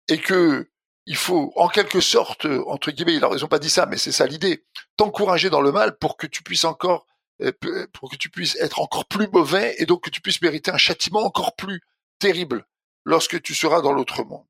Et 0.09 0.19
que 0.19 0.70
il 1.11 1.17
faut, 1.17 1.52
en 1.57 1.67
quelque 1.67 2.00
sorte, 2.00 2.47
entre 2.69 2.93
guillemets, 2.93 3.14
ils 3.14 3.21
n'ont 3.21 3.49
pas 3.49 3.59
dit 3.59 3.69
ça, 3.69 3.85
mais 3.85 3.97
c'est 3.97 4.12
ça 4.12 4.29
l'idée, 4.29 4.64
t'encourager 4.97 5.50
dans 5.50 5.61
le 5.61 5.73
mal 5.73 5.99
pour 5.99 6.17
que 6.17 6.29
tu 6.29 6.45
puisses 6.45 6.62
encore, 6.62 7.05
euh, 7.43 7.50
pour 7.93 8.12
que 8.12 8.17
tu 8.17 8.31
puisses 8.31 8.55
être 8.61 8.79
encore 8.79 9.07
plus 9.07 9.26
mauvais 9.26 9.75
et 9.79 9.87
donc 9.87 10.05
que 10.05 10.11
tu 10.11 10.21
puisses 10.21 10.40
mériter 10.40 10.71
un 10.71 10.79
châtiment 10.79 11.25
encore 11.25 11.57
plus 11.57 11.81
terrible 12.21 12.64
lorsque 13.05 13.43
tu 13.43 13.57
seras 13.57 13.81
dans 13.81 13.93
l'autre 13.93 14.23
monde. 14.23 14.45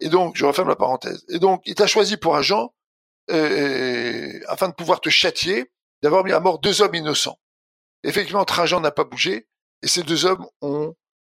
Et 0.00 0.10
donc, 0.10 0.36
je 0.36 0.44
referme 0.44 0.68
la 0.68 0.76
parenthèse. 0.76 1.24
Et 1.30 1.38
donc, 1.38 1.62
il 1.64 1.74
t'a 1.74 1.86
choisi 1.86 2.18
pour 2.18 2.36
agent, 2.36 2.74
euh, 3.30 4.38
afin 4.48 4.68
de 4.68 4.74
pouvoir 4.74 5.00
te 5.00 5.08
châtier, 5.08 5.72
d'avoir 6.02 6.22
mis 6.22 6.32
à 6.32 6.40
mort 6.40 6.58
deux 6.58 6.82
hommes 6.82 6.94
innocents. 6.94 7.38
Effectivement, 8.02 8.44
Trajan 8.44 8.80
n'a 8.80 8.90
pas 8.90 9.04
bougé, 9.04 9.48
et 9.80 9.88
ces 9.88 10.02
deux 10.02 10.26
hommes 10.26 10.46
ont, 10.60 10.88
euh, 10.88 10.92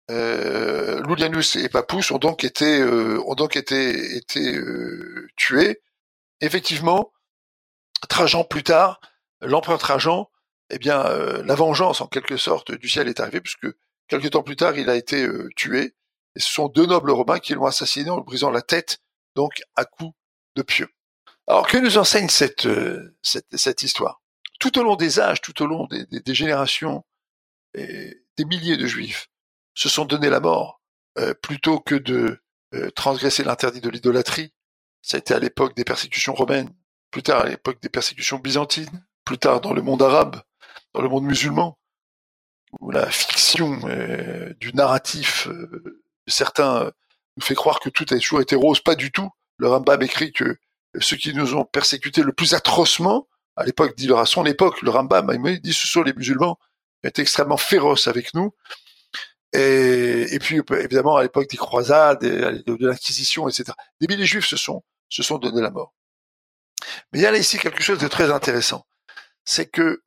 Loulianus 0.08 1.56
et 1.56 1.68
Papus 1.68 2.10
ont 2.10 2.18
donc 2.18 2.44
été, 2.44 2.80
euh, 2.80 3.20
ont 3.26 3.34
donc 3.34 3.56
été, 3.56 4.16
été 4.16 4.56
euh, 4.56 5.28
tués. 5.36 5.80
Effectivement, 6.40 7.12
Trajan 8.08 8.44
plus 8.44 8.62
tard, 8.62 9.00
l'empereur 9.40 9.78
Trajan, 9.78 10.30
eh 10.70 10.78
bien, 10.78 11.04
euh, 11.06 11.42
la 11.44 11.54
vengeance 11.54 12.00
en 12.00 12.06
quelque 12.06 12.36
sorte 12.36 12.72
du 12.72 12.88
ciel 12.88 13.08
est 13.08 13.20
arrivée, 13.20 13.40
puisque 13.40 13.68
Quelque 14.08 14.28
temps 14.28 14.42
plus 14.42 14.56
tard, 14.56 14.78
il 14.78 14.88
a 14.88 14.94
été 14.94 15.24
euh, 15.24 15.48
tué, 15.56 15.94
et 16.36 16.40
ce 16.40 16.48
sont 16.48 16.68
deux 16.68 16.86
nobles 16.86 17.10
romains 17.10 17.40
qui 17.40 17.54
l'ont 17.54 17.66
assassiné 17.66 18.08
en 18.10 18.18
lui 18.18 18.24
brisant 18.24 18.50
la 18.50 18.62
tête, 18.62 18.98
donc 19.34 19.62
à 19.74 19.84
coups 19.84 20.14
de 20.54 20.62
pieu. 20.62 20.88
Alors 21.48 21.66
que 21.66 21.76
nous 21.76 21.98
enseigne 21.98 22.28
cette, 22.28 22.66
euh, 22.66 23.16
cette, 23.22 23.46
cette, 23.56 23.82
histoire? 23.82 24.22
Tout 24.60 24.78
au 24.78 24.84
long 24.84 24.96
des 24.96 25.18
âges, 25.18 25.40
tout 25.40 25.60
au 25.62 25.66
long 25.66 25.88
des, 25.90 26.34
générations, 26.34 27.04
des 27.74 28.16
milliers 28.38 28.76
de 28.76 28.86
juifs 28.86 29.28
se 29.76 29.88
sont 29.88 30.04
donné 30.04 30.28
la 30.28 30.40
mort 30.40 30.80
euh, 31.18 31.34
plutôt 31.34 31.78
que 31.78 31.94
de 31.94 32.40
euh, 32.74 32.90
transgresser 32.90 33.44
l'interdit 33.44 33.80
de 33.80 33.90
l'idolâtrie. 33.90 34.52
Ça 35.02 35.18
a 35.18 35.20
été 35.20 35.34
à 35.34 35.38
l'époque 35.38 35.76
des 35.76 35.84
persécutions 35.84 36.34
romaines, 36.34 36.74
plus 37.12 37.22
tard 37.22 37.42
à 37.42 37.48
l'époque 37.48 37.80
des 37.80 37.88
persécutions 37.88 38.38
byzantines, 38.38 39.06
plus 39.24 39.38
tard 39.38 39.60
dans 39.60 39.72
le 39.72 39.82
monde 39.82 40.02
arabe, 40.02 40.42
dans 40.94 41.02
le 41.02 41.08
monde 41.08 41.24
musulman 41.24 41.78
où 42.80 42.90
la 42.90 43.08
fiction 43.08 43.78
euh, 43.84 44.52
du 44.58 44.72
narratif 44.72 45.46
de 45.48 46.02
certains 46.26 46.90
nous 47.36 47.42
fait 47.42 47.54
croire 47.54 47.80
que 47.80 47.88
tout 47.88 48.04
a 48.10 48.18
toujours 48.18 48.40
été 48.40 48.56
rose, 48.56 48.80
pas 48.80 48.96
du 48.96 49.12
tout. 49.12 49.30
Le 49.58 49.68
Rambam 49.68 50.02
écrit 50.02 50.32
que 50.32 50.58
ceux 51.00 51.16
qui 51.16 51.32
nous 51.32 51.54
ont 51.54 51.64
persécutés 51.64 52.22
le 52.22 52.32
plus 52.32 52.54
atrocement, 52.54 53.28
à 53.56 53.64
l'époque, 53.64 53.96
dit 53.96 54.12
à 54.12 54.26
son 54.26 54.44
époque, 54.44 54.82
le 54.82 54.90
Rambam, 54.90 55.30
il 55.46 55.60
dit 55.60 55.72
ce 55.72 55.86
sont 55.86 56.02
les 56.02 56.12
musulmans 56.12 56.58
étaient 57.04 57.22
extrêmement 57.22 57.56
féroces 57.56 58.08
avec 58.08 58.34
nous. 58.34 58.52
Et, 59.52 60.38
puis, 60.40 60.60
évidemment, 60.78 61.16
à 61.16 61.22
l'époque 61.22 61.48
des 61.48 61.56
croisades, 61.56 62.20
de, 62.20 62.62
de 62.66 62.86
l'Inquisition, 62.86 63.48
etc. 63.48 63.72
Des 64.00 64.06
milliers 64.06 64.22
de 64.22 64.26
juifs 64.26 64.46
se 64.46 64.56
sont, 64.56 64.82
se 65.08 65.22
sont 65.22 65.38
donné 65.38 65.60
la 65.60 65.70
mort. 65.70 65.94
Mais 67.12 67.20
il 67.20 67.22
y 67.22 67.26
a 67.26 67.30
là 67.30 67.38
ici 67.38 67.58
quelque 67.58 67.82
chose 67.82 67.98
de 67.98 68.08
très 68.08 68.30
intéressant. 68.30 68.86
C'est 69.44 69.66
que 69.66 70.02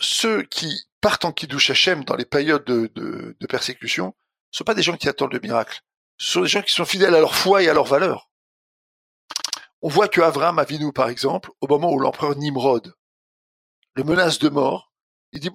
ceux 0.00 0.42
qui 0.42 0.86
partent 1.00 1.24
en 1.24 1.32
Kiddush 1.32 1.70
Hashem 1.70 2.04
dans 2.04 2.16
les 2.16 2.24
périodes 2.24 2.64
de, 2.64 3.46
persécution, 3.48 4.14
ce 4.50 4.58
sont 4.58 4.64
pas 4.64 4.74
des 4.74 4.82
gens 4.82 4.96
qui 4.96 5.08
attendent 5.08 5.32
le 5.32 5.40
miracle. 5.40 5.80
Ce 6.18 6.32
sont 6.32 6.42
des 6.42 6.48
gens 6.48 6.62
qui 6.62 6.72
sont 6.72 6.84
fidèles 6.84 7.14
à 7.14 7.20
leur 7.20 7.34
foi 7.34 7.62
et 7.62 7.68
à 7.68 7.74
leurs 7.74 7.86
valeurs. 7.86 8.30
On 9.80 9.88
voit 9.88 10.08
que 10.08 10.20
Avram 10.20 10.58
Avinu, 10.58 10.92
par 10.92 11.08
exemple, 11.08 11.50
au 11.60 11.66
moment 11.66 11.90
où 11.92 11.98
l'empereur 11.98 12.36
Nimrod 12.36 12.94
le 13.94 14.04
menace 14.04 14.38
de 14.38 14.48
mort, 14.48 14.92
il 15.32 15.40
dit, 15.40 15.50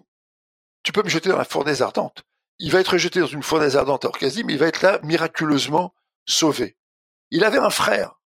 tu 0.84 0.92
peux 0.92 1.04
me 1.04 1.10
jeter 1.10 1.30
dans 1.30 1.38
la 1.38 1.46
fournaise 1.46 1.82
ardente. 1.82 2.24
Il 2.60 2.72
va 2.72 2.80
être 2.80 2.98
jeté 2.98 3.20
dans 3.20 3.28
une 3.28 3.44
fournaise 3.44 3.78
ardente 3.78 4.06
à 4.06 4.10
mais 4.22 4.54
il 4.54 4.58
va 4.58 4.68
être 4.68 4.82
là 4.82 5.00
miraculeusement 5.04 5.94
sauvé. 6.26 6.78
Il 7.30 7.44
avait 7.44 7.60
un 7.60 7.70
frère 7.70 8.20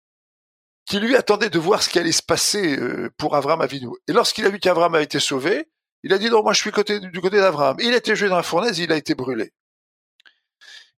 qui 0.86 1.00
lui 1.00 1.16
attendait 1.16 1.50
de 1.50 1.60
voir 1.60 1.84
ce 1.84 1.90
qui 1.90 2.00
allait 2.00 2.12
se 2.12 2.24
passer 2.24 2.78
euh, 2.78 3.10
pour 3.18 3.36
Avram 3.36 3.62
Avinu. 3.62 3.90
Et 4.08 4.14
lorsqu'il 4.14 4.46
a 4.46 4.50
vu 4.50 4.60
qu'Avram 4.60 4.96
a 4.96 5.02
été 5.02 5.20
sauvé, 5.20 5.70
il 6.04 6.14
a 6.14 6.18
dit 6.18 6.30
non, 6.30 6.44
moi 6.44 6.54
je 6.54 6.60
suis 6.60 6.72
du 6.72 7.22
côté 7.22 7.38
d'Abraham. 7.38 7.78
Il 7.80 7.94
a 7.94 7.98
été 7.98 8.16
jeté 8.16 8.30
dans 8.30 8.38
la 8.38 8.44
fournaise, 8.44 8.80
il 8.80 8.92
a 8.92 8.96
été 8.96 9.16
brûlé. 9.16 9.54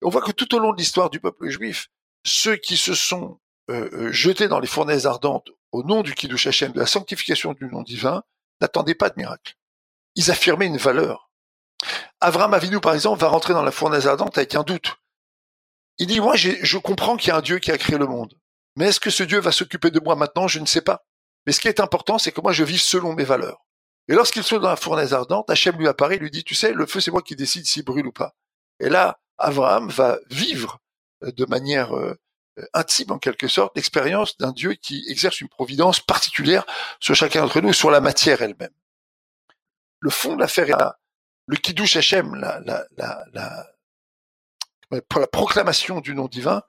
on 0.02 0.10
voit 0.10 0.22
que 0.22 0.32
tout 0.32 0.54
au 0.56 0.60
long 0.60 0.74
de 0.74 0.78
l'histoire 0.78 1.10
du 1.10 1.20
peuple 1.20 1.50
juif, 1.50 1.88
ceux 2.24 2.56
qui 2.56 2.78
se 2.78 2.94
sont 2.94 3.40
euh, 3.70 3.90
euh, 3.94 4.12
jetés 4.12 4.48
dans 4.48 4.60
les 4.60 4.68
fournaises 4.68 5.08
ardentes 5.08 5.50
au 5.72 5.84
nom 5.84 6.02
du 6.02 6.14
Kiddush 6.14 6.48
Hashem, 6.48 6.72
de 6.72 6.80
la 6.80 6.86
sanctification 6.86 7.54
du 7.54 7.66
nom 7.66 7.84
divin, 7.84 8.24
n'attendaient 8.62 8.96
pas 8.96 9.10
de 9.10 9.16
miracle. 9.18 9.56
Ils 10.16 10.32
affirmaient 10.32 10.68
une 10.68 10.78
valeur. 10.78 11.32
Avram 12.22 12.54
Avinu, 12.54 12.80
par 12.80 12.94
exemple, 12.94 13.22
va 13.22 13.28
rentrer 13.28 13.54
dans 13.54 13.64
la 13.64 13.72
fournaise 13.72 14.08
ardente 14.08 14.38
avec 14.38 14.56
un 14.56 14.64
doute. 14.64 14.98
Il 15.98 16.08
dit, 16.08 16.20
moi, 16.20 16.36
je 16.36 16.78
comprends 16.78 17.18
qu'il 17.18 17.30
y 17.30 17.32
a 17.32 17.38
un 17.38 17.42
Dieu 17.42 17.60
qui 17.60 17.72
a 17.72 17.78
créé 17.78 17.98
le 17.98 18.08
monde. 18.08 18.34
Mais 18.76 18.88
est-ce 18.88 19.00
que 19.00 19.10
ce 19.10 19.24
Dieu 19.24 19.40
va 19.40 19.52
s'occuper 19.52 19.92
de 19.92 20.00
moi 20.00 20.16
maintenant? 20.16 20.48
Je 20.48 20.60
ne 20.60 20.66
sais 20.66 20.82
pas. 20.82 21.06
Mais 21.46 21.52
ce 21.52 21.60
qui 21.60 21.68
est 21.68 21.80
important, 21.80 22.18
c'est 22.18 22.32
que 22.32 22.42
moi, 22.42 22.52
je 22.52 22.64
vive 22.64 22.82
selon 22.82 23.14
mes 23.14 23.24
valeurs. 23.24 23.66
Et 24.08 24.14
lorsqu'il 24.14 24.44
se 24.44 24.56
dans 24.56 24.70
la 24.70 24.76
fournaise 24.76 25.14
ardente, 25.14 25.50
Hachem 25.50 25.78
lui 25.78 25.88
apparaît, 25.88 26.18
lui 26.18 26.32
dit, 26.32 26.44
tu 26.44 26.56
sais, 26.56 26.74
le 26.74 26.86
feu, 26.86 27.00
c'est 27.00 27.12
moi 27.12 27.22
qui 27.22 27.36
décide 27.36 27.66
s'il 27.66 27.84
brûle 27.84 28.08
ou 28.08 28.12
pas. 28.12 28.36
Et 28.80 28.90
là, 28.90 29.20
Abraham 29.38 29.90
va 29.90 30.18
vivre 30.30 30.80
euh, 31.24 31.32
de 31.32 31.46
manière 31.46 31.96
euh, 31.96 32.18
intime, 32.74 33.12
en 33.12 33.20
quelque 33.20 33.48
sorte, 33.48 33.76
l'expérience 33.76 34.38
d'un 34.38 34.52
Dieu 34.52 34.74
qui 34.74 35.06
exerce 35.10 35.42
une 35.42 35.50
providence 35.50 36.00
particulière 36.00 36.66
sur 37.00 37.16
chacun 37.16 37.42
d'entre 37.42 37.62
nous, 37.62 37.74
sur 37.74 37.92
la 37.92 38.02
matière 38.02 38.42
elle-même. 38.42 38.74
Le 40.00 40.10
fond 40.10 40.36
de 40.36 40.42
l'affaire 40.42 40.70
est 40.70 40.80
là. 40.80 40.98
Le 41.50 41.58
Kiddush 41.58 41.96
Hachem, 41.96 42.36
la, 42.36 43.66
proclamation 45.32 46.00
du 46.00 46.14
nom 46.14 46.28
divin, 46.28 46.62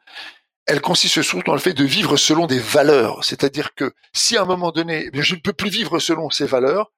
elle 0.64 0.80
consiste 0.80 1.20
surtout 1.20 1.42
dans 1.44 1.52
le 1.52 1.60
fait 1.60 1.74
de 1.74 1.84
vivre 1.84 2.16
selon 2.16 2.46
des 2.46 2.58
valeurs. 2.58 3.22
C'est-à-dire 3.22 3.74
que 3.74 3.92
si 4.14 4.38
à 4.38 4.42
un 4.42 4.46
moment 4.46 4.72
donné, 4.72 5.10
eh 5.12 5.22
je 5.22 5.34
ne 5.34 5.40
peux 5.40 5.52
plus 5.52 5.68
vivre 5.68 5.98
selon 5.98 6.30
ces 6.30 6.46
valeurs, 6.46 6.92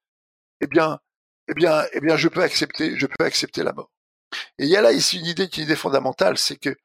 eh 0.60 0.68
bien, 0.68 1.00
eh 1.48 1.54
bien, 1.54 1.84
eh 1.92 2.00
bien, 2.00 2.16
je 2.16 2.28
peux 2.28 2.44
accepter, 2.44 2.96
je 2.96 3.06
peux 3.06 3.24
accepter 3.24 3.64
la 3.64 3.72
mort. 3.72 3.90
Et 4.60 4.64
il 4.64 4.70
y 4.70 4.76
a 4.76 4.80
là 4.80 4.92
ici 4.92 5.18
une 5.18 5.26
idée 5.26 5.48
qui 5.48 5.62
est 5.62 5.74
fondamentale, 5.74 6.38
c'est 6.38 6.58
que 6.58 6.76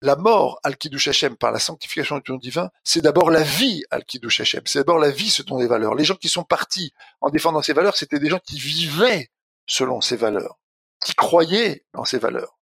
la 0.00 0.16
mort 0.16 0.58
al 0.64 0.76
kiddush 0.76 1.06
Hashem 1.06 1.36
par 1.36 1.52
la 1.52 1.60
sanctification 1.60 2.18
du 2.18 2.32
nom 2.32 2.38
divin, 2.38 2.68
c'est 2.82 3.00
d'abord 3.00 3.30
la 3.30 3.44
vie 3.44 3.84
al 3.92 4.04
kiddush 4.04 4.40
Hashem. 4.40 4.62
C'est 4.64 4.80
d'abord 4.80 4.98
la 4.98 5.10
vie 5.10 5.30
selon 5.30 5.58
les 5.58 5.68
valeurs. 5.68 5.94
Les 5.94 6.04
gens 6.04 6.16
qui 6.16 6.28
sont 6.28 6.42
partis 6.42 6.92
en 7.20 7.30
défendant 7.30 7.62
ces 7.62 7.74
valeurs, 7.74 7.96
c'était 7.96 8.18
des 8.18 8.28
gens 8.28 8.40
qui 8.44 8.58
vivaient 8.58 9.30
selon 9.66 10.00
ces 10.00 10.16
valeurs, 10.16 10.58
qui 11.04 11.14
croyaient 11.14 11.84
dans 11.92 12.04
ces 12.04 12.18
valeurs. 12.18 12.58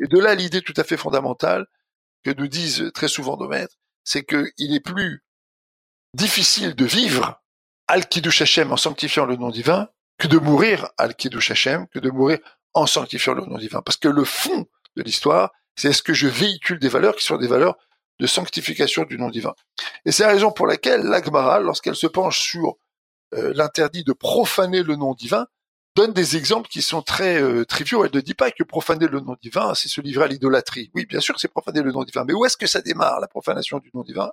Et 0.00 0.06
de 0.06 0.18
là 0.18 0.34
l'idée 0.34 0.62
tout 0.62 0.74
à 0.76 0.84
fait 0.84 0.96
fondamentale 0.96 1.66
que 2.22 2.30
nous 2.30 2.48
disent 2.48 2.90
très 2.94 3.08
souvent 3.08 3.36
nos 3.36 3.48
maîtres, 3.48 3.76
c'est 4.04 4.24
qu'il 4.24 4.74
est 4.74 4.84
plus 4.84 5.24
difficile 6.14 6.74
de 6.74 6.84
vivre 6.84 7.42
al 7.88 8.08
kiddush 8.08 8.42
Hashem 8.42 8.72
en 8.72 8.76
sanctifiant 8.76 9.26
le 9.26 9.36
nom 9.36 9.50
divin 9.50 9.88
que 10.18 10.28
de 10.28 10.38
mourir 10.38 10.90
al 10.96 11.14
kiddush 11.14 11.50
Hashem, 11.50 11.86
que 11.88 11.98
de 11.98 12.10
mourir 12.10 12.38
en 12.72 12.86
sanctifiant 12.86 13.34
le 13.34 13.44
nom 13.44 13.58
divin. 13.58 13.82
Parce 13.82 13.96
que 13.96 14.08
le 14.08 14.24
fond 14.24 14.66
de 14.96 15.02
l'histoire, 15.02 15.52
c'est 15.76 15.88
est-ce 15.88 16.02
que 16.02 16.14
je 16.14 16.28
véhicule 16.28 16.78
des 16.78 16.88
valeurs 16.88 17.16
qui 17.16 17.24
sont 17.24 17.36
des 17.36 17.48
valeurs 17.48 17.76
de 18.20 18.26
sanctification 18.26 19.04
du 19.04 19.18
nom 19.18 19.28
divin. 19.28 19.54
Et 20.04 20.12
c'est 20.12 20.24
la 20.24 20.30
raison 20.30 20.52
pour 20.52 20.66
laquelle 20.66 21.02
l'Agmara, 21.02 21.60
lorsqu'elle 21.60 21.96
se 21.96 22.06
penche 22.06 22.40
sur 22.40 22.76
euh, 23.34 23.52
l'interdit 23.54 24.04
de 24.04 24.12
profaner 24.12 24.82
le 24.82 24.96
nom 24.96 25.14
divin, 25.14 25.46
donne 25.94 26.12
des 26.12 26.36
exemples 26.36 26.68
qui 26.68 26.82
sont 26.82 27.02
très 27.02 27.40
euh, 27.40 27.64
triviaux. 27.64 28.04
Elle 28.04 28.14
ne 28.14 28.20
dit 28.20 28.34
pas 28.34 28.50
que 28.50 28.64
profaner 28.64 29.06
le 29.06 29.20
nom 29.20 29.36
divin, 29.40 29.74
c'est 29.74 29.88
se 29.88 30.00
livrer 30.00 30.24
à 30.24 30.28
l'idolâtrie. 30.28 30.90
Oui, 30.94 31.06
bien 31.06 31.20
sûr, 31.20 31.38
c'est 31.38 31.48
profaner 31.48 31.82
le 31.82 31.92
nom 31.92 32.04
divin. 32.04 32.24
Mais 32.24 32.32
où 32.32 32.44
est-ce 32.44 32.56
que 32.56 32.66
ça 32.66 32.80
démarre, 32.80 33.20
la 33.20 33.28
profanation 33.28 33.78
du 33.78 33.90
nom 33.94 34.02
divin? 34.02 34.32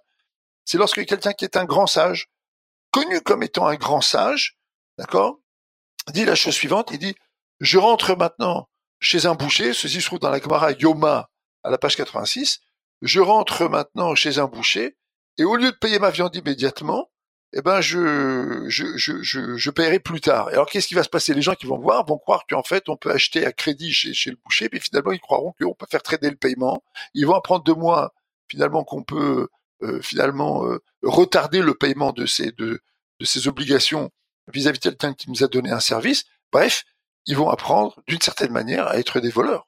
C'est 0.66 0.78
lorsque 0.78 1.06
quelqu'un 1.06 1.34
qui 1.34 1.46
est 1.46 1.58
un 1.58 1.66
grand 1.66 1.88
sage, 1.88 2.30
connu 2.92 3.22
comme 3.22 3.44
étant 3.44 3.68
un 3.68 3.76
grand 3.76 4.02
sage, 4.02 4.58
d'accord, 4.98 5.40
dit 6.14 6.26
la 6.26 6.36
chose 6.36 6.54
suivante, 6.54 6.90
il 6.92 7.00
dit, 7.00 7.16
je 7.60 7.78
rentre 7.78 8.16
maintenant 8.16 8.70
chez 9.00 9.26
un 9.26 9.36
boucher, 9.36 9.74
ceci 9.74 10.02
se 10.02 10.06
trouve 10.06 10.20
dans 10.20 10.30
la 10.30 10.40
Gemara 10.40 10.72
Yoma, 10.72 11.30
à 11.64 11.70
la 11.70 11.78
page 11.78 11.96
86, 11.96 12.60
je 13.02 13.20
rentre 13.20 13.68
maintenant 13.68 14.16
chez 14.16 14.40
un 14.40 14.46
boucher, 14.46 14.98
et 15.38 15.44
au 15.44 15.56
lieu 15.56 15.72
de 15.72 15.78
payer 15.78 16.00
ma 16.00 16.10
viande 16.10 16.36
immédiatement, 16.36 17.11
eh 17.54 17.62
ben 17.62 17.82
je, 17.82 18.66
je, 18.68 18.98
je, 18.98 19.22
je, 19.22 19.58
je 19.58 19.70
paierai 19.72 20.00
plus 20.00 20.22
tard. 20.22 20.48
Alors 20.48 20.68
qu'est-ce 20.68 20.88
qui 20.88 20.94
va 20.96 21.04
se 21.04 21.10
passer? 21.10 21.34
Les 21.34 21.42
gens 21.42 21.56
qui 21.56 21.66
vont 21.66 21.80
voir 21.80 22.06
vont 22.06 22.18
croire 22.18 22.46
qu'en 22.48 22.64
fait 22.64 22.88
on 22.90 22.98
peut 22.98 23.12
acheter 23.12 23.46
à 23.46 23.52
crédit 23.52 23.92
chez, 23.92 24.14
chez 24.14 24.30
le 24.30 24.38
boucher, 24.44 24.70
puis 24.70 24.80
finalement 24.80 25.12
ils 25.12 25.20
croiront 25.20 25.54
qu'on 25.60 25.74
peut 25.74 25.88
faire 25.90 26.02
trader 26.04 26.30
le 26.30 26.38
paiement. 26.38 26.84
Ils 27.14 27.26
vont 27.28 27.36
apprendre 27.36 27.64
de 27.64 27.74
moi 27.74 28.14
finalement 28.48 28.84
qu'on 28.84 29.04
peut 29.04 29.48
euh, 29.84 30.02
finalement 30.02 30.66
euh, 30.66 30.82
retarder 31.04 31.62
le 31.62 31.74
paiement 31.74 32.14
de 32.14 32.26
ces 32.26 32.52
de, 32.52 32.82
de 33.20 33.26
ces 33.26 33.48
obligations 33.48 34.12
vis-à-vis 34.52 34.80
de 34.80 34.84
quelqu'un 34.84 35.14
qui 35.14 35.30
nous 35.30 35.44
a 35.44 35.48
donné 35.48 35.72
un 35.72 35.80
service. 35.80 36.26
Bref, 36.52 36.84
ils 37.26 37.38
vont 37.38 37.50
apprendre 37.50 38.02
d'une 38.08 38.22
certaine 38.22 38.52
manière 38.52 38.88
à 38.88 38.98
être 38.98 39.20
des 39.20 39.30
voleurs. 39.30 39.68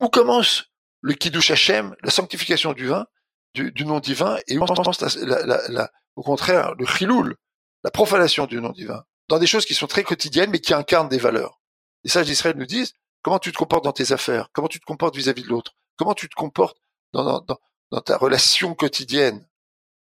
Où 0.00 0.08
commence 0.08 0.66
le 1.00 1.14
kiddush 1.14 1.50
Hashem, 1.50 1.94
la 2.02 2.10
sanctification 2.10 2.72
du 2.72 2.86
vin, 2.86 3.06
du, 3.54 3.84
nom 3.84 4.00
divin, 4.00 4.36
et 4.48 4.58
au 4.58 6.22
contraire, 6.22 6.74
le 6.74 6.86
chiloul, 6.86 7.36
la 7.84 7.90
profanation 7.90 8.46
du 8.46 8.60
nom 8.60 8.70
divin, 8.70 9.04
dans 9.28 9.38
des 9.38 9.46
choses 9.46 9.64
qui 9.64 9.74
sont 9.74 9.86
très 9.86 10.04
quotidiennes, 10.04 10.50
mais 10.50 10.60
qui 10.60 10.74
incarnent 10.74 11.08
des 11.08 11.18
valeurs. 11.18 11.60
Les 12.02 12.10
sages 12.10 12.26
d'Israël 12.26 12.56
nous 12.56 12.66
disent, 12.66 12.92
comment 13.22 13.38
tu 13.38 13.52
te 13.52 13.56
comportes 13.56 13.84
dans 13.84 13.92
tes 13.92 14.12
affaires, 14.12 14.48
comment 14.52 14.68
tu 14.68 14.80
te 14.80 14.84
comportes 14.84 15.16
vis-à-vis 15.16 15.42
de 15.42 15.48
l'autre, 15.48 15.72
comment 15.96 16.14
tu 16.14 16.28
te 16.28 16.34
comportes 16.34 16.78
dans, 17.12 17.40
dans, 17.40 17.58
dans, 17.90 18.00
ta 18.00 18.16
relation 18.16 18.74
quotidienne? 18.74 19.46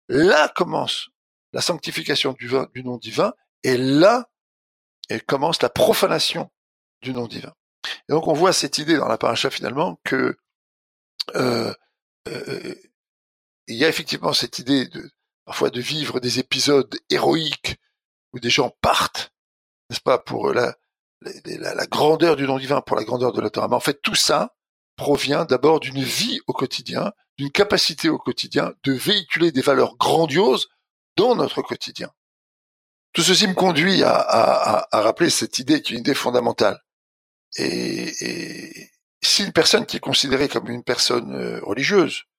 Là 0.09 0.49
commence 0.55 1.09
la 1.53 1.61
sanctification 1.61 2.33
du, 2.33 2.51
du 2.75 2.85
nom 2.85 2.99
divin, 2.99 3.33
et 3.63 3.77
là 3.77 4.29
commence 5.27 5.63
la 5.63 5.71
profanation 5.71 6.51
du 7.01 7.13
nom 7.13 7.27
divin. 7.27 7.55
Et 8.09 8.13
donc 8.13 8.27
on 8.27 8.33
voit 8.33 8.53
cette 8.53 8.79
idée 8.79 8.97
dans 8.97 9.09
la 9.09 9.19
paracha 9.19 9.51
finalement 9.51 10.01
que 10.05 10.37
euh, 11.35 11.73
euh, 12.29 12.75
il 13.67 13.77
y 13.77 13.85
a 13.85 13.89
effectivement 13.89 14.33
cette 14.33 14.59
idée 14.59 14.87
de 14.87 15.11
parfois 15.45 15.71
de 15.71 15.81
vivre 15.81 16.21
des 16.21 16.39
épisodes 16.39 16.99
héroïques 17.11 17.77
où 18.33 18.41
des 18.41 18.51
gens 18.51 18.77
partent, 18.81 19.33
n'est-ce 19.89 20.01
pas, 20.01 20.19
pour 20.19 20.53
la, 20.53 20.75
la, 21.21 21.87
grandeur 21.87 22.37
du 22.37 22.45
nom 22.45 22.59
divin, 22.59 22.81
pour 22.81 22.97
la 22.97 23.05
grandeur 23.05 23.33
de 23.33 23.41
la. 23.41 23.51
Mais 23.69 23.75
en 23.75 23.81
fait, 23.81 24.01
tout 24.03 24.15
ça 24.15 24.55
provient 24.97 25.45
d'abord 25.45 25.81
d'une 25.81 26.03
vie 26.03 26.41
au 26.47 26.53
quotidien, 26.53 27.13
d'une 27.39 27.51
capacité 27.51 28.09
au 28.09 28.19
quotidien 28.19 28.73
de 28.83 28.93
véhiculer 28.93 29.53
des 29.53 29.61
valeurs 29.61 29.97
grandioses 29.97 30.69
dans 31.17 31.35
notre 31.35 31.63
quotidien. 31.63 32.11
Tout 33.13 33.23
ceci 33.23 33.47
me 33.47 33.55
conduit 33.55 34.03
à, 34.03 34.15
à, 34.15 34.97
à 34.97 35.01
rappeler 35.01 35.31
cette 35.31 35.59
idée 35.59 35.81
qui 35.81 35.93
est 35.93 35.97
une 35.97 36.01
idée 36.01 36.15
fondamentale. 36.15 36.83
Et, 37.57 38.13
et, 38.21 38.91
si 39.23 39.45
une 39.45 39.53
personne 39.53 39.87
qui 39.87 39.97
est 39.97 40.01
considérée 40.01 40.49
comme 40.49 40.69
une 40.69 40.85
personne 40.85 41.35
euh, 41.35 41.61
religieuse 41.63 42.23
euh, 42.23 42.36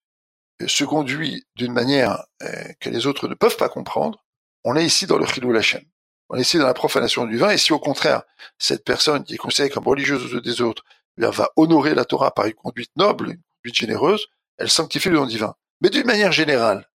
se 0.66 0.84
conduit 0.84 1.46
d'une 1.56 1.74
manière 1.74 2.26
euh, 2.42 2.64
que 2.80 2.90
les 2.90 3.06
autres 3.06 3.28
ne 3.28 3.36
peuvent 3.36 3.58
pas 3.58 3.70
comprendre, 3.70 4.24
on 4.64 4.76
est 4.76 4.86
ici 4.86 5.06
dans 5.06 5.18
le 5.18 5.26
chilou 5.26 5.56
Hashem. 5.56 5.84
On 6.30 6.38
est 6.38 6.42
ici 6.42 6.58
dans 6.58 6.66
la 6.66 6.74
profanation 6.74 7.26
du 7.26 7.38
vin. 7.38 7.52
Et 7.52 7.58
si 7.58 7.72
au 7.72 7.80
contraire, 7.80 8.24
cette 8.58 8.84
personne 8.84 9.24
qui 9.24 9.36
est 9.36 9.38
considérée 9.38 9.70
comme 9.70 9.88
religieuse 9.88 10.34
aux 10.34 10.42
des 10.42 10.62
autres 10.62 10.84
eh 11.20 11.26
va 11.26 11.50
honorer 11.56 11.96
la 11.96 12.06
Torah 12.06 12.34
par 12.34 12.46
une 12.46 12.54
conduite 12.54 12.92
noble, 12.96 13.30
une 13.30 13.42
conduite 13.62 13.76
généreuse, 13.76 14.28
elle 14.58 14.70
sanctifie 14.70 15.10
le 15.10 15.18
nom 15.18 15.26
divin. 15.26 15.56
Mais 15.82 15.90
d'une 15.90 16.06
manière 16.06 16.32
générale, 16.32 16.90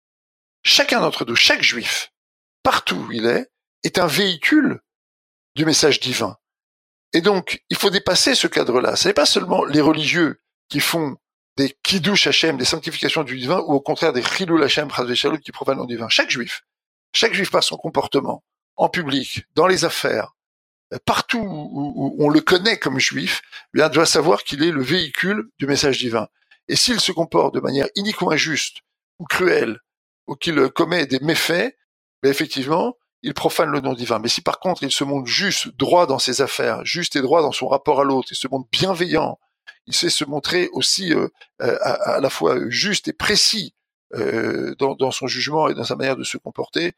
chacun 0.63 1.01
d'entre 1.01 1.25
nous, 1.25 1.37
chaque 1.37 1.63
juif, 1.63 2.13
partout 2.63 3.07
où 3.09 3.13
il 3.13 3.27
est, 3.27 3.51
est 3.83 3.99
un 3.99 4.07
véhicule 4.07 4.81
du 5.55 5.65
message 5.65 6.01
divin. 6.01 6.37
Et 7.13 7.21
donc, 7.21 7.63
il 7.69 7.77
faut 7.77 7.91
dépasser 7.91 8.35
ce 8.35 8.47
cadre-là. 8.47 8.97
Ce 8.97 9.09
n'est 9.09 9.15
pas 9.15 9.27
seulement 9.27 9.65
les 9.65 9.81
religieux 9.81 10.41
qui 10.69 10.81
font 10.81 11.17
des 11.59 11.77
kiddush 11.83 12.29
Hashem, 12.29 12.57
des 12.57 12.65
sanctifications 12.65 13.25
du 13.25 13.37
divin, 13.37 13.59
ou 13.59 13.75
au 13.75 13.81
contraire 13.81 14.13
des 14.13 14.23
chilul 14.23 14.63
Hashem, 14.63 14.89
qui 15.43 15.53
profanent 15.53 15.81
le 15.81 15.87
divin. 15.87 16.09
Chaque 16.09 16.31
juif, 16.31 16.63
chaque 17.13 17.35
juif 17.35 17.51
par 17.51 17.65
son 17.65 17.77
comportement, 17.77 18.45
en 18.77 18.89
public, 18.89 19.43
dans 19.57 19.67
les 19.67 19.85
affaires, 19.85 20.37
partout 21.05 21.41
où, 21.41 22.17
on 22.21 22.29
le 22.29 22.41
connaît 22.41 22.79
comme 22.79 23.01
juif, 23.01 23.43
eh 23.75 23.79
bien, 23.79 23.89
doit 23.89 24.07
savoir 24.07 24.45
qu'il 24.45 24.63
est 24.63 24.71
le 24.71 24.83
véhicule 24.83 25.51
du 25.59 25.67
message 25.67 25.99
divin. 25.99 26.29
Et 26.69 26.77
s'il 26.77 27.01
se 27.01 27.11
comporte 27.11 27.55
de 27.55 27.61
manière 27.61 27.89
uniquement 27.97 28.31
injuste 28.31 28.79
ou 29.19 29.25
cruelle, 29.25 29.81
ou 30.29 30.37
qu'il 30.37 30.69
commet 30.69 31.07
des 31.07 31.19
méfaits, 31.19 31.77
mais 32.23 32.31
effectivement, 32.31 32.95
il 33.23 33.35
profane 33.35 33.71
le 33.71 33.81
nom 33.81 33.95
divin. 33.95 34.21
Mais 34.21 34.29
si 34.29 34.43
par 34.43 34.61
contre 34.61 34.85
il 34.85 34.93
se 34.93 35.03
montre 35.03 35.27
juste, 35.27 35.77
droit 35.77 36.07
dans 36.07 36.21
ses 36.21 36.41
affaires, 36.41 36.85
juste 36.85 37.17
et 37.17 37.21
droit 37.21 37.43
dans 37.43 37.51
son 37.51 37.67
rapport 37.67 38.01
à 38.01 38.05
l'autre, 38.05 38.29
il 38.31 38.37
se 38.37 38.47
montre 38.47 38.69
bienveillant, 38.71 39.41
il 39.89 39.95
sait 39.95 40.11
se 40.11 40.25
montrer 40.25 40.69
aussi 40.73 41.13
euh, 41.13 41.29
à, 41.59 42.21
la 42.21 42.31
fois 42.31 42.59
juste 42.69 43.09
et 43.09 43.13
précis 43.13 43.75
euh, 44.15 44.75
dans, 44.79 44.95
dans, 44.95 45.11
son 45.11 45.27
jugement 45.27 45.69
et 45.69 45.75
dans 45.75 45.85
sa 45.85 45.97
manière 45.97 46.17
de 46.17 46.25
se 46.25 46.39
comporter, 46.39 46.93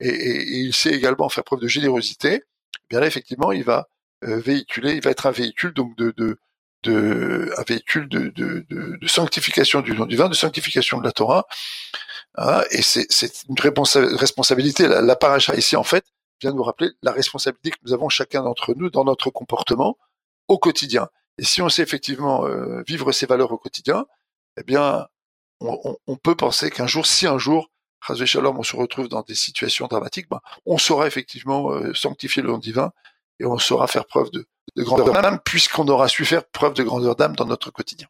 et, 0.00 0.08
et, 0.08 0.58
il 0.58 0.72
sait 0.72 0.92
également 0.92 1.28
faire 1.28 1.44
preuve 1.44 1.60
de 1.60 1.68
générosité, 1.68 2.42
eh 2.44 2.86
bien 2.88 3.00
là 3.00 3.06
effectivement 3.06 3.50
il 3.50 3.64
va 3.64 3.88
euh, 4.24 4.38
véhiculer, 4.38 4.92
il 4.92 5.02
va 5.02 5.10
être 5.10 5.26
un 5.26 5.32
véhicule 5.32 5.74
donc 5.74 5.96
de, 5.96 6.14
de, 6.16 6.38
de 6.84 7.52
un 7.58 7.62
véhicule 7.62 8.08
de, 8.08 8.28
de, 8.28 8.64
de, 8.70 9.06
sanctification 9.08 9.80
du 9.80 9.92
nom 9.92 10.06
divin, 10.06 10.28
de 10.28 10.34
sanctification 10.34 10.98
de 10.98 11.04
la 11.04 11.12
Torah, 11.12 11.46
Hein, 12.36 12.62
et 12.70 12.82
c'est 12.82 13.06
une 13.48 13.56
responsabilité. 13.60 14.88
La, 14.88 15.00
la 15.00 15.16
paracha 15.16 15.54
ici, 15.54 15.76
en 15.76 15.84
fait, 15.84 16.04
vient 16.40 16.52
nous 16.52 16.62
rappeler 16.62 16.90
la 17.02 17.12
responsabilité 17.12 17.70
que 17.70 17.78
nous 17.84 17.92
avons 17.92 18.08
chacun 18.08 18.42
d'entre 18.42 18.74
nous 18.74 18.90
dans 18.90 19.04
notre 19.04 19.30
comportement 19.30 19.96
au 20.48 20.58
quotidien. 20.58 21.08
Et 21.38 21.44
si 21.44 21.62
on 21.62 21.68
sait 21.68 21.82
effectivement 21.82 22.46
euh, 22.46 22.82
vivre 22.86 23.12
ces 23.12 23.26
valeurs 23.26 23.52
au 23.52 23.58
quotidien, 23.58 24.06
eh 24.56 24.62
bien, 24.62 25.06
on, 25.60 25.78
on, 25.84 25.96
on 26.06 26.16
peut 26.16 26.36
penser 26.36 26.70
qu'un 26.70 26.86
jour, 26.86 27.06
si 27.06 27.26
un 27.26 27.38
jour, 27.38 27.70
Shalom, 28.12 28.58
on 28.58 28.62
se 28.62 28.76
retrouve 28.76 29.08
dans 29.08 29.22
des 29.22 29.34
situations 29.34 29.86
dramatiques, 29.86 30.28
ben, 30.28 30.40
on 30.66 30.78
saura 30.78 31.06
effectivement 31.06 31.72
euh, 31.72 31.94
sanctifier 31.94 32.42
le 32.42 32.48
nom 32.48 32.58
divin 32.58 32.92
et 33.40 33.46
on 33.46 33.58
saura 33.58 33.86
faire 33.86 34.04
preuve 34.04 34.30
de, 34.30 34.46
de 34.76 34.82
grandeur 34.82 35.14
d'âme 35.14 35.40
puisqu'on 35.44 35.88
aura 35.88 36.08
su 36.08 36.24
faire 36.24 36.44
preuve 36.44 36.74
de 36.74 36.82
grandeur 36.82 37.16
d'âme 37.16 37.34
dans 37.34 37.46
notre 37.46 37.70
quotidien. 37.70 38.06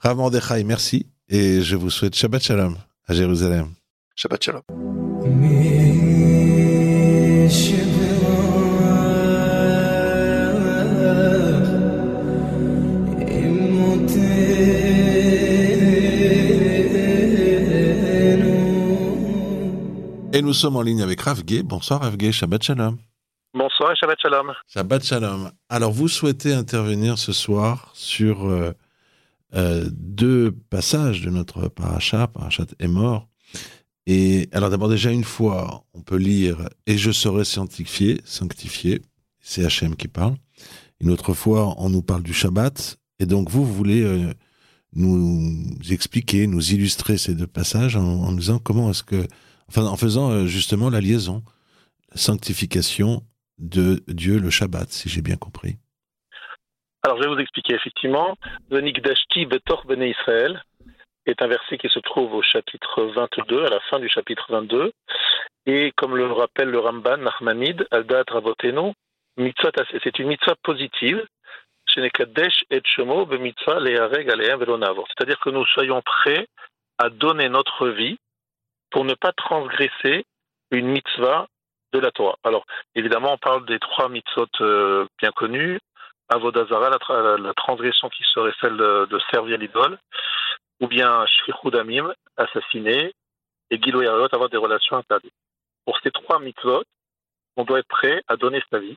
Rav 0.00 0.18
merci 0.64 1.06
et 1.28 1.62
je 1.62 1.76
vous 1.76 1.90
souhaite 1.90 2.14
Shabbat 2.14 2.42
Shalom 2.42 2.76
à 3.06 3.14
Jérusalem. 3.14 3.72
Shabbat 4.14 4.44
Shalom. 4.44 5.67
Nous 20.48 20.54
sommes 20.54 20.76
en 20.76 20.82
ligne 20.82 21.02
avec 21.02 21.20
Rav 21.20 21.44
Gay. 21.44 21.62
Bonsoir 21.62 22.00
Rav 22.00 22.16
Gay, 22.16 22.32
Shabbat 22.32 22.62
Shalom. 22.62 22.96
Bonsoir 23.52 23.92
et 23.92 23.96
Shabbat 23.96 24.16
Shalom. 24.18 24.54
Shabbat 24.66 25.04
Shalom. 25.04 25.50
Alors 25.68 25.92
vous 25.92 26.08
souhaitez 26.08 26.54
intervenir 26.54 27.18
ce 27.18 27.34
soir 27.34 27.90
sur 27.92 28.46
euh, 28.46 28.72
euh, 29.54 29.84
deux 29.92 30.56
passages 30.70 31.20
de 31.20 31.28
notre 31.28 31.68
paracha, 31.68 32.28
parachat 32.28 32.64
est 32.78 32.88
mort. 32.88 33.28
Et 34.06 34.48
alors 34.52 34.70
d'abord 34.70 34.88
déjà 34.88 35.10
une 35.10 35.22
fois, 35.22 35.84
on 35.92 36.00
peut 36.00 36.16
lire 36.16 36.70
et 36.86 36.96
je 36.96 37.10
serai 37.10 37.44
sanctifié, 37.44 38.22
sanctifié, 38.24 39.02
c'est 39.40 39.66
Hachem 39.66 39.96
qui 39.96 40.08
parle. 40.08 40.36
Une 41.00 41.10
autre 41.10 41.34
fois, 41.34 41.74
on 41.76 41.90
nous 41.90 42.00
parle 42.00 42.22
du 42.22 42.32
Shabbat. 42.32 42.96
Et 43.18 43.26
donc 43.26 43.50
vous, 43.50 43.66
vous 43.66 43.74
voulez 43.74 44.00
euh, 44.00 44.32
nous 44.94 45.76
expliquer, 45.90 46.46
nous 46.46 46.72
illustrer 46.72 47.18
ces 47.18 47.34
deux 47.34 47.46
passages 47.46 47.96
en, 47.96 48.02
en 48.02 48.32
nous 48.32 48.38
disant 48.38 48.58
comment 48.58 48.88
est-ce 48.88 49.02
que, 49.02 49.26
en 49.76 49.96
faisant 49.96 50.30
euh, 50.30 50.46
justement 50.46 50.90
la 50.90 51.00
liaison, 51.00 51.42
la 52.10 52.16
sanctification 52.16 53.22
de 53.58 54.02
Dieu 54.08 54.38
le 54.38 54.50
Shabbat, 54.50 54.90
si 54.90 55.08
j'ai 55.08 55.22
bien 55.22 55.36
compris. 55.36 55.76
Alors, 57.04 57.18
je 57.18 57.28
vais 57.28 57.34
vous 57.34 57.40
expliquer 57.40 57.74
effectivement. 57.74 58.36
Venikdashti 58.70 59.46
betor 59.46 59.86
bene 59.86 60.02
Israël 60.02 60.62
est 61.26 61.42
un 61.42 61.46
verset 61.46 61.78
qui 61.78 61.88
se 61.88 61.98
trouve 62.00 62.34
au 62.34 62.42
chapitre 62.42 63.02
22, 63.04 63.64
à 63.64 63.70
la 63.70 63.80
fin 63.90 64.00
du 64.00 64.08
chapitre 64.08 64.46
22. 64.50 64.92
Et 65.66 65.92
comme 65.96 66.16
le 66.16 66.26
rappelle 66.32 66.70
le 66.70 66.78
Ramban, 66.78 67.18
Nachmanid, 67.18 67.86
Aldat 67.90 68.24
Raboteno, 68.28 68.94
c'est 69.36 70.18
une 70.18 70.28
mitzvah 70.28 70.54
positive. 70.62 71.24
C'est-à-dire 71.94 72.10
que 75.40 75.50
nous 75.50 75.66
soyons 75.66 76.02
prêts 76.02 76.46
à 76.98 77.10
donner 77.10 77.48
notre 77.48 77.88
vie 77.88 78.18
pour 78.90 79.04
ne 79.04 79.14
pas 79.14 79.32
transgresser 79.32 80.24
une 80.70 80.88
mitzvah 80.88 81.46
de 81.92 81.98
la 81.98 82.10
Torah. 82.10 82.36
Alors, 82.44 82.64
évidemment, 82.94 83.32
on 83.32 83.38
parle 83.38 83.64
des 83.66 83.78
trois 83.78 84.08
mitzvot 84.08 84.46
euh, 84.60 85.06
bien 85.20 85.30
connus. 85.32 85.78
Avodazara, 86.28 86.90
la, 86.90 87.36
la, 87.38 87.54
transgression 87.54 88.10
qui 88.10 88.22
serait 88.24 88.52
celle 88.60 88.76
de, 88.76 89.18
servir 89.30 89.56
l'idole, 89.56 89.98
ou 90.80 90.86
bien 90.86 91.24
Shrichudamim, 91.26 92.12
assassiner, 92.36 93.14
et 93.70 93.82
Gilo 93.82 94.02
avoir 94.02 94.50
des 94.50 94.58
relations 94.58 94.96
interdites. 94.96 95.32
Pour 95.86 95.98
ces 96.00 96.10
trois 96.10 96.38
mitzvot, 96.38 96.84
on 97.56 97.64
doit 97.64 97.78
être 97.78 97.88
prêt 97.88 98.22
à 98.28 98.36
donner 98.36 98.62
sa 98.70 98.78
vie 98.78 98.96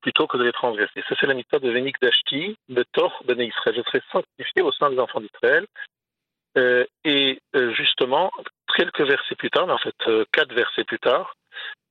plutôt 0.00 0.26
que 0.26 0.36
de 0.36 0.44
les 0.44 0.52
transgresser. 0.52 1.02
Ça, 1.08 1.14
c'est 1.18 1.26
la 1.26 1.34
mitzvah 1.34 1.58
de 1.58 1.70
Vénik 1.70 2.00
Dashti, 2.00 2.56
de 2.68 2.84
Tor 2.92 3.22
ben 3.26 3.40
Israël. 3.40 3.76
Je 3.76 3.82
serai 3.82 4.02
sanctifié 4.10 4.62
au 4.62 4.72
sein 4.72 4.90
des 4.90 4.98
enfants 4.98 5.20
d'Israël. 5.20 5.66
Euh, 6.56 6.84
et 7.04 7.40
euh, 7.54 7.72
justement, 7.74 8.30
quelques 8.72 9.00
versets 9.00 9.34
plus 9.34 9.50
tard, 9.50 9.68
en 9.68 9.78
fait 9.78 9.94
euh, 10.08 10.24
quatre 10.32 10.52
versets 10.52 10.84
plus 10.84 10.98
tard, 10.98 11.34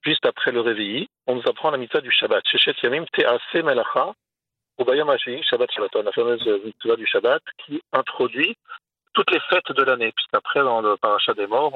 juste 0.03 0.25
après 0.25 0.51
le 0.51 0.61
réveil, 0.61 1.07
on 1.27 1.35
nous 1.35 1.47
apprend 1.47 1.71
la 1.71 1.77
mitzvah 1.77 2.01
du 2.01 2.11
Shabbat. 2.11 2.43
Shechet 2.47 2.75
Yamim 2.83 3.05
Te'ase 3.13 3.63
Melacha, 3.63 4.13
Ubayam 4.79 5.15
Shabbat 5.17 5.71
Shabbaton, 5.71 6.03
la 6.03 6.11
fameuse 6.11 6.45
mitzvah 6.63 6.95
du 6.95 7.05
Shabbat 7.05 7.43
qui 7.65 7.81
introduit 7.91 8.55
toutes 9.13 9.31
les 9.31 9.39
fêtes 9.49 9.71
de 9.71 9.83
l'année, 9.83 10.11
puisqu'après, 10.11 10.61
dans 10.61 10.81
le 10.81 10.95
parachat 10.97 11.33
des 11.33 11.47
morts, 11.47 11.73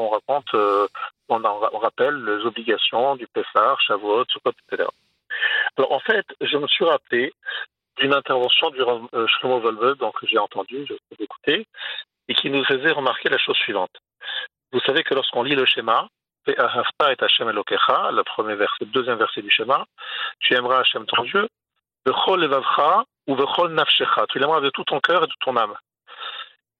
euh, 0.53 0.87
on, 1.29 1.79
rappelle 1.79 2.15
les 2.23 2.45
obligations 2.45 3.15
du 3.15 3.27
Pessar, 3.27 3.79
Shavuot, 3.81 4.25
Sukkot, 4.29 4.51
etc. 4.69 4.87
Alors, 5.77 5.91
en 5.91 5.99
fait, 5.99 6.25
je 6.41 6.57
me 6.57 6.67
suis 6.67 6.85
rappelé 6.85 7.33
d'une 7.97 8.13
intervention 8.13 8.69
du 8.69 8.81
euh, 8.81 9.27
Shlomo 9.27 9.95
donc 9.95 10.15
j'ai 10.23 10.37
entendu, 10.37 10.85
je 10.87 10.93
peux 10.93 11.23
écouter, 11.23 11.67
et 12.27 12.33
qui 12.33 12.49
nous 12.49 12.63
faisait 12.65 12.91
remarquer 12.91 13.29
la 13.29 13.37
chose 13.37 13.57
suivante. 13.57 13.91
Vous 14.73 14.79
savez 14.79 15.03
que 15.03 15.13
lorsqu'on 15.13 15.43
lit 15.43 15.55
le 15.55 15.65
schéma, 15.65 16.07
et 16.47 16.55
le 16.55 18.23
premier 18.23 18.55
verset, 18.55 18.85
deuxième 18.85 19.17
verset 19.17 19.41
du 19.41 19.51
schéma, 19.51 19.85
tu 20.39 20.55
aimeras 20.55 20.79
Hashem 20.79 21.05
ton 21.05 21.23
Dieu, 21.23 21.47
Vechol 22.05 22.43
ou 23.27 23.37
tu 24.27 24.39
l'aimeras 24.39 24.59
de 24.59 24.69
tout 24.71 24.83
ton 24.83 24.99
cœur 24.99 25.23
et 25.23 25.27
de 25.27 25.33
ton 25.39 25.55
âme. 25.55 25.75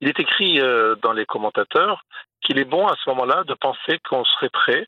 Il 0.02 0.10
est 0.10 0.20
écrit 0.20 0.60
euh, 0.60 0.96
dans 0.96 1.14
les 1.14 1.26
commentateurs 1.26 2.04
qu'il 2.42 2.60
est 2.60 2.66
bon 2.66 2.88
à 2.88 2.96
ce 2.98 3.10
moment-là 3.12 3.44
de 3.46 3.54
penser 3.54 4.00
qu'on 4.10 4.26
serait 4.26 4.50
prêt, 4.50 4.86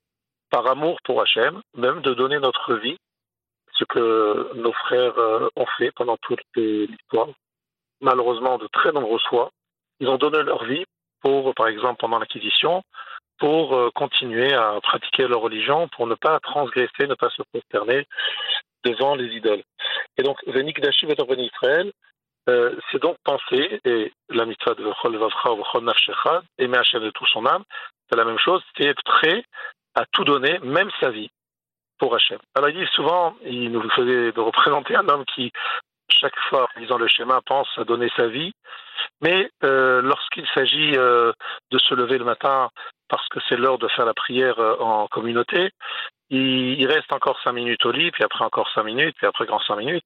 par 0.50 0.68
amour 0.68 0.98
pour 1.04 1.22
Hachem, 1.22 1.62
même 1.76 2.02
de 2.02 2.14
donner 2.14 2.40
notre 2.40 2.74
vie, 2.76 2.98
ce 3.74 3.86
que 3.86 4.52
nos 4.56 4.74
frères 4.74 5.18
euh, 5.18 5.48
ont 5.56 5.66
fait 5.78 5.92
pendant 5.92 6.18
toute 6.18 6.42
l'histoire. 6.56 7.28
Malheureusement, 8.02 8.58
de 8.58 8.68
très 8.68 8.92
nombreux 8.92 9.20
fois, 9.30 9.52
ils 10.00 10.10
ont 10.10 10.18
donné 10.18 10.44
leur 10.44 10.66
vie 10.66 10.86
pour, 11.26 11.56
par 11.56 11.68
exemple, 11.68 11.98
pendant 12.00 12.20
l'Inquisition, 12.20 12.84
pour 13.40 13.76
euh, 13.76 13.90
continuer 13.96 14.54
à 14.54 14.80
pratiquer 14.80 15.28
leur 15.28 15.42
religion, 15.42 15.88
pour 15.88 16.06
ne 16.06 16.14
pas 16.14 16.40
transgresser, 16.40 17.08
ne 17.08 17.16
pas 17.16 17.32
se 17.32 17.42
prosterner 17.52 18.06
devant 18.84 19.16
les 19.16 19.36
idoles. 19.36 19.64
Et 20.18 20.24
donc, 20.24 20.38
Venik 20.46 20.80
Dashi 20.82 21.08
Israël, 21.08 21.92
euh, 22.48 22.76
c'est 22.92 23.02
donc 23.02 23.18
penser, 23.24 23.80
et 23.86 24.14
la 24.30 24.46
mitzvah 24.46 24.76
de 24.76 24.84
Vechol 24.84 25.18
Vavcha 25.18 25.52
ou 25.52 25.58
Vechol 25.58 25.84
Nafshecha, 25.84 26.44
aimer 26.60 26.78
Hachem 26.78 27.02
de 27.02 27.10
tout 27.10 27.26
son 27.26 27.44
âme, 27.48 27.64
c'est 28.08 28.18
la 28.18 28.26
même 28.26 28.38
chose, 28.38 28.62
c'est 28.78 28.86
être 28.86 29.04
prêt 29.04 29.44
à 29.96 30.06
tout 30.12 30.26
donner, 30.26 30.60
même 30.60 30.92
sa 31.00 31.10
vie, 31.10 31.32
pour 31.98 32.14
Hachem. 32.14 32.38
Alors 32.54 32.70
il 32.70 32.78
dit 32.78 32.92
souvent, 32.94 33.36
il 33.44 33.72
nous 33.72 33.90
faisait 33.90 34.32
de 34.32 34.40
représenter 34.40 34.96
un 34.96 35.10
homme 35.10 35.26
qui, 35.34 35.52
chaque 36.10 36.38
fois, 36.50 36.68
en 36.76 36.80
lisant 36.80 36.98
le 36.98 37.08
schéma, 37.08 37.42
pense 37.46 37.68
à 37.78 37.84
donner 37.84 38.10
sa 38.16 38.28
vie, 38.28 38.54
mais 39.22 39.50
euh, 39.64 40.02
lorsqu'il 40.02 40.48
s'agit 40.54 40.94
euh, 40.98 41.32
de 41.72 41.78
se 41.78 41.94
lever 41.94 42.18
le 42.18 42.26
matin 42.26 42.70
parce 43.08 43.28
que 43.30 43.40
c'est 43.48 43.58
l'heure 43.58 43.78
de 43.78 43.88
faire 43.90 44.06
la 44.06 44.14
prière 44.14 44.60
euh, 44.60 44.78
en 44.80 45.08
communauté, 45.08 45.72
il, 46.30 46.86
reste 46.88 47.12
encore 47.14 47.40
cinq 47.44 47.54
minutes 47.54 47.86
au 47.86 47.92
lit, 47.92 48.12
puis 48.12 48.24
après 48.24 48.44
encore 48.44 48.70
cinq 48.74 48.84
minutes, 48.84 49.16
puis 49.18 49.28
après 49.28 49.44
encore 49.46 49.64
cinq 49.64 49.78
minutes. 49.78 50.06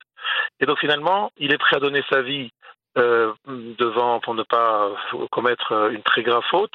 Et 0.60 0.66
donc 0.66 0.80
finalement, 0.80 1.32
il 1.38 1.54
est 1.54 1.58
prêt 1.58 1.78
à 1.78 1.80
donner 1.80 2.04
sa 2.10 2.22
vie 2.22 2.52
devant 2.96 4.20
pour 4.20 4.36
ne 4.36 4.44
pas 4.44 4.90
commettre 5.32 5.90
une 5.92 6.04
très 6.04 6.22
grave 6.22 6.44
faute. 6.50 6.74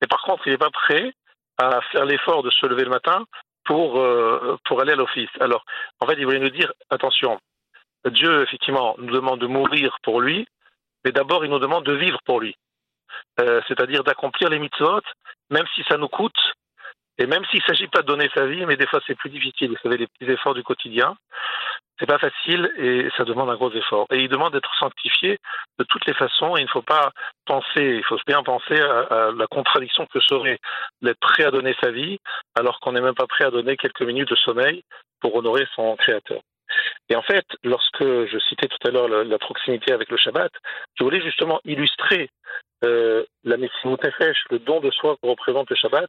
Mais 0.00 0.06
par 0.08 0.22
contre, 0.22 0.46
il 0.46 0.52
n'est 0.52 0.58
pas 0.58 0.70
prêt 0.70 1.12
à 1.58 1.82
faire 1.92 2.06
l'effort 2.06 2.42
de 2.42 2.48
se 2.48 2.64
lever 2.64 2.84
le 2.84 2.90
matin 2.90 3.26
pour, 3.64 4.02
pour 4.64 4.80
aller 4.80 4.92
à 4.92 4.96
l'office. 4.96 5.28
Alors, 5.40 5.64
en 6.00 6.06
fait, 6.06 6.14
il 6.16 6.24
voulait 6.24 6.38
nous 6.38 6.48
dire, 6.48 6.72
attention, 6.88 7.38
Dieu, 8.06 8.42
effectivement, 8.42 8.94
nous 8.98 9.12
demande 9.12 9.40
de 9.40 9.46
mourir 9.46 9.96
pour 10.02 10.20
lui, 10.20 10.46
mais 11.04 11.12
d'abord, 11.12 11.44
il 11.44 11.50
nous 11.50 11.58
demande 11.58 11.84
de 11.84 11.94
vivre 11.94 12.18
pour 12.24 12.40
lui. 12.40 12.56
Euh, 13.40 13.60
c'est-à-dire 13.68 14.04
d'accomplir 14.04 14.48
les 14.48 14.58
mitzvot, 14.58 15.02
même 15.50 15.66
si 15.74 15.82
ça 15.88 15.96
nous 15.96 16.08
coûte, 16.08 16.38
et 17.18 17.26
même 17.26 17.44
s'il 17.46 17.60
ne 17.60 17.66
s'agit 17.66 17.88
pas 17.88 18.02
de 18.02 18.06
donner 18.06 18.30
sa 18.34 18.46
vie, 18.46 18.64
mais 18.66 18.76
des 18.76 18.86
fois 18.86 19.00
c'est 19.06 19.16
plus 19.16 19.30
difficile, 19.30 19.70
vous 19.70 19.76
savez, 19.82 19.96
les 19.96 20.06
petits 20.06 20.30
efforts 20.30 20.54
du 20.54 20.62
quotidien, 20.62 21.16
c'est 21.98 22.06
pas 22.06 22.18
facile 22.18 22.70
et 22.78 23.08
ça 23.16 23.24
demande 23.24 23.50
un 23.50 23.56
gros 23.56 23.72
effort. 23.72 24.06
Et 24.12 24.20
il 24.20 24.28
demande 24.28 24.52
d'être 24.52 24.72
sanctifié 24.78 25.38
de 25.78 25.84
toutes 25.84 26.06
les 26.06 26.14
façons 26.14 26.56
et 26.56 26.60
il 26.60 26.64
ne 26.64 26.70
faut 26.70 26.82
pas 26.82 27.10
penser, 27.44 27.96
il 27.96 28.04
faut 28.04 28.18
bien 28.26 28.42
penser 28.44 28.80
à, 28.80 29.32
la 29.36 29.46
contradiction 29.48 30.06
que 30.06 30.20
serait 30.20 30.60
d'être 31.02 31.18
prêt 31.18 31.44
à 31.44 31.50
donner 31.50 31.74
sa 31.80 31.90
vie 31.90 32.18
alors 32.56 32.78
qu'on 32.78 32.92
n'est 32.92 33.00
même 33.00 33.16
pas 33.16 33.26
prêt 33.26 33.44
à 33.44 33.50
donner 33.50 33.76
quelques 33.76 34.02
minutes 34.02 34.30
de 34.30 34.36
sommeil 34.36 34.84
pour 35.20 35.34
honorer 35.34 35.66
son 35.74 35.96
créateur. 35.96 36.40
Et 37.08 37.16
en 37.16 37.22
fait, 37.22 37.46
lorsque 37.62 38.02
je 38.02 38.38
citais 38.48 38.68
tout 38.68 38.86
à 38.86 38.90
l'heure 38.90 39.08
la, 39.08 39.38
proximité 39.38 39.92
avec 39.92 40.10
le 40.10 40.16
Shabbat, 40.16 40.52
je 40.94 41.04
voulais 41.04 41.20
justement 41.20 41.60
illustrer 41.64 42.30
euh, 42.84 43.24
la 43.44 43.56
médecine 43.56 43.96
le 44.50 44.58
don 44.58 44.80
de 44.80 44.90
soi 44.90 45.16
que 45.22 45.26
représente 45.26 45.70
le 45.70 45.76
Shabbat, 45.76 46.08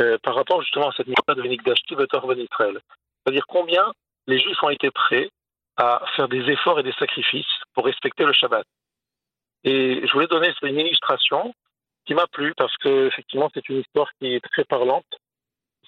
euh, 0.00 0.16
par 0.22 0.34
rapport 0.34 0.62
justement 0.62 0.88
à 0.88 0.92
cette 0.96 1.06
mission 1.06 1.24
de 1.28 1.42
Vénik 1.42 1.64
Dashti 1.64 1.94
Israël. 1.94 2.80
C'est-à-dire 3.24 3.46
combien 3.46 3.92
les 4.26 4.38
Juifs 4.38 4.62
ont 4.62 4.70
été 4.70 4.90
prêts 4.90 5.28
à 5.76 6.02
faire 6.16 6.28
des 6.28 6.50
efforts 6.50 6.80
et 6.80 6.82
des 6.82 6.92
sacrifices 6.92 7.60
pour 7.74 7.84
respecter 7.84 8.24
le 8.24 8.32
Shabbat. 8.32 8.66
Et 9.64 10.06
je 10.06 10.12
voulais 10.12 10.26
donner 10.26 10.52
une 10.62 10.78
illustration 10.80 11.54
qui 12.04 12.14
m'a 12.14 12.26
plu 12.26 12.52
parce 12.56 12.76
que 12.78 13.06
effectivement 13.06 13.50
c'est 13.54 13.68
une 13.68 13.78
histoire 13.78 14.10
qui 14.18 14.34
est 14.34 14.40
très 14.40 14.64
parlante. 14.64 15.06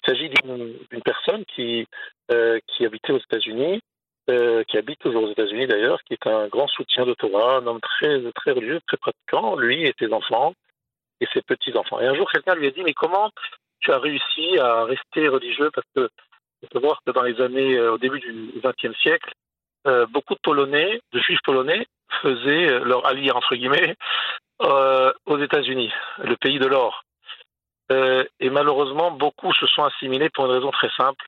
Il 0.05 0.11
s'agit 0.11 0.29
d'une 0.29 1.01
personne 1.03 1.45
qui, 1.45 1.87
euh, 2.31 2.59
qui 2.67 2.85
habitait 2.85 3.11
aux 3.11 3.19
États-Unis, 3.19 3.81
euh, 4.29 4.63
qui 4.67 4.77
habite 4.77 4.99
toujours 4.99 5.23
aux 5.23 5.31
États-Unis 5.31 5.65
d'ailleurs, 5.65 6.01
qui 6.03 6.13
est 6.13 6.27
un 6.27 6.47
grand 6.47 6.67
soutien 6.67 7.05
de 7.05 7.13
Torah, 7.15 7.57
un 7.57 7.67
homme 7.67 7.81
très, 7.81 8.21
très 8.33 8.51
religieux, 8.51 8.79
très 8.87 8.97
pratiquant, 8.97 9.55
lui 9.55 9.83
et 9.83 9.95
ses 9.97 10.13
enfants 10.13 10.53
et 11.21 11.27
ses 11.33 11.41
petits-enfants. 11.41 11.99
Et 12.01 12.05
un 12.05 12.13
jour, 12.13 12.29
quelqu'un 12.31 12.55
lui 12.55 12.67
a 12.67 12.71
dit, 12.71 12.83
mais 12.83 12.93
comment 12.93 13.31
tu 13.79 13.91
as 13.91 13.97
réussi 13.97 14.59
à 14.59 14.83
rester 14.83 15.27
religieux? 15.27 15.71
Parce 15.73 15.87
que 15.95 16.09
il 16.73 16.79
voir 16.79 17.01
que 17.05 17.11
dans 17.11 17.23
les 17.23 17.39
années, 17.41 17.75
euh, 17.75 17.93
au 17.93 17.97
début 17.97 18.19
du 18.19 18.51
XXe 18.63 18.97
siècle, 18.99 19.31
beaucoup 20.09 20.33
de 20.33 20.39
Polonais, 20.41 20.99
de 21.13 21.19
Juifs 21.19 21.41
polonais, 21.43 21.85
faisaient 22.23 22.79
leur 22.79 23.05
allié 23.05 23.29
entre 23.29 23.55
guillemets 23.55 23.95
aux 24.59 25.37
États-Unis, 25.37 25.91
le 26.23 26.35
pays 26.37 26.57
de 26.57 26.65
l'or. 26.65 27.03
Et 27.89 28.49
malheureusement, 28.49 29.11
beaucoup 29.11 29.53
se 29.53 29.67
sont 29.67 29.83
assimilés 29.83 30.29
pour 30.29 30.45
une 30.45 30.51
raison 30.51 30.71
très 30.71 30.89
simple, 30.97 31.23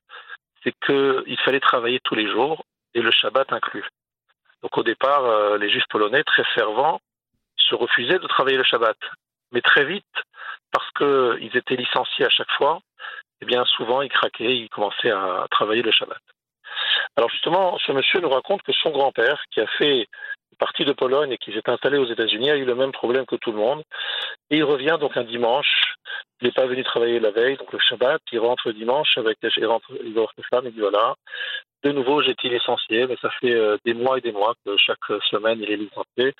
c'est 0.64 0.74
qu'il 0.84 1.38
fallait 1.44 1.60
travailler 1.60 2.00
tous 2.02 2.14
les 2.14 2.28
jours 2.30 2.64
et 2.94 3.00
le 3.00 3.10
Shabbat 3.10 3.52
inclus. 3.52 3.86
Donc 4.62 4.76
au 4.76 4.82
départ, 4.82 5.56
les 5.58 5.70
Juifs 5.70 5.86
polonais, 5.88 6.24
très 6.24 6.44
fervents, 6.54 7.00
se 7.56 7.74
refusaient 7.74 8.18
de 8.18 8.26
travailler 8.26 8.56
le 8.56 8.64
Shabbat. 8.64 8.96
Mais 9.52 9.60
très 9.60 9.84
vite, 9.84 10.04
parce 10.72 10.90
qu'ils 10.92 11.56
étaient 11.56 11.76
licenciés 11.76 12.26
à 12.26 12.30
chaque 12.30 12.50
fois, 12.52 12.80
eh 13.40 13.44
bien 13.44 13.64
souvent 13.64 14.02
il 14.02 14.10
craquait, 14.10 14.56
il 14.56 14.68
commençait 14.68 15.10
à 15.10 15.46
travailler 15.50 15.82
le 15.82 15.92
Shabbat. 15.92 16.20
Alors 17.16 17.30
justement, 17.30 17.78
ce 17.78 17.92
monsieur 17.92 18.20
nous 18.20 18.28
raconte 18.28 18.62
que 18.62 18.72
son 18.72 18.90
grand-père, 18.90 19.42
qui 19.50 19.60
a 19.60 19.66
fait 19.66 20.06
partie 20.58 20.84
de 20.84 20.92
Pologne 20.92 21.32
et 21.32 21.38
qui 21.38 21.52
s'est 21.52 21.68
installé 21.68 21.98
aux 21.98 22.06
États-Unis, 22.06 22.50
a 22.50 22.56
eu 22.56 22.64
le 22.64 22.74
même 22.74 22.92
problème 22.92 23.26
que 23.26 23.36
tout 23.36 23.52
le 23.52 23.58
monde. 23.58 23.82
Et 24.50 24.58
il 24.58 24.64
revient 24.64 24.96
donc 25.00 25.16
un 25.16 25.24
dimanche. 25.24 25.94
Il 26.40 26.46
n'est 26.46 26.52
pas 26.52 26.66
venu 26.66 26.84
travailler 26.84 27.20
la 27.20 27.30
veille, 27.30 27.56
donc 27.56 27.72
le 27.72 27.78
Shabbat. 27.78 28.20
Il 28.32 28.40
rentre 28.40 28.68
le 28.68 28.74
dimanche 28.74 29.16
avec 29.16 29.38
il 29.42 29.66
rentre, 29.66 29.90
il 30.04 30.14
sa 30.14 30.42
femme 30.50 30.66
et 30.66 30.70
dit 30.70 30.80
voilà, 30.80 31.14
De 31.82 31.92
nouveau, 31.92 32.22
j'ai-il 32.22 32.50
l'essentiel, 32.50 33.08
mais 33.08 33.16
ça 33.20 33.30
fait 33.40 33.56
des 33.84 33.94
mois 33.94 34.18
et 34.18 34.20
des 34.20 34.32
mois 34.32 34.54
que 34.64 34.76
chaque 34.76 35.22
semaine, 35.30 35.60
il 35.60 35.70
est 35.70 35.76
licencié. 35.76 36.34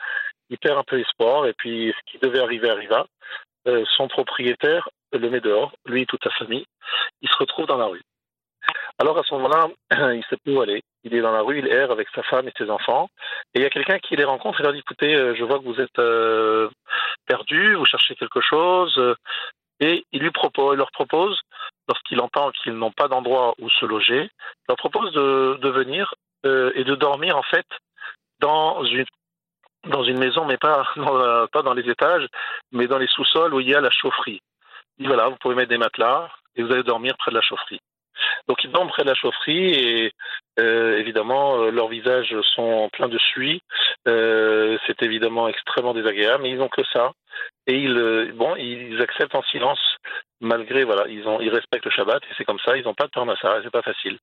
Il 0.50 0.59
perd 0.59 0.78
un 0.78 0.85
peu 0.85 0.98
espoir, 0.98 1.46
et 1.46 1.52
puis 1.54 1.94
ce 1.96 2.12
qui 2.12 2.18
devait 2.18 2.40
arriver 2.40 2.70
arriva. 2.70 3.07
son 3.96 4.09
propriétaire 4.09 4.88
le 5.12 5.31
met 5.31 5.40
dehors, 5.40 5.72
lui 5.87 6.02
et 6.02 6.07
toute 6.07 6.22
sa 6.22 6.31
famille. 6.31 6.66
Il 7.22 7.28
se 7.28 7.37
retrouve 7.37 7.66
dans 7.66 7.78
la 7.78 7.87
rue. 7.87 8.02
Alors 8.99 9.17
à 9.17 9.23
ce 9.23 9.33
moment-là, 9.35 9.69
il 10.15 10.25
sait 10.29 10.37
plus 10.37 10.57
où 10.57 10.61
aller. 10.61 10.83
Il 11.05 11.15
est 11.15 11.21
dans 11.21 11.33
la 11.33 11.43
rue, 11.43 11.61
il 11.61 11.69
erre 11.69 11.93
avec 11.93 12.09
sa 12.15 12.23
femme 12.25 12.49
et 12.49 12.53
ses 12.59 12.69
enfants. 12.69 13.09
Et 13.55 13.61
il 13.61 13.63
y 13.63 13.67
a 13.67 13.71
quelqu'un 13.71 13.99
qui 13.99 14.17
les 14.17 14.25
rencontre 14.25 14.61
et 14.61 14.65
leur 14.65 14.73
dit 14.73 14.81
écoutez, 14.81 15.15
euh, 15.15 15.35
je 15.37 15.45
vois 15.45 15.59
que 15.59 15.65
vous 15.65 15.81
êtes 15.81 15.99
euh, 15.99 16.69
perdu, 17.27 17.75
vous 17.75 17.85
cherchez 17.85 18.17
quelque 18.17 18.41
chose. 18.41 19.01
Et 19.81 20.05
il 20.11 20.23
lui 20.23 20.33
propose, 20.33 20.75
il 20.75 20.79
leur 20.79 20.91
propose, 20.91 21.41
lorsqu'il 21.87 22.21
entend 22.21 22.51
qu'ils 22.51 22.73
n'ont 22.73 22.91
pas 22.91 23.07
d'endroit 23.07 23.55
où 23.61 23.71
se 23.71 23.87
loger, 23.87 24.25
il 24.25 24.65
leur 24.69 24.77
propose 24.77 25.13
de, 25.13 25.69
venir 25.69 26.15
euh, 26.45 26.73
et 26.75 26.83
de 26.83 26.97
dormir 26.97 27.37
en 27.37 27.45
fait 27.45 27.67
dans 28.41 28.83
une 28.83 30.19
maison, 30.19 30.45
mais 30.45 30.57
pas 30.57 30.85
dans, 30.97 31.47
pas 31.47 31.63
dans 31.63 31.75
les 31.75 31.89
étages, 31.89 32.27
mais 32.73 32.89
dans 32.89 32.99
les 32.99 33.07
sous-sols 33.07 33.55
où 33.55 33.61
il 33.61 33.69
y 33.69 33.75
a 33.77 33.81
la 33.81 33.91
chaufferie. 33.91 34.43
Il 34.99 35.07
voilà, 35.07 35.29
vous 35.29 35.37
pouvez 35.37 35.55
mettre 35.55 35.69
des 35.69 35.79
matelas 35.79 36.29
et 36.57 36.63
vous 36.65 36.73
allez 36.73 36.83
dormir 36.83 37.17
près 37.17 37.31
de 37.31 37.37
la 37.37 37.43
chaufferie. 37.43 37.81
Donc 38.48 38.62
ils 38.64 38.70
dorment 38.70 38.88
près 38.88 39.02
de 39.02 39.09
la 39.09 39.14
chaufferie 39.14 39.74
et 39.74 40.12
euh, 40.59 40.98
évidemment 40.98 41.61
euh, 41.61 41.70
leurs 41.70 41.88
visages 41.88 42.35
sont 42.54 42.88
pleins 42.92 43.09
de 43.09 43.18
suie. 43.18 43.62
Euh, 44.07 44.78
c'est 44.87 45.02
évidemment 45.02 45.48
extrêmement 45.48 45.94
désagréable, 45.94 46.42
mais 46.42 46.50
ils 46.50 46.59
n'ont 46.59 46.68
que 46.68 46.85
ça. 46.92 47.12
Et 47.66 47.78
ils, 47.78 48.33
bon, 48.35 48.57
ils 48.57 49.00
acceptent 49.02 49.35
en 49.35 49.42
silence 49.44 49.81
malgré 50.40 50.85
voilà, 50.85 51.07
ils 51.09 51.26
ont, 51.26 51.40
ils 51.40 51.50
respectent 51.50 51.85
le 51.85 51.90
Shabbat 51.90 52.22
et 52.22 52.35
c'est 52.37 52.44
comme 52.44 52.61
ça. 52.64 52.76
Ils 52.76 52.85
n'ont 52.85 52.94
pas 52.94 53.07
de 53.07 53.37
ça, 53.40 53.61
c'est 53.62 53.70
pas 53.70 53.83
facile. 53.83 54.18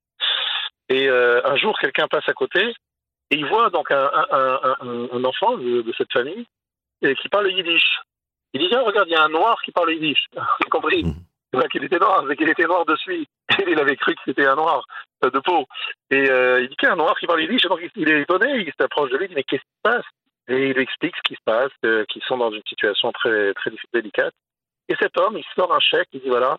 Et 0.89 1.09
un 1.09 1.55
jour, 1.55 1.77
quelqu'un 1.79 2.07
passe 2.07 2.27
à 2.29 2.33
côté 2.33 2.73
et 3.31 3.35
il 3.35 3.45
voit 3.45 3.69
donc 3.71 3.89
un, 3.91 5.23
enfant 5.23 5.57
de, 5.57 5.93
cette 5.97 6.11
famille 6.11 6.45
qui 7.01 7.29
parle 7.29 7.51
yiddish. 7.51 7.99
Il 8.53 8.61
dit, 8.61 8.73
regarde, 8.75 9.07
il 9.09 9.13
y 9.13 9.15
a 9.15 9.23
un 9.23 9.29
noir 9.29 9.61
qui 9.63 9.71
parle 9.71 9.93
yiddish. 9.93 10.25
Vous 10.33 10.69
compris? 10.69 11.03
Qu'il 11.63 11.83
était 11.83 11.99
noir, 11.99 12.23
qu'il 12.37 12.49
était 12.49 12.65
noir 12.65 12.85
dessus. 12.85 13.25
il 13.67 13.79
avait 13.79 13.95
cru 13.95 14.15
que 14.15 14.21
c'était 14.25 14.47
un 14.47 14.55
noir 14.55 14.85
euh, 15.23 15.29
de 15.29 15.39
peau. 15.39 15.65
Et 16.11 16.29
euh, 16.29 16.61
il 16.61 16.69
dit 16.69 16.75
qu'il 16.75 16.87
y 16.87 16.89
a 16.89 16.93
un 16.93 16.97
noir 16.97 17.17
qui 17.19 17.27
parle 17.27 17.41
yiddish, 17.41 17.63
donc 17.63 17.79
il 17.95 18.09
est 18.09 18.21
étonné, 18.21 18.65
il 18.65 18.73
s'approche 18.79 19.11
de 19.11 19.17
lui, 19.17 19.25
il 19.25 19.29
dit 19.29 19.35
mais 19.35 19.43
qu'est-ce 19.43 19.61
qui 19.61 19.67
se 19.67 19.81
passe? 19.83 20.05
Et 20.47 20.69
il 20.69 20.77
explique 20.77 21.15
ce 21.15 21.21
qui 21.23 21.35
se 21.35 21.43
passe, 21.43 21.71
euh, 21.85 22.05
qu'ils 22.05 22.23
sont 22.23 22.37
dans 22.37 22.51
une 22.51 22.61
situation 22.67 23.11
très, 23.11 23.53
très 23.53 23.71
délicate. 23.93 24.33
Et 24.89 24.95
cet 24.99 25.17
homme, 25.17 25.37
il 25.37 25.45
sort 25.55 25.73
un 25.73 25.79
chèque, 25.79 26.09
il 26.13 26.21
dit 26.21 26.29
voilà, 26.29 26.57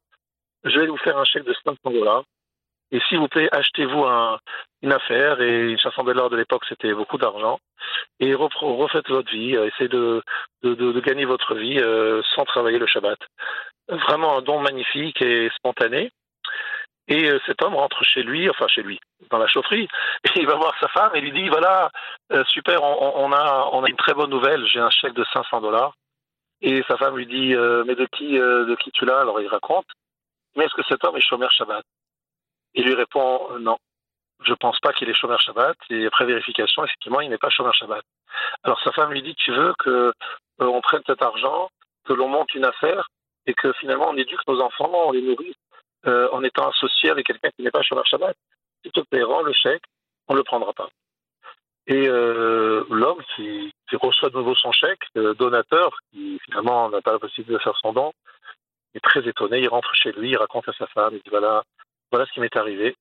je 0.65 0.79
vais 0.79 0.87
vous 0.87 0.97
faire 0.99 1.19
un 1.19 1.25
chèque 1.25 1.45
de 1.45 1.55
500 1.65 1.79
dollars. 1.85 2.25
Et 2.93 3.01
s'il 3.09 3.19
vous 3.19 3.29
plaît, 3.29 3.49
achetez-vous 3.51 4.05
un, 4.05 4.39
une 4.83 4.93
affaire. 4.93 5.41
Et 5.41 5.71
une 5.71 5.79
chanson 5.79 6.05
de 6.05 6.13
l'or 6.13 6.31
de 6.31 6.37
l'époque, 6.37 6.65
c'était 6.69 6.95
beaucoup 6.95 7.19
d'argent. 7.19 7.59
Et 8.21 8.33
refaites 8.35 9.09
votre 9.09 9.31
vie. 9.31 9.55
Essayez 9.55 9.89
de, 9.89 10.23
de, 10.63 10.75
de, 10.75 11.01
gagner 11.01 11.25
votre 11.25 11.57
vie 11.57 11.81
sans 12.35 12.45
travailler 12.45 12.79
le 12.79 12.87
Shabbat 12.87 13.19
vraiment 13.89 14.39
un 14.39 14.43
don 14.43 14.61
magnifique 14.61 15.21
et 15.23 15.51
spontané. 15.57 16.11
Et 17.09 17.31
euh, 17.31 17.39
cet 17.47 17.63
homme 17.63 17.77
rentre 17.77 18.03
chez 18.03 18.23
lui, 18.23 18.51
enfin 18.51 18.67
chez 18.67 18.83
lui, 18.83 18.99
dans 19.31 19.39
la 19.39 19.47
chaufferie, 19.47 19.89
et 20.25 20.41
il 20.41 20.47
va 20.47 20.57
voir 20.57 20.75
sa 20.81 20.89
femme 20.89 21.15
et 21.15 21.21
lui 21.21 21.33
dit 21.33 21.49
voilà, 21.49 21.91
euh, 22.33 22.45
super, 22.47 22.83
on, 22.83 23.33
a, 23.33 23.69
on 23.73 23.85
a 23.85 23.89
une 23.89 23.97
très 23.97 24.15
bonne 24.15 24.31
nouvelle, 24.31 24.67
j'ai 24.67 24.81
un 24.81 24.91
chèque 24.91 25.15
de 25.15 25.25
500 25.33 25.61
dollars. 25.61 25.95
Et 26.63 26.83
sa 26.89 26.97
femme 26.97 27.17
lui 27.17 27.27
dit 27.27 27.55
euh, 27.55 27.85
mais 27.87 27.95
de 27.95 28.07
qui, 28.07 28.33
de 28.33 28.77
qui 28.77 28.91
tu 28.91 29.05
l'as? 29.05 29.21
Alors 29.21 29.41
il 29.41 29.47
raconte 29.47 29.87
mais 30.57 30.65
est-ce 30.65 30.75
que 30.75 30.83
cet 30.89 31.05
homme 31.05 31.17
est 31.17 31.21
chômeur 31.21 31.51
Shabbat? 31.53 31.85
Il 32.75 32.87
lui 32.87 32.95
répond 32.95 33.59
non, 33.61 33.77
je 34.43 34.55
pense 34.55 34.81
pas 34.81 34.95
qu'il 34.95 35.09
est 35.09 35.15
chômeur 35.15 35.41
Shabbat. 35.41 35.77
Et 35.91 36.07
après 36.07 36.25
vérification, 36.25 36.83
effectivement, 36.83 37.21
il 37.21 37.29
n'est 37.29 37.39
pas 37.39 37.51
chômeur 37.51 37.75
Shabbat. 37.75 38.03
Alors 38.65 38.81
sa 38.83 38.91
femme 38.93 39.13
lui 39.13 39.23
dit 39.23 39.35
tu 39.35 39.53
veux 39.53 39.75
que 39.79 40.13
on 40.59 40.81
prenne 40.81 41.03
cet 41.07 41.21
argent, 41.21 41.69
que 42.07 42.15
l'on 42.15 42.29
monte 42.29 42.55
une 42.55 42.65
affaire 42.65 43.07
et 43.47 43.55
que 43.55 43.73
finalement 43.75 44.11
on 44.11 44.17
éduque 44.17 44.47
nos 44.47 44.61
enfants, 44.61 44.91
on 44.93 45.13
les 45.13 45.23
nourrit 45.23 45.55
euh, 46.07 46.29
en 46.33 46.43
étant 46.43 46.69
associé 46.69 47.11
avec 47.11 47.27
quelqu'un 47.27 47.51
qui 47.51 47.63
n'est 47.63 47.71
pas 47.71 47.83
sur 47.83 48.05
Shabbat. 48.07 48.37
S'il 48.83 48.93
te 48.93 49.01
plaît, 49.01 49.23
rends 49.23 49.43
le 49.43 49.53
chèque, 49.53 49.83
on 50.29 50.35
ne 50.35 50.39
le 50.39 50.45
prendra 50.45 50.73
pas. 50.73 50.89
Et 51.89 52.09
euh, 52.09 52.85
l'homme 52.91 53.23
qui, 53.35 53.73
reçoit 53.93 54.31
de 54.31 54.37
nouveau 54.37 54.55
son 54.55 54.73
chèque, 54.73 55.03
le 55.15 55.35
donateur, 55.35 55.97
qui 56.11 56.39
finalement 56.45 56.89
n'a 56.91 57.01
pas 57.01 57.13
la 57.13 57.19
possibilité 57.19 57.55
de 57.55 57.59
faire 57.59 57.77
son 57.81 57.93
don, 57.93 58.13
est 58.95 59.01
très 59.01 59.27
étonné. 59.27 59.61
Il 59.61 59.69
rentre 59.69 59.95
chez 59.95 60.13
lui, 60.13 60.31
il 60.31 60.37
raconte 60.37 60.69
à 60.69 60.73
sa 60.73 60.87
femme, 60.89 61.15
il 61.15 61.19
dit 61.19 61.31
voilà, 61.31 61.63
voilà 62.11 62.27
ce 62.27 62.33
qui 62.33 62.41
m'est 62.41 62.57
arrivé. 62.57 62.97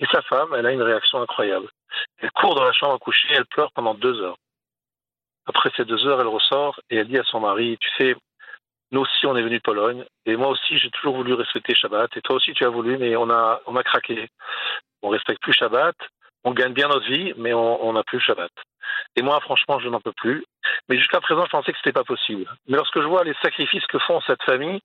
Et 0.00 0.06
sa 0.06 0.22
femme, 0.22 0.54
elle 0.54 0.66
a 0.66 0.72
une 0.72 0.82
réaction 0.82 1.20
incroyable. 1.20 1.68
Elle 2.18 2.30
court 2.32 2.54
dans 2.54 2.64
la 2.64 2.72
chambre 2.72 2.94
à 2.94 2.98
coucher, 2.98 3.28
elle 3.30 3.46
pleure 3.46 3.72
pendant 3.72 3.94
deux 3.94 4.20
heures. 4.20 4.36
Après 5.46 5.70
ces 5.76 5.84
deux 5.84 6.06
heures, 6.06 6.20
elle 6.20 6.28
ressort 6.28 6.78
et 6.90 6.96
elle 6.96 7.08
dit 7.08 7.18
à 7.18 7.24
son 7.24 7.40
mari, 7.40 7.78
tu 7.80 7.88
sais, 7.96 8.14
nous 8.90 9.00
aussi, 9.00 9.26
on 9.26 9.36
est 9.36 9.42
venu 9.42 9.58
de 9.58 9.62
Pologne. 9.62 10.04
Et 10.26 10.36
moi 10.36 10.48
aussi, 10.48 10.78
j'ai 10.78 10.90
toujours 10.90 11.16
voulu 11.16 11.34
respecter 11.34 11.74
Shabbat. 11.74 12.16
Et 12.16 12.20
toi 12.22 12.36
aussi, 12.36 12.52
tu 12.52 12.64
as 12.64 12.70
voulu, 12.70 12.96
mais 12.98 13.16
on 13.16 13.30
a, 13.30 13.60
on 13.66 13.76
a 13.76 13.82
craqué. 13.82 14.28
On 15.02 15.10
respecte 15.10 15.42
plus 15.42 15.52
Shabbat. 15.52 15.94
On 16.44 16.52
gagne 16.52 16.72
bien 16.72 16.88
notre 16.88 17.06
vie, 17.06 17.34
mais 17.36 17.52
on 17.52 17.92
n'a 17.92 18.02
plus 18.04 18.20
Shabbat. 18.20 18.50
Et 19.16 19.22
moi, 19.22 19.40
franchement, 19.40 19.78
je 19.80 19.88
n'en 19.88 20.00
peux 20.00 20.12
plus. 20.12 20.44
Mais 20.88 20.96
jusqu'à 20.96 21.20
présent, 21.20 21.44
je 21.44 21.50
pensais 21.50 21.72
que 21.72 21.78
c'était 21.78 21.92
pas 21.92 22.04
possible. 22.04 22.46
Mais 22.68 22.76
lorsque 22.76 23.00
je 23.00 23.06
vois 23.06 23.24
les 23.24 23.34
sacrifices 23.42 23.86
que 23.86 23.98
font 23.98 24.20
cette 24.22 24.42
famille, 24.42 24.80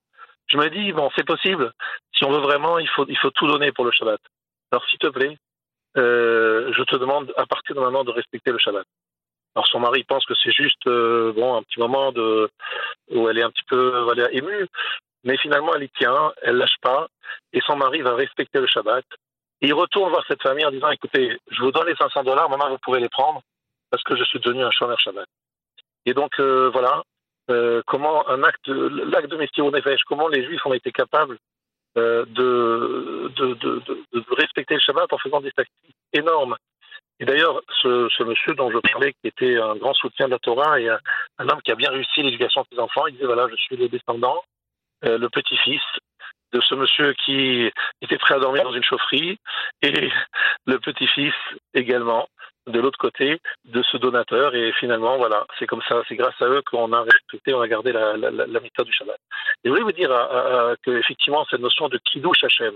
je 0.48 0.58
me 0.58 0.68
dis, 0.68 0.92
bon, 0.92 1.10
c'est 1.16 1.26
possible. 1.26 1.72
Si 2.12 2.24
on 2.24 2.30
veut 2.30 2.40
vraiment, 2.40 2.78
il 2.78 2.88
faut, 2.88 3.06
il 3.08 3.16
faut 3.16 3.30
tout 3.30 3.46
donner 3.46 3.72
pour 3.72 3.84
le 3.84 3.92
Shabbat. 3.92 4.20
Alors, 4.72 4.84
s'il 4.86 4.98
te 4.98 5.06
plaît, 5.06 5.38
euh, 5.96 6.72
je 6.76 6.82
te 6.82 6.96
demande 6.96 7.32
à 7.36 7.46
partir 7.46 7.74
de 7.74 7.80
maintenant 7.80 8.04
de 8.04 8.10
respecter 8.10 8.50
le 8.50 8.58
Shabbat. 8.58 8.86
Alors 9.54 9.66
son 9.68 9.80
mari 9.80 10.02
pense 10.04 10.24
que 10.26 10.34
c'est 10.34 10.52
juste 10.52 10.86
euh, 10.86 11.32
un 11.56 11.62
petit 11.62 11.78
moment 11.78 12.10
de 12.12 12.50
où 13.10 13.28
elle 13.28 13.38
est 13.38 13.42
un 13.42 13.50
petit 13.50 13.64
peu 13.68 14.06
émue, 14.32 14.66
mais 15.22 15.36
finalement 15.38 15.74
elle 15.74 15.84
y 15.84 15.90
tient, 15.90 16.32
elle 16.42 16.56
lâche 16.56 16.76
pas, 16.80 17.06
et 17.52 17.60
son 17.60 17.76
mari 17.76 18.00
va 18.02 18.14
respecter 18.14 18.60
le 18.60 18.66
Shabbat. 18.66 19.04
Il 19.60 19.72
retourne 19.72 20.10
voir 20.10 20.24
cette 20.26 20.42
famille 20.42 20.66
en 20.66 20.72
disant 20.72 20.90
écoutez, 20.90 21.38
je 21.50 21.62
vous 21.62 21.70
donne 21.70 21.86
les 21.86 21.94
500 21.94 22.24
dollars, 22.24 22.50
maintenant 22.50 22.70
vous 22.70 22.78
pourrez 22.78 23.00
les 23.00 23.08
prendre 23.08 23.42
parce 23.90 24.02
que 24.02 24.16
je 24.16 24.24
suis 24.24 24.40
devenu 24.40 24.64
un 24.64 24.72
chômeur 24.72 24.98
Shabbat. 24.98 25.26
Et 26.06 26.14
donc 26.14 26.32
euh, 26.40 26.70
voilà 26.72 27.02
euh, 27.50 27.80
comment 27.86 28.28
un 28.28 28.42
acte, 28.42 28.66
l'acte 28.68 29.30
de 29.30 29.36
Messire 29.36 29.70
Nefesh, 29.70 30.00
comment 30.08 30.26
les 30.28 30.44
Juifs 30.44 30.66
ont 30.66 30.74
été 30.74 30.90
capables 30.90 31.38
de, 31.96 32.26
de, 32.26 33.54
de, 33.54 33.82
de, 34.12 34.24
respecter 34.34 34.74
le 34.74 34.80
Shabbat 34.80 35.12
en 35.12 35.18
faisant 35.18 35.40
des 35.40 35.52
sacrifices 35.56 35.94
énormes 36.12 36.56
et 37.20 37.24
d'ailleurs, 37.24 37.60
ce, 37.80 38.08
ce, 38.16 38.22
monsieur 38.24 38.54
dont 38.54 38.70
je 38.70 38.78
parlais, 38.78 39.12
qui 39.12 39.28
était 39.28 39.56
un 39.56 39.76
grand 39.76 39.94
soutien 39.94 40.26
de 40.26 40.32
la 40.32 40.38
Torah 40.40 40.80
et 40.80 40.88
un, 40.88 40.98
homme 41.38 41.62
qui 41.62 41.70
a 41.70 41.76
bien 41.76 41.90
réussi 41.90 42.22
l'éducation 42.22 42.62
de 42.62 42.66
ses 42.74 42.80
enfants, 42.80 43.06
il 43.06 43.14
disait 43.14 43.26
voilà, 43.26 43.46
je 43.48 43.56
suis 43.56 43.76
le 43.76 43.88
descendant, 43.88 44.42
euh, 45.04 45.18
le 45.18 45.28
petit-fils 45.28 45.82
de 46.52 46.60
ce 46.60 46.74
monsieur 46.74 47.14
qui 47.24 47.70
était 48.00 48.18
prêt 48.18 48.34
à 48.34 48.38
dormir 48.38 48.64
dans 48.64 48.72
une 48.72 48.84
chaufferie 48.84 49.38
et 49.82 50.10
le 50.66 50.78
petit-fils 50.78 51.34
également 51.72 52.28
de 52.66 52.80
l'autre 52.80 52.98
côté 52.98 53.40
de 53.64 53.82
ce 53.82 53.96
donateur. 53.96 54.54
Et 54.54 54.72
finalement 54.72 55.16
voilà 55.16 55.46
c'est 55.58 55.66
comme 55.66 55.82
ça 55.88 56.02
c'est 56.08 56.16
grâce 56.16 56.40
à 56.40 56.46
eux 56.46 56.62
qu'on 56.62 56.92
a 56.92 57.02
respecté 57.02 57.52
on 57.54 57.60
a 57.60 57.68
gardé 57.68 57.92
la, 57.92 58.16
la, 58.16 58.30
la, 58.30 58.60
du 58.60 58.92
Shabbat. 58.92 59.18
Et 59.64 59.68
je 59.68 59.70
voulais 59.70 59.82
vous 59.82 59.92
dire 59.92 60.12
euh, 60.12 60.74
que 60.82 60.92
effectivement 60.92 61.44
cette 61.50 61.60
notion 61.60 61.88
de 61.88 61.98
kiddush 61.98 62.44
Hashem 62.44 62.74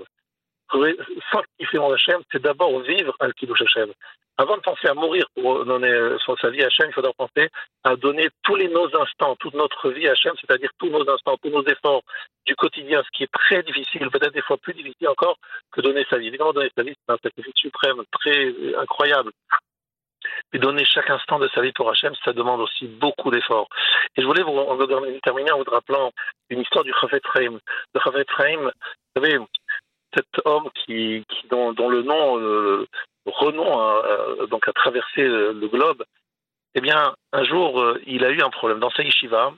sanctifier 1.32 1.78
mon 1.78 1.92
Hachem, 1.92 2.20
c'est 2.30 2.42
d'abord 2.42 2.80
vivre 2.80 3.14
un 3.20 3.30
kiddush 3.30 3.62
Hachem. 3.62 3.92
Avant 4.40 4.56
de 4.56 4.62
penser 4.62 4.86
à 4.86 4.94
mourir 4.94 5.26
pour 5.34 5.64
donner 5.64 5.92
sa 6.40 6.50
vie 6.50 6.62
à 6.62 6.66
Hachem, 6.66 6.86
il 6.88 6.92
faudra 6.92 7.12
penser 7.12 7.48
à 7.82 7.96
donner 7.96 8.28
tous 8.44 8.54
les, 8.54 8.68
nos 8.68 8.86
instants, 8.96 9.34
toute 9.34 9.54
notre 9.54 9.90
vie 9.90 10.06
à 10.06 10.12
Hachem, 10.12 10.32
c'est-à-dire 10.40 10.70
tous 10.78 10.88
nos 10.88 11.08
instants, 11.10 11.36
tous 11.42 11.50
nos 11.50 11.64
efforts 11.66 12.02
du 12.46 12.54
quotidien, 12.54 13.02
ce 13.02 13.08
qui 13.16 13.24
est 13.24 13.32
très 13.32 13.64
difficile, 13.64 14.08
peut-être 14.10 14.32
des 14.32 14.42
fois 14.42 14.56
plus 14.56 14.74
difficile 14.74 15.08
encore 15.08 15.36
que 15.72 15.80
donner 15.80 16.06
sa 16.08 16.18
vie. 16.18 16.28
Évidemment, 16.28 16.52
donner 16.52 16.70
sa 16.76 16.84
vie, 16.84 16.94
c'est 16.94 17.12
un 17.12 17.18
sacrifice 17.20 17.54
suprême, 17.56 18.00
très 18.12 18.54
incroyable. 18.76 19.32
Mais 20.52 20.60
donner 20.60 20.84
chaque 20.84 21.10
instant 21.10 21.40
de 21.40 21.48
sa 21.48 21.60
vie 21.60 21.72
pour 21.72 21.90
Hachem, 21.90 22.14
ça 22.24 22.32
demande 22.32 22.60
aussi 22.60 22.86
beaucoup 22.86 23.32
d'efforts. 23.32 23.68
Et 24.16 24.22
je 24.22 24.26
voulais 24.26 24.44
vous, 24.44 25.20
terminer 25.24 25.50
en 25.50 25.58
vous 25.58 25.64
rappelant 25.64 26.12
une 26.48 26.60
histoire 26.60 26.84
du 26.84 26.94
Chavet 27.00 27.20
Reim. 27.34 27.58
Le 27.92 28.00
Chavet 28.00 28.24
Reim, 28.36 28.70
vous 29.16 29.22
savez, 29.22 29.38
cet 30.14 30.26
homme 30.44 30.70
qui, 30.74 31.24
dont, 31.50 31.72
le 31.88 32.02
nom, 32.02 32.38
euh, 32.40 32.86
renom 33.30 33.78
a, 33.78 34.46
donc 34.46 34.68
a 34.68 34.72
traversé 34.72 35.22
le 35.22 35.68
globe, 35.68 36.04
eh 36.74 36.80
bien, 36.80 37.14
un 37.32 37.44
jour, 37.44 37.80
euh, 37.80 38.00
il 38.06 38.24
a 38.24 38.30
eu 38.30 38.40
un 38.40 38.50
problème. 38.50 38.78
Dans 38.78 38.90
sa 38.90 39.02
yeshiva, 39.02 39.52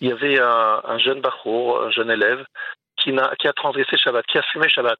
il 0.00 0.08
y 0.08 0.12
avait 0.12 0.40
un, 0.40 0.98
jeune 0.98 1.20
bachour, 1.20 1.82
un 1.82 1.90
jeune 1.90 2.10
élève, 2.10 2.44
qui 2.96 3.12
a, 3.16 3.52
transgressé 3.52 3.96
Shabbat, 3.96 4.26
qui 4.26 4.38
a 4.38 4.42
fumé 4.42 4.68
Shabbat. 4.68 4.98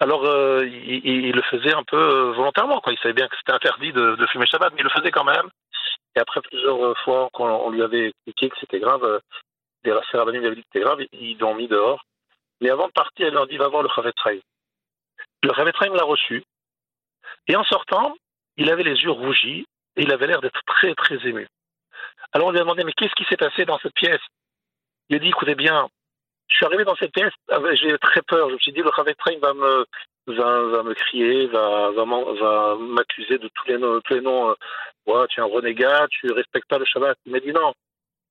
Alors, 0.00 0.24
euh, 0.24 0.66
il, 0.66 1.32
le 1.32 1.42
faisait 1.42 1.74
un 1.74 1.84
peu 1.84 2.32
volontairement. 2.34 2.82
Il 2.88 2.98
savait 2.98 3.14
bien 3.14 3.28
que 3.28 3.36
c'était 3.36 3.52
interdit 3.52 3.92
de, 3.92 4.26
fumer 4.32 4.46
Shabbat, 4.46 4.72
mais 4.72 4.80
il 4.80 4.84
le 4.84 4.90
faisait 4.90 5.10
quand 5.10 5.24
même. 5.24 5.48
Et 6.16 6.18
après 6.18 6.40
plusieurs 6.40 6.98
fois 7.04 7.28
qu'on 7.32 7.70
lui 7.70 7.82
avait 7.82 8.08
expliqué 8.08 8.48
que 8.48 8.56
c'était 8.58 8.80
grave, 8.80 9.20
des 9.84 9.92
rabbiniques 9.92 10.40
lui 10.40 10.46
avaient 10.46 10.56
dit 10.56 10.62
que 10.62 10.68
c'était 10.72 10.84
grave, 10.84 11.00
ils 11.12 11.38
l'ont 11.38 11.54
mis 11.54 11.68
dehors. 11.68 12.02
Mais 12.60 12.70
avant 12.70 12.88
de 12.88 12.92
partir, 12.92 13.26
elle 13.26 13.34
leur 13.34 13.46
dit 13.46 13.58
va 13.58 13.68
voir 13.68 13.82
le 13.82 13.90
Chavetraim. 13.94 14.40
Le 15.42 15.54
Chavetraim 15.54 15.94
l'a 15.94 16.04
reçu. 16.04 16.42
Et 17.48 17.56
en 17.56 17.64
sortant, 17.64 18.14
il 18.56 18.70
avait 18.70 18.82
les 18.82 19.02
yeux 19.02 19.10
rougis 19.10 19.66
et 19.96 20.02
il 20.02 20.12
avait 20.12 20.26
l'air 20.26 20.40
d'être 20.40 20.60
très 20.66 20.94
très 20.94 21.16
ému. 21.26 21.46
Alors 22.32 22.48
on 22.48 22.50
lui 22.50 22.58
a 22.58 22.62
demandé 22.62 22.84
mais 22.84 22.92
qu'est-ce 22.92 23.14
qui 23.14 23.24
s'est 23.24 23.36
passé 23.36 23.64
dans 23.64 23.78
cette 23.78 23.94
pièce? 23.94 24.20
Il 25.08 25.16
a 25.16 25.18
dit 25.18 25.28
écoutez 25.28 25.54
bien, 25.54 25.88
je 26.48 26.56
suis 26.56 26.66
arrivé 26.66 26.84
dans 26.84 26.96
cette 26.96 27.12
pièce, 27.12 27.32
j'ai 27.74 27.98
très 27.98 28.22
peur. 28.22 28.48
Je 28.48 28.54
me 28.54 28.58
suis 28.58 28.72
dit 28.72 28.80
le 28.80 28.90
Train 28.90 29.38
va 29.40 29.54
me 29.54 29.86
va, 30.26 30.82
me 30.82 30.94
crier, 30.94 31.46
va 31.46 31.90
va 31.92 32.76
m'accuser 32.76 33.38
de 33.38 33.48
tous 33.48 33.68
les 33.68 33.78
noms, 33.78 34.00
tous 34.00 34.14
les 34.14 34.20
noms. 34.20 34.54
Euh, 35.08 35.26
tu 35.28 35.38
es 35.38 35.42
un 35.42 35.46
renégat, 35.46 36.08
tu 36.10 36.32
respectes 36.32 36.68
pas 36.68 36.78
le 36.78 36.84
Shabbat. 36.84 37.16
Il 37.26 37.32
m'a 37.32 37.40
dit 37.40 37.52
non. 37.52 37.72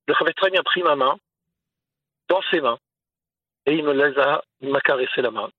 Le 0.08 0.14
Train 0.14 0.50
a 0.58 0.64
pris 0.64 0.84
ma 0.84 0.96
main 0.96 1.18
dans 2.28 2.42
ses 2.52 2.62
mains 2.62 2.78
et 3.66 3.74
il 3.74 3.84
me 3.84 3.94
les 3.94 4.18
a, 4.20 4.44
m'a 4.62 4.82
caressé 4.82 5.22
la 5.22 5.32
main. 5.32 5.50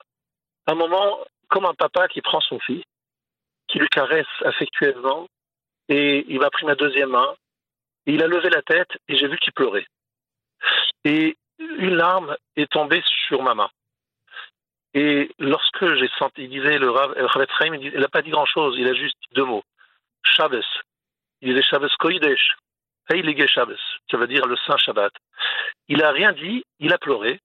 Un 0.67 0.75
moment 0.75 1.19
comme 1.49 1.65
un 1.67 1.75
papa 1.75 2.09
qui 2.09 2.21
prend 2.21 2.41
son 2.41 2.59
fils, 2.61 2.85
qui 3.77 3.81
lui 3.81 3.89
caresse 3.89 4.27
affectueusement 4.43 5.29
et 5.91 6.25
il 6.29 6.41
m'a 6.41 6.49
pris 6.49 6.65
ma 6.65 6.75
deuxième 6.75 7.11
main 7.11 7.37
il 8.07 8.23
a 8.23 8.27
levé 8.27 8.49
la 8.49 8.63
tête 8.63 8.89
et 9.09 9.17
j'ai 9.17 9.29
vu 9.29 9.37
qu'il 9.37 9.53
pleurait. 9.53 9.87
Et 11.05 11.37
une 11.59 11.95
larme 11.95 12.37
est 12.57 12.71
tombée 12.71 13.03
sur 13.27 13.43
ma 13.43 13.55
main. 13.55 13.69
Et 14.95 15.31
lorsque 15.39 15.95
j'ai 15.97 16.09
senti, 16.19 16.45
il 16.45 16.49
disait, 16.49 16.79
le 16.79 16.91
Rav, 16.91 17.15
il 17.19 18.01
n'a 18.01 18.09
pas 18.09 18.23
dit 18.23 18.31
grand-chose, 18.31 18.77
il 18.79 18.89
a 18.89 18.95
juste 18.95 19.17
dit 19.21 19.35
deux 19.35 19.45
mots. 19.45 19.65
Shabbos. 20.23 20.65
Il 21.43 21.51
disait 21.51 21.63
Shabbos 21.63 21.95
Koidesh. 21.99 22.57
Heilige 23.11 23.47
Shabbos. 23.47 23.75
Ça 24.11 24.17
veut 24.17 24.27
dire 24.27 24.47
le 24.47 24.57
Saint 24.67 24.79
Shabbat. 24.79 25.13
Il 25.89 25.99
n'a 25.99 26.13
rien 26.13 26.33
dit, 26.33 26.65
il 26.79 26.93
a 26.93 26.99
pleuré. 26.99 27.41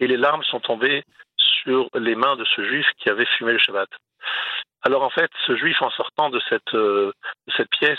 Et 0.00 0.06
les 0.06 0.16
larmes 0.16 0.44
sont 0.44 0.60
tombées 0.60 1.02
sur 1.36 1.90
les 1.94 2.14
mains 2.14 2.36
de 2.36 2.44
ce 2.44 2.64
juif 2.64 2.86
qui 2.98 3.10
avait 3.10 3.26
fumé 3.26 3.52
le 3.52 3.58
Shabbat. 3.58 3.90
Alors 4.82 5.02
en 5.02 5.10
fait, 5.10 5.30
ce 5.46 5.56
juif, 5.56 5.80
en 5.82 5.90
sortant 5.90 6.30
de 6.30 6.40
cette, 6.48 6.74
euh, 6.74 7.12
de 7.46 7.52
cette 7.56 7.70
pièce, 7.70 7.98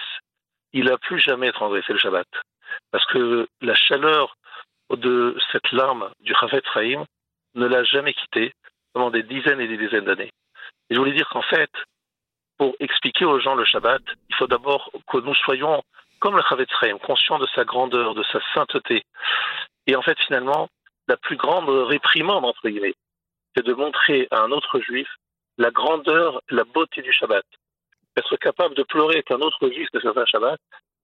il 0.74 0.86
n'a 0.86 0.98
plus 0.98 1.20
jamais 1.20 1.52
transgressé 1.52 1.94
le 1.94 2.00
Shabbat. 2.00 2.28
Parce 2.92 3.06
que 3.08 3.48
la 3.62 3.76
chaleur 3.76 4.36
de 4.90 5.36
cette 5.52 5.72
larme 5.72 6.12
du 6.22 6.34
Chavet 6.40 6.62
Rahim 6.74 7.06
ne 7.56 7.66
l'a 7.66 7.84
jamais 7.84 8.14
quitté 8.14 8.54
pendant 8.94 9.12
des 9.12 9.24
dizaines 9.24 9.60
et 9.60 9.68
des 9.68 9.78
dizaines 9.78 10.06
d'années. 10.06 10.32
Et 10.90 10.96
je 10.96 11.00
voulais 11.00 11.14
dire 11.14 11.30
qu'en 11.30 11.42
fait, 11.42 11.70
pour 12.58 12.76
expliquer 12.80 13.26
aux 13.26 13.40
gens 13.40 13.56
le 13.56 13.66
Shabbat, 13.66 14.02
il 14.30 14.36
faut 14.36 14.48
d'abord 14.48 14.92
que 15.08 15.18
nous 15.18 15.36
soyons 15.36 15.84
comme 16.20 16.36
le 16.36 16.44
Chavet 16.48 16.68
Rahim, 16.70 17.00
conscients 17.00 17.40
de 17.40 17.48
sa 17.56 17.64
grandeur, 17.64 18.14
de 18.14 18.24
sa 18.24 18.40
sainteté. 18.54 19.04
Et 19.88 19.96
en 19.96 20.02
fait, 20.02 20.20
finalement, 20.20 20.70
la 21.08 21.18
plus 21.18 21.38
grande 21.38 21.70
réprimande, 21.70 22.46
entre 22.46 22.70
guillemets, 22.70 22.96
c'est 23.56 23.66
de 23.66 23.74
montrer 23.74 24.28
à 24.32 24.42
un 24.42 24.52
autre 24.52 24.80
juif 24.80 25.08
la 25.60 25.72
grandeur, 25.72 26.42
la 26.50 26.64
beauté 26.64 27.02
du 27.02 27.12
Shabbat 27.12 27.46
être 28.16 28.36
capable 28.38 28.76
de 28.76 28.84
pleurer 28.84 29.24
qu'un 29.24 29.40
autre 29.40 29.70
juif 29.70 29.88
fasse 29.92 30.18
un 30.18 30.26
Shabbat 30.26 30.60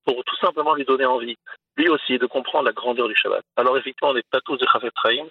pour 0.05 0.23
tout 0.23 0.35
simplement 0.37 0.75
lui 0.75 0.85
donner 0.85 1.05
envie, 1.05 1.37
lui 1.77 1.89
aussi, 1.89 2.17
de 2.17 2.25
comprendre 2.25 2.65
la 2.65 2.73
grandeur 2.73 3.07
du 3.07 3.15
Shabbat. 3.15 3.43
Alors 3.55 3.77
effectivement, 3.77 4.11
on 4.11 4.13
n'est 4.13 4.23
pas 4.29 4.41
tous 4.41 4.57
des 4.57 4.67
Chavet 4.67 4.91
Rahim, 4.95 5.27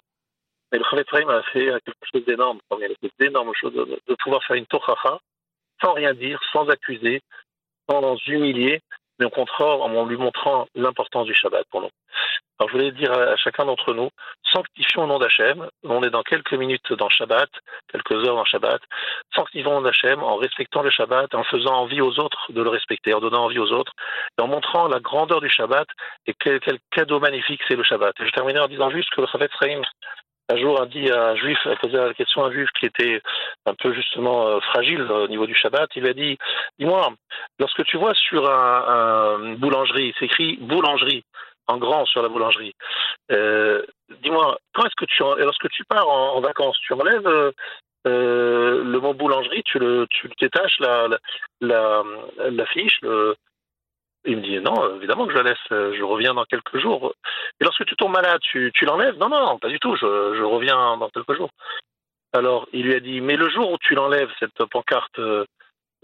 mais 0.71 0.77
le 0.77 0.83
Chavet 0.85 1.05
Rahim 1.07 1.29
a 1.29 1.41
fait 1.43 1.65
quelque 1.85 2.05
chose 2.13 2.25
d'énorme, 2.25 2.59
il 2.79 2.85
a 2.85 2.87
fait 3.01 3.11
d'énormes 3.19 3.53
choses, 3.53 3.73
de, 3.73 4.15
pouvoir 4.15 4.43
faire 4.43 4.57
une 4.57 4.65
tochacha 4.67 5.19
sans 5.81 5.93
rien 5.93 6.13
dire, 6.13 6.39
sans 6.53 6.67
accuser, 6.69 7.21
sans 7.89 8.15
humilier, 8.27 8.81
mais 9.19 9.25
au 9.25 9.29
contraire 9.29 9.81
en 9.81 10.05
lui 10.05 10.17
montrant 10.17 10.67
l'importance 10.75 11.25
du 11.25 11.35
Shabbat 11.35 11.65
pour 11.69 11.81
nous. 11.81 11.89
Alors 12.57 12.69
je 12.69 12.77
voulais 12.77 12.91
dire 12.91 13.11
à 13.11 13.35
chacun 13.35 13.65
d'entre 13.65 13.93
nous, 13.93 14.09
sanctifions 14.53 15.03
au 15.03 15.07
nom 15.07 15.19
d'Hachem, 15.19 15.67
on 15.83 16.01
est 16.03 16.09
dans 16.09 16.23
quelques 16.23 16.53
minutes 16.53 16.93
dans 16.93 17.09
Shabbat, 17.09 17.49
quelques 17.91 18.13
heures 18.25 18.35
dans 18.35 18.45
Shabbat, 18.45 18.81
sanctifions 19.35 19.71
au 19.71 19.73
nom 19.75 19.81
d'Hachem 19.81 20.23
en 20.23 20.37
respectant 20.37 20.81
le 20.81 20.89
Shabbat, 20.89 21.35
en 21.35 21.43
faisant 21.43 21.73
envie 21.73 21.99
aux 21.99 22.17
autres 22.17 22.53
de 22.53 22.61
le 22.61 22.69
respecter, 22.69 23.13
en 23.13 23.19
donnant 23.19 23.43
envie 23.43 23.59
aux 23.59 23.71
autres, 23.73 23.91
et 24.39 24.41
en 24.41 24.47
montrant 24.47 24.87
la 24.87 25.01
grandeur 25.01 25.41
du 25.41 25.49
Shabbat 25.49 25.87
et 26.27 26.33
quel, 26.39 26.61
cadeau 26.91 27.19
magnifique 27.19 27.61
c'est 27.67 27.75
le 27.75 27.83
Shabbat. 27.83 28.15
Et 28.21 28.25
je 28.25 28.31
terminerai 28.31 28.63
en 28.63 28.69
disant 28.69 28.89
juste 28.89 29.09
que 29.09 29.19
le 29.19 29.27
Shabbat 29.27 29.51
Sraim 29.51 29.81
un 30.49 30.57
jour 30.57 30.81
a 30.81 30.85
dit 30.85 31.09
à 31.09 31.29
un 31.29 31.35
juif, 31.35 31.57
a 31.65 31.75
posé 31.75 31.97
la 31.97 32.13
question 32.13 32.43
à 32.43 32.47
un 32.47 32.51
juif 32.51 32.69
qui 32.79 32.85
était 32.85 33.21
un 33.65 33.73
peu 33.73 33.93
justement 33.93 34.47
euh, 34.47 34.59
fragile 34.59 35.01
au 35.01 35.27
niveau 35.27 35.47
du 35.47 35.55
Shabbat, 35.55 35.89
il 35.95 36.03
lui 36.03 36.09
a 36.09 36.13
dit, 36.13 36.37
dis-moi, 36.79 37.13
lorsque 37.59 37.83
tu 37.85 37.97
vois 37.97 38.13
sur 38.13 38.49
un, 38.49 39.55
boulangerie, 39.55 40.13
c'est 40.19 40.25
écrit 40.25 40.57
boulangerie, 40.57 41.23
en 41.67 41.77
grand 41.77 42.05
sur 42.05 42.21
la 42.21 42.29
boulangerie. 42.29 42.73
Euh, 43.31 43.83
dis-moi, 44.21 44.57
quand 44.73 44.85
est-ce 44.85 44.95
que 44.95 45.05
tu, 45.05 45.23
lorsque 45.23 45.69
tu 45.69 45.83
pars 45.85 46.07
en, 46.07 46.39
vacances, 46.41 46.77
tu 46.81 46.93
enlèves 46.93 47.27
euh, 47.27 47.51
euh, 48.07 48.83
le 48.83 48.99
mot 48.99 49.15
boulangerie, 49.15 49.63
tu 49.63 49.79
le, 49.79 50.05
tu 50.11 50.29
détaches 50.39 50.79
la, 50.79 51.07
la, 51.61 52.65
fiche. 52.67 52.99
Il 54.25 54.37
me 54.37 54.41
dit 54.41 54.59
non, 54.59 54.95
évidemment 54.95 55.27
que 55.27 55.33
je 55.33 55.37
la 55.37 55.43
laisse. 55.43 55.57
Je 55.69 56.03
reviens 56.03 56.33
dans 56.33 56.45
quelques 56.45 56.77
jours. 56.77 57.13
Et 57.59 57.63
lorsque 57.63 57.85
tu 57.85 57.95
tombes 57.95 58.13
malade, 58.13 58.39
tu, 58.41 58.71
tu 58.73 58.85
l'enlèves? 58.85 59.17
Non, 59.17 59.29
non, 59.29 59.59
pas 59.59 59.69
du 59.69 59.79
tout. 59.79 59.95
Je, 59.95 60.35
je, 60.35 60.43
reviens 60.43 60.97
dans 60.97 61.09
quelques 61.09 61.35
jours. 61.35 61.49
Alors 62.33 62.67
il 62.73 62.85
lui 62.85 62.95
a 62.95 62.99
dit 62.99 63.21
mais 63.21 63.37
le 63.37 63.49
jour 63.49 63.71
où 63.71 63.77
tu 63.77 63.95
l'enlèves 63.95 64.31
cette 64.39 64.65
pancarte 64.65 65.19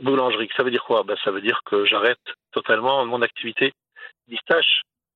boulangerie, 0.01 0.49
ça 0.55 0.63
veut 0.63 0.71
dire 0.71 0.83
quoi? 0.83 1.03
Ben, 1.03 1.17
ça 1.23 1.31
veut 1.31 1.41
dire 1.41 1.61
que 1.65 1.85
j'arrête 1.85 2.19
totalement 2.51 3.05
mon 3.05 3.21
activité. 3.21 3.73
Il 4.27 4.37
dit 4.37 4.55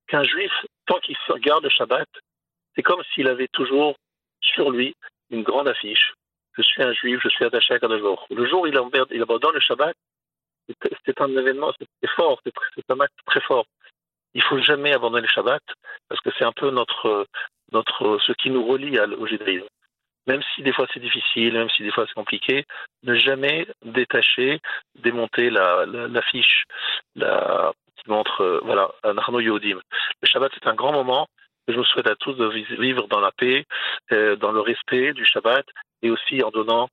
qu'un 0.08 0.24
juif, 0.24 0.52
tant 0.86 1.00
qu'il 1.00 1.18
regarde 1.28 1.64
le 1.64 1.70
Shabbat, 1.70 2.08
c'est 2.76 2.84
comme 2.84 3.02
s'il 3.14 3.28
avait 3.28 3.48
toujours 3.48 3.96
sur 4.42 4.70
lui 4.70 4.96
une 5.30 5.44
grande 5.44 5.68
affiche. 5.68 6.14
Je 6.58 6.62
suis 6.62 6.84
un 6.84 6.94
juif, 6.94 7.20
je 7.24 7.30
suis 7.30 7.46
attaché 7.46 7.74
à 7.74 7.80
Kadosh 7.80 8.02
Le 8.30 8.46
jour 8.48 8.62
où 8.62 8.68
il, 8.68 8.78
abandonne 8.78 9.54
le 9.54 9.60
Shabbat, 9.60 9.96
c'est 11.06 11.22
un 11.22 11.30
événement, 11.30 11.72
c'est 11.80 12.10
fort, 12.12 12.42
c'est 12.44 12.92
un 12.92 13.00
acte 13.00 13.14
très 13.26 13.42
fort. 13.42 13.66
Il 14.34 14.42
faut 14.44 14.60
jamais 14.60 14.94
abandonner 14.94 15.22
le 15.22 15.28
Shabbat 15.28 15.64
parce 16.10 16.22
que 16.22 16.30
c'est 16.38 16.44
un 16.44 16.52
peu 16.52 16.70
notre, 16.70 17.26
notre, 17.72 18.20
ce 18.26 18.34
qui 18.34 18.50
nous 18.50 18.66
relie 18.66 19.00
au 19.00 19.28
judaïsme. 19.28 19.68
Même 20.28 20.42
si 20.54 20.64
des 20.64 20.74
fois 20.74 20.88
c'est 20.94 21.00
difficile, 21.00 21.54
même 21.54 21.70
si 21.70 21.84
des 21.84 21.92
fois 21.92 22.06
c'est 22.08 22.14
compliqué, 22.14 22.66
ne 23.04 23.16
jamais 23.16 23.68
détacher, 23.84 24.60
démonter 24.96 25.50
la, 25.52 26.22
fiche, 26.24 26.64
la, 27.16 27.72
montre, 28.08 28.62
voilà, 28.64 28.92
un 29.04 29.18
Arnaud 29.18 29.40
Yodim. 29.40 29.80
Le 30.22 30.28
Shabbat, 30.28 30.52
c'est 30.56 30.68
un 30.68 30.74
grand 30.74 30.92
moment 30.92 31.28
je 31.68 31.76
vous 31.76 31.84
souhaite 31.86 32.08
à 32.08 32.16
tous 32.16 32.34
de 32.34 32.48
vivre 32.80 33.08
dans 33.08 33.20
la 33.20 33.32
paix, 33.32 33.66
euh, 34.12 34.36
dans 34.36 34.52
le 34.52 34.60
respect 34.60 35.14
du 35.14 35.26
Shabbat 35.26 35.66
et 36.02 36.12
aussi 36.12 36.44
en 36.44 36.52
donnant, 36.52 36.90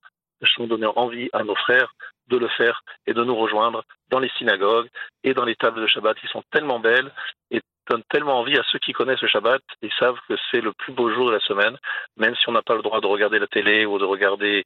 en 0.58 0.66
donnant 0.66 0.92
envie 0.96 1.28
à 1.32 1.44
nos 1.44 1.54
frères 1.54 1.94
de 2.32 2.38
le 2.38 2.48
faire 2.48 2.82
et 3.06 3.14
de 3.14 3.22
nous 3.22 3.36
rejoindre 3.36 3.84
dans 4.10 4.18
les 4.18 4.30
synagogues 4.38 4.88
et 5.22 5.34
dans 5.34 5.44
les 5.44 5.54
tables 5.54 5.80
de 5.80 5.86
Shabbat 5.86 6.18
qui 6.18 6.26
sont 6.28 6.42
tellement 6.50 6.80
belles 6.80 7.12
et 7.50 7.60
donnent 7.88 8.02
tellement 8.10 8.38
envie 8.38 8.58
à 8.58 8.62
ceux 8.70 8.78
qui 8.78 8.92
connaissent 8.92 9.20
le 9.20 9.28
Shabbat. 9.28 9.62
Ils 9.82 9.92
savent 9.98 10.18
que 10.28 10.34
c'est 10.50 10.60
le 10.60 10.72
plus 10.72 10.92
beau 10.92 11.12
jour 11.12 11.26
de 11.26 11.32
la 11.32 11.40
semaine, 11.40 11.76
même 12.16 12.34
si 12.36 12.48
on 12.48 12.52
n'a 12.52 12.62
pas 12.62 12.74
le 12.74 12.82
droit 12.82 13.00
de 13.00 13.06
regarder 13.06 13.38
la 13.38 13.46
télé 13.46 13.86
ou 13.86 13.98
de 13.98 14.04
regarder 14.04 14.64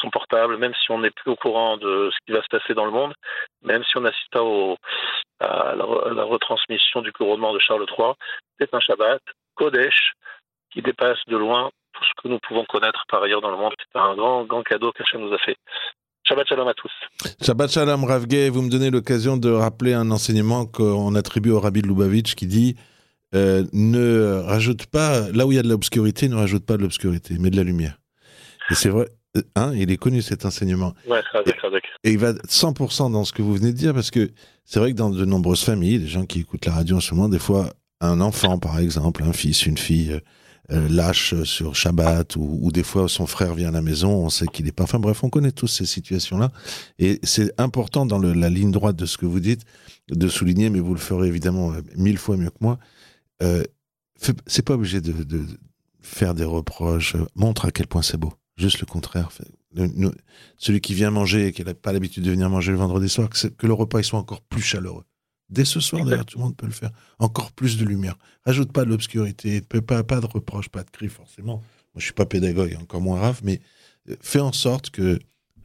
son 0.00 0.10
portable, 0.10 0.58
même 0.58 0.74
si 0.74 0.90
on 0.90 0.98
n'est 0.98 1.10
plus 1.10 1.30
au 1.30 1.36
courant 1.36 1.76
de 1.76 2.10
ce 2.12 2.18
qui 2.26 2.32
va 2.32 2.42
se 2.42 2.48
passer 2.48 2.74
dans 2.74 2.84
le 2.84 2.90
monde, 2.90 3.14
même 3.62 3.84
si 3.84 3.96
on 3.96 4.00
n'assiste 4.00 4.30
pas 4.30 4.44
à 5.40 5.74
la, 5.74 6.24
retransmission 6.24 7.00
du 7.00 7.12
couronnement 7.12 7.52
de 7.52 7.58
Charles 7.58 7.86
III. 7.98 8.12
C'est 8.58 8.74
un 8.74 8.80
Shabbat, 8.80 9.22
Kodesh, 9.54 10.12
qui 10.70 10.82
dépasse 10.82 11.20
de 11.26 11.36
loin 11.36 11.70
tout 11.94 12.04
ce 12.04 12.22
que 12.22 12.28
nous 12.28 12.38
pouvons 12.40 12.64
connaître 12.64 13.04
par 13.08 13.22
ailleurs 13.22 13.40
dans 13.40 13.50
le 13.50 13.56
monde. 13.56 13.74
C'est 13.78 13.98
un 13.98 14.14
grand, 14.14 14.44
grand 14.44 14.62
cadeau 14.62 14.92
qu'Hachem 14.92 15.20
nous 15.22 15.32
a 15.32 15.38
fait. 15.38 15.56
Shabbat 16.28 16.46
Shalom 16.46 16.68
à 16.68 16.74
tous. 16.74 16.90
Shabbat 17.40 17.70
Shalom 17.70 18.04
Ravgay, 18.04 18.50
vous 18.50 18.60
me 18.60 18.68
donnez 18.68 18.90
l'occasion 18.90 19.38
de 19.38 19.50
rappeler 19.50 19.94
un 19.94 20.10
enseignement 20.10 20.66
qu'on 20.66 21.14
attribue 21.14 21.50
au 21.50 21.60
Rabbi 21.60 21.80
de 21.80 21.86
Lubavitch 21.86 22.34
qui 22.34 22.46
dit 22.46 22.76
euh, 23.34 23.64
ne 23.72 24.42
rajoute 24.44 24.86
pas, 24.86 25.30
là 25.32 25.46
où 25.46 25.52
il 25.52 25.54
y 25.54 25.58
a 25.58 25.62
de 25.62 25.68
l'obscurité, 25.68 26.28
ne 26.28 26.34
rajoute 26.34 26.66
pas 26.66 26.76
de 26.76 26.82
l'obscurité, 26.82 27.36
mais 27.40 27.48
de 27.48 27.56
la 27.56 27.62
lumière. 27.64 27.98
Et 28.70 28.74
c'est 28.74 28.90
vrai, 28.90 29.08
hein, 29.56 29.72
il 29.74 29.90
est 29.90 29.96
connu 29.96 30.20
cet 30.20 30.44
enseignement. 30.44 30.92
Ouais, 31.06 31.22
et, 31.46 32.08
et 32.08 32.12
il 32.12 32.18
va 32.18 32.32
100% 32.32 33.10
dans 33.10 33.24
ce 33.24 33.32
que 33.32 33.40
vous 33.40 33.54
venez 33.54 33.72
de 33.72 33.78
dire 33.78 33.94
parce 33.94 34.10
que 34.10 34.30
c'est 34.66 34.80
vrai 34.80 34.92
que 34.92 34.96
dans 34.96 35.08
de 35.08 35.24
nombreuses 35.24 35.64
familles, 35.64 35.98
des 35.98 36.08
gens 36.08 36.26
qui 36.26 36.40
écoutent 36.40 36.66
la 36.66 36.74
radio 36.74 36.98
en 36.98 37.00
ce 37.00 37.14
moment, 37.14 37.30
des 37.30 37.38
fois, 37.38 37.72
un 38.02 38.20
enfant, 38.20 38.58
par 38.58 38.78
exemple, 38.78 39.22
un 39.22 39.32
fils, 39.32 39.64
une 39.64 39.78
fille, 39.78 40.12
euh, 40.12 40.16
euh, 40.16 40.20
lâche 40.70 41.34
sur 41.44 41.74
Shabbat 41.74 42.36
ou, 42.36 42.70
des 42.72 42.82
fois 42.82 43.08
son 43.08 43.26
frère 43.26 43.54
vient 43.54 43.68
à 43.68 43.72
la 43.72 43.82
maison, 43.82 44.10
on 44.10 44.30
sait 44.30 44.46
qu'il 44.46 44.66
est 44.68 44.72
pas. 44.72 44.84
Enfin 44.84 44.98
bref, 44.98 45.24
on 45.24 45.30
connaît 45.30 45.52
tous 45.52 45.66
ces 45.66 45.86
situations-là. 45.86 46.50
Et 46.98 47.20
c'est 47.22 47.58
important 47.58 48.04
dans 48.04 48.18
la 48.18 48.50
ligne 48.50 48.70
droite 48.70 48.96
de 48.96 49.06
ce 49.06 49.16
que 49.16 49.26
vous 49.26 49.40
dites 49.40 49.62
de 50.10 50.28
souligner, 50.28 50.70
mais 50.70 50.80
vous 50.80 50.94
le 50.94 51.00
ferez 51.00 51.28
évidemment 51.28 51.72
euh, 51.72 51.80
mille 51.96 52.18
fois 52.18 52.36
mieux 52.36 52.50
que 52.50 52.58
moi. 52.60 52.78
Euh, 53.42 53.62
c'est 54.46 54.62
pas 54.62 54.74
obligé 54.74 55.00
de, 55.00 55.12
de, 55.12 55.44
faire 56.00 56.34
des 56.34 56.44
reproches. 56.44 57.16
Montre 57.36 57.66
à 57.66 57.70
quel 57.70 57.86
point 57.86 58.02
c'est 58.02 58.16
beau. 58.16 58.32
Juste 58.56 58.80
le 58.80 58.86
contraire. 58.86 59.30
celui 60.56 60.80
qui 60.80 60.94
vient 60.94 61.10
manger 61.10 61.46
et 61.46 61.52
qui 61.52 61.64
n'a 61.64 61.74
pas 61.74 61.92
l'habitude 61.92 62.24
de 62.24 62.30
venir 62.30 62.50
manger 62.50 62.72
le 62.72 62.78
vendredi 62.78 63.08
soir, 63.08 63.28
que, 63.30 63.46
que 63.46 63.66
le 63.66 63.72
repas 63.72 64.00
il 64.00 64.04
soit 64.04 64.18
encore 64.18 64.40
plus 64.40 64.62
chaleureux. 64.62 65.04
Dès 65.50 65.64
ce 65.64 65.80
soir, 65.80 66.04
d'ailleurs, 66.04 66.26
tout 66.26 66.38
le 66.38 66.44
monde 66.44 66.56
peut 66.56 66.66
le 66.66 66.72
faire. 66.72 66.90
Encore 67.18 67.52
plus 67.52 67.78
de 67.78 67.84
lumière. 67.84 68.16
Rajoute 68.44 68.72
pas 68.72 68.84
de 68.84 68.90
l'obscurité, 68.90 69.62
pas, 69.62 70.02
pas 70.02 70.20
de 70.20 70.26
reproches, 70.26 70.68
pas 70.68 70.82
de 70.82 70.90
cris, 70.90 71.08
forcément. 71.08 71.56
Moi, 71.56 71.96
je 71.96 72.04
suis 72.04 72.12
pas 72.12 72.26
pédagogue, 72.26 72.76
encore 72.80 73.00
moins 73.00 73.20
rave, 73.20 73.40
mais 73.42 73.60
euh, 74.10 74.16
fais 74.20 74.40
en 74.40 74.52
sorte 74.52 74.90
que 74.90 75.18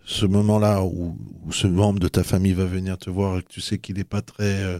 ce 0.05 0.25
moment-là 0.25 0.83
où, 0.83 1.17
où, 1.45 1.51
ce 1.51 1.67
membre 1.67 1.99
de 1.99 2.07
ta 2.07 2.23
famille 2.23 2.53
va 2.53 2.65
venir 2.65 2.97
te 2.97 3.09
voir 3.09 3.39
et 3.39 3.41
que 3.41 3.49
tu 3.49 3.61
sais 3.61 3.77
qu'il 3.77 3.97
n'est 3.97 4.03
pas 4.03 4.21
très 4.21 4.63
euh, 4.63 4.79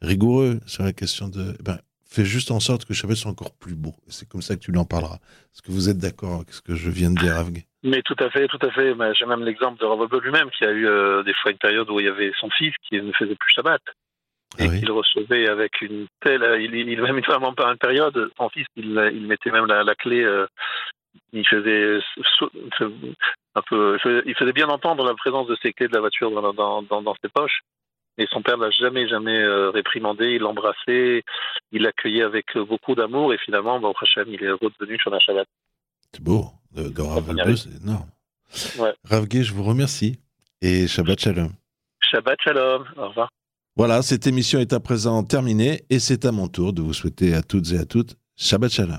rigoureux 0.00 0.60
sur 0.66 0.82
la 0.82 0.92
question 0.92 1.28
de. 1.28 1.54
Eh 1.58 1.62
ben, 1.62 1.78
fais 2.12 2.24
juste 2.24 2.50
en 2.50 2.60
sorte 2.60 2.84
que 2.84 2.92
Shabbat 2.92 3.16
soit 3.16 3.30
encore 3.30 3.54
plus 3.54 3.74
beau. 3.74 3.94
C'est 4.08 4.28
comme 4.28 4.42
ça 4.42 4.54
que 4.54 4.60
tu 4.60 4.70
lui 4.70 4.78
en 4.78 4.84
parleras. 4.84 5.18
Est-ce 5.52 5.62
que 5.62 5.72
vous 5.72 5.88
êtes 5.88 5.98
d'accord 5.98 6.36
avec 6.36 6.52
ce 6.52 6.60
que 6.60 6.74
je 6.74 6.90
viens 6.90 7.10
de 7.10 7.18
dire, 7.18 7.36
Avgé 7.36 7.64
Mais 7.82 8.02
tout 8.02 8.16
à 8.18 8.28
fait, 8.30 8.46
tout 8.48 8.58
à 8.60 8.70
fait. 8.70 8.94
J'ai 9.18 9.26
même 9.26 9.42
l'exemple 9.42 9.80
de 9.80 9.86
Rav 9.86 10.06
lui-même 10.22 10.50
qui 10.50 10.64
a 10.64 10.70
eu 10.70 10.86
euh, 10.86 11.22
des 11.22 11.32
fois 11.34 11.50
une 11.50 11.58
période 11.58 11.88
où 11.90 11.98
il 12.00 12.06
y 12.06 12.08
avait 12.08 12.32
son 12.38 12.50
fils 12.50 12.74
qui 12.88 13.00
ne 13.00 13.12
faisait 13.12 13.34
plus 13.34 13.52
Shabbat. 13.54 13.80
Et 14.58 14.64
Ah 14.64 14.68
oui. 14.70 14.80
qu'il 14.80 14.90
recevait 14.90 15.48
avec 15.48 15.80
une 15.80 16.06
telle. 16.20 16.44
Il, 16.60 16.74
il, 16.74 17.00
même 17.00 17.18
une 17.18 17.24
vraiment 17.24 17.54
pas 17.54 17.70
une 17.70 17.78
période, 17.78 18.30
son 18.36 18.48
fils, 18.50 18.66
il, 18.76 18.86
il 19.14 19.26
mettait 19.26 19.50
même 19.50 19.66
la, 19.66 19.82
la 19.82 19.94
clé. 19.94 20.22
euh, 20.22 20.46
il 21.32 21.46
faisait 21.46 21.98
un 23.54 23.62
peu. 23.68 23.98
Il 24.26 24.34
faisait 24.34 24.52
bien 24.52 24.68
entendre 24.68 25.04
la 25.04 25.14
présence 25.14 25.46
de 25.46 25.56
ses 25.62 25.72
clés 25.72 25.88
de 25.88 25.94
la 25.94 26.00
voiture 26.00 26.30
dans, 26.30 26.52
dans, 26.52 26.82
dans, 26.82 27.02
dans 27.02 27.14
ses 27.22 27.28
poches. 27.28 27.60
Et 28.18 28.26
son 28.30 28.42
père 28.42 28.58
l'a 28.58 28.70
jamais, 28.70 29.08
jamais 29.08 29.38
euh, 29.38 29.70
réprimandé. 29.70 30.32
Il 30.34 30.42
l'embrassait, 30.42 31.22
il 31.72 31.82
l'accueillait 31.82 32.22
avec 32.24 32.56
beaucoup 32.58 32.94
d'amour. 32.94 33.32
Et 33.32 33.38
finalement, 33.38 33.76
au 33.78 33.94
Hachem, 33.98 34.26
il 34.28 34.42
est 34.44 34.50
redevenu 34.52 34.98
sur 34.98 35.10
la 35.10 35.18
Shabbat. 35.18 35.46
C'est 36.12 36.22
beau. 36.22 36.44
De, 36.74 36.88
de 36.88 37.00
Rav 37.02 37.24
c'est 37.56 37.82
énorme. 37.82 38.08
Ouais. 38.78 38.92
Rav 39.04 39.26
Gay, 39.28 39.42
je 39.44 39.52
vous 39.54 39.62
remercie. 39.62 40.18
Et 40.60 40.86
Shabbat 40.86 41.20
Shalom. 41.20 41.52
Shabbat 42.00 42.38
Shalom. 42.42 42.84
Au 42.96 43.08
revoir. 43.08 43.30
Voilà, 43.74 44.02
cette 44.02 44.26
émission 44.26 44.60
est 44.60 44.74
à 44.74 44.80
présent 44.80 45.22
terminée 45.22 45.84
et 45.88 45.98
c'est 45.98 46.26
à 46.26 46.32
mon 46.32 46.46
tour 46.46 46.74
de 46.74 46.82
vous 46.82 46.92
souhaiter 46.92 47.32
à 47.32 47.42
toutes 47.42 47.72
et 47.72 47.78
à 47.78 47.86
toutes 47.86 48.16
Shabbat 48.36 48.70
Shalom. 48.70 48.98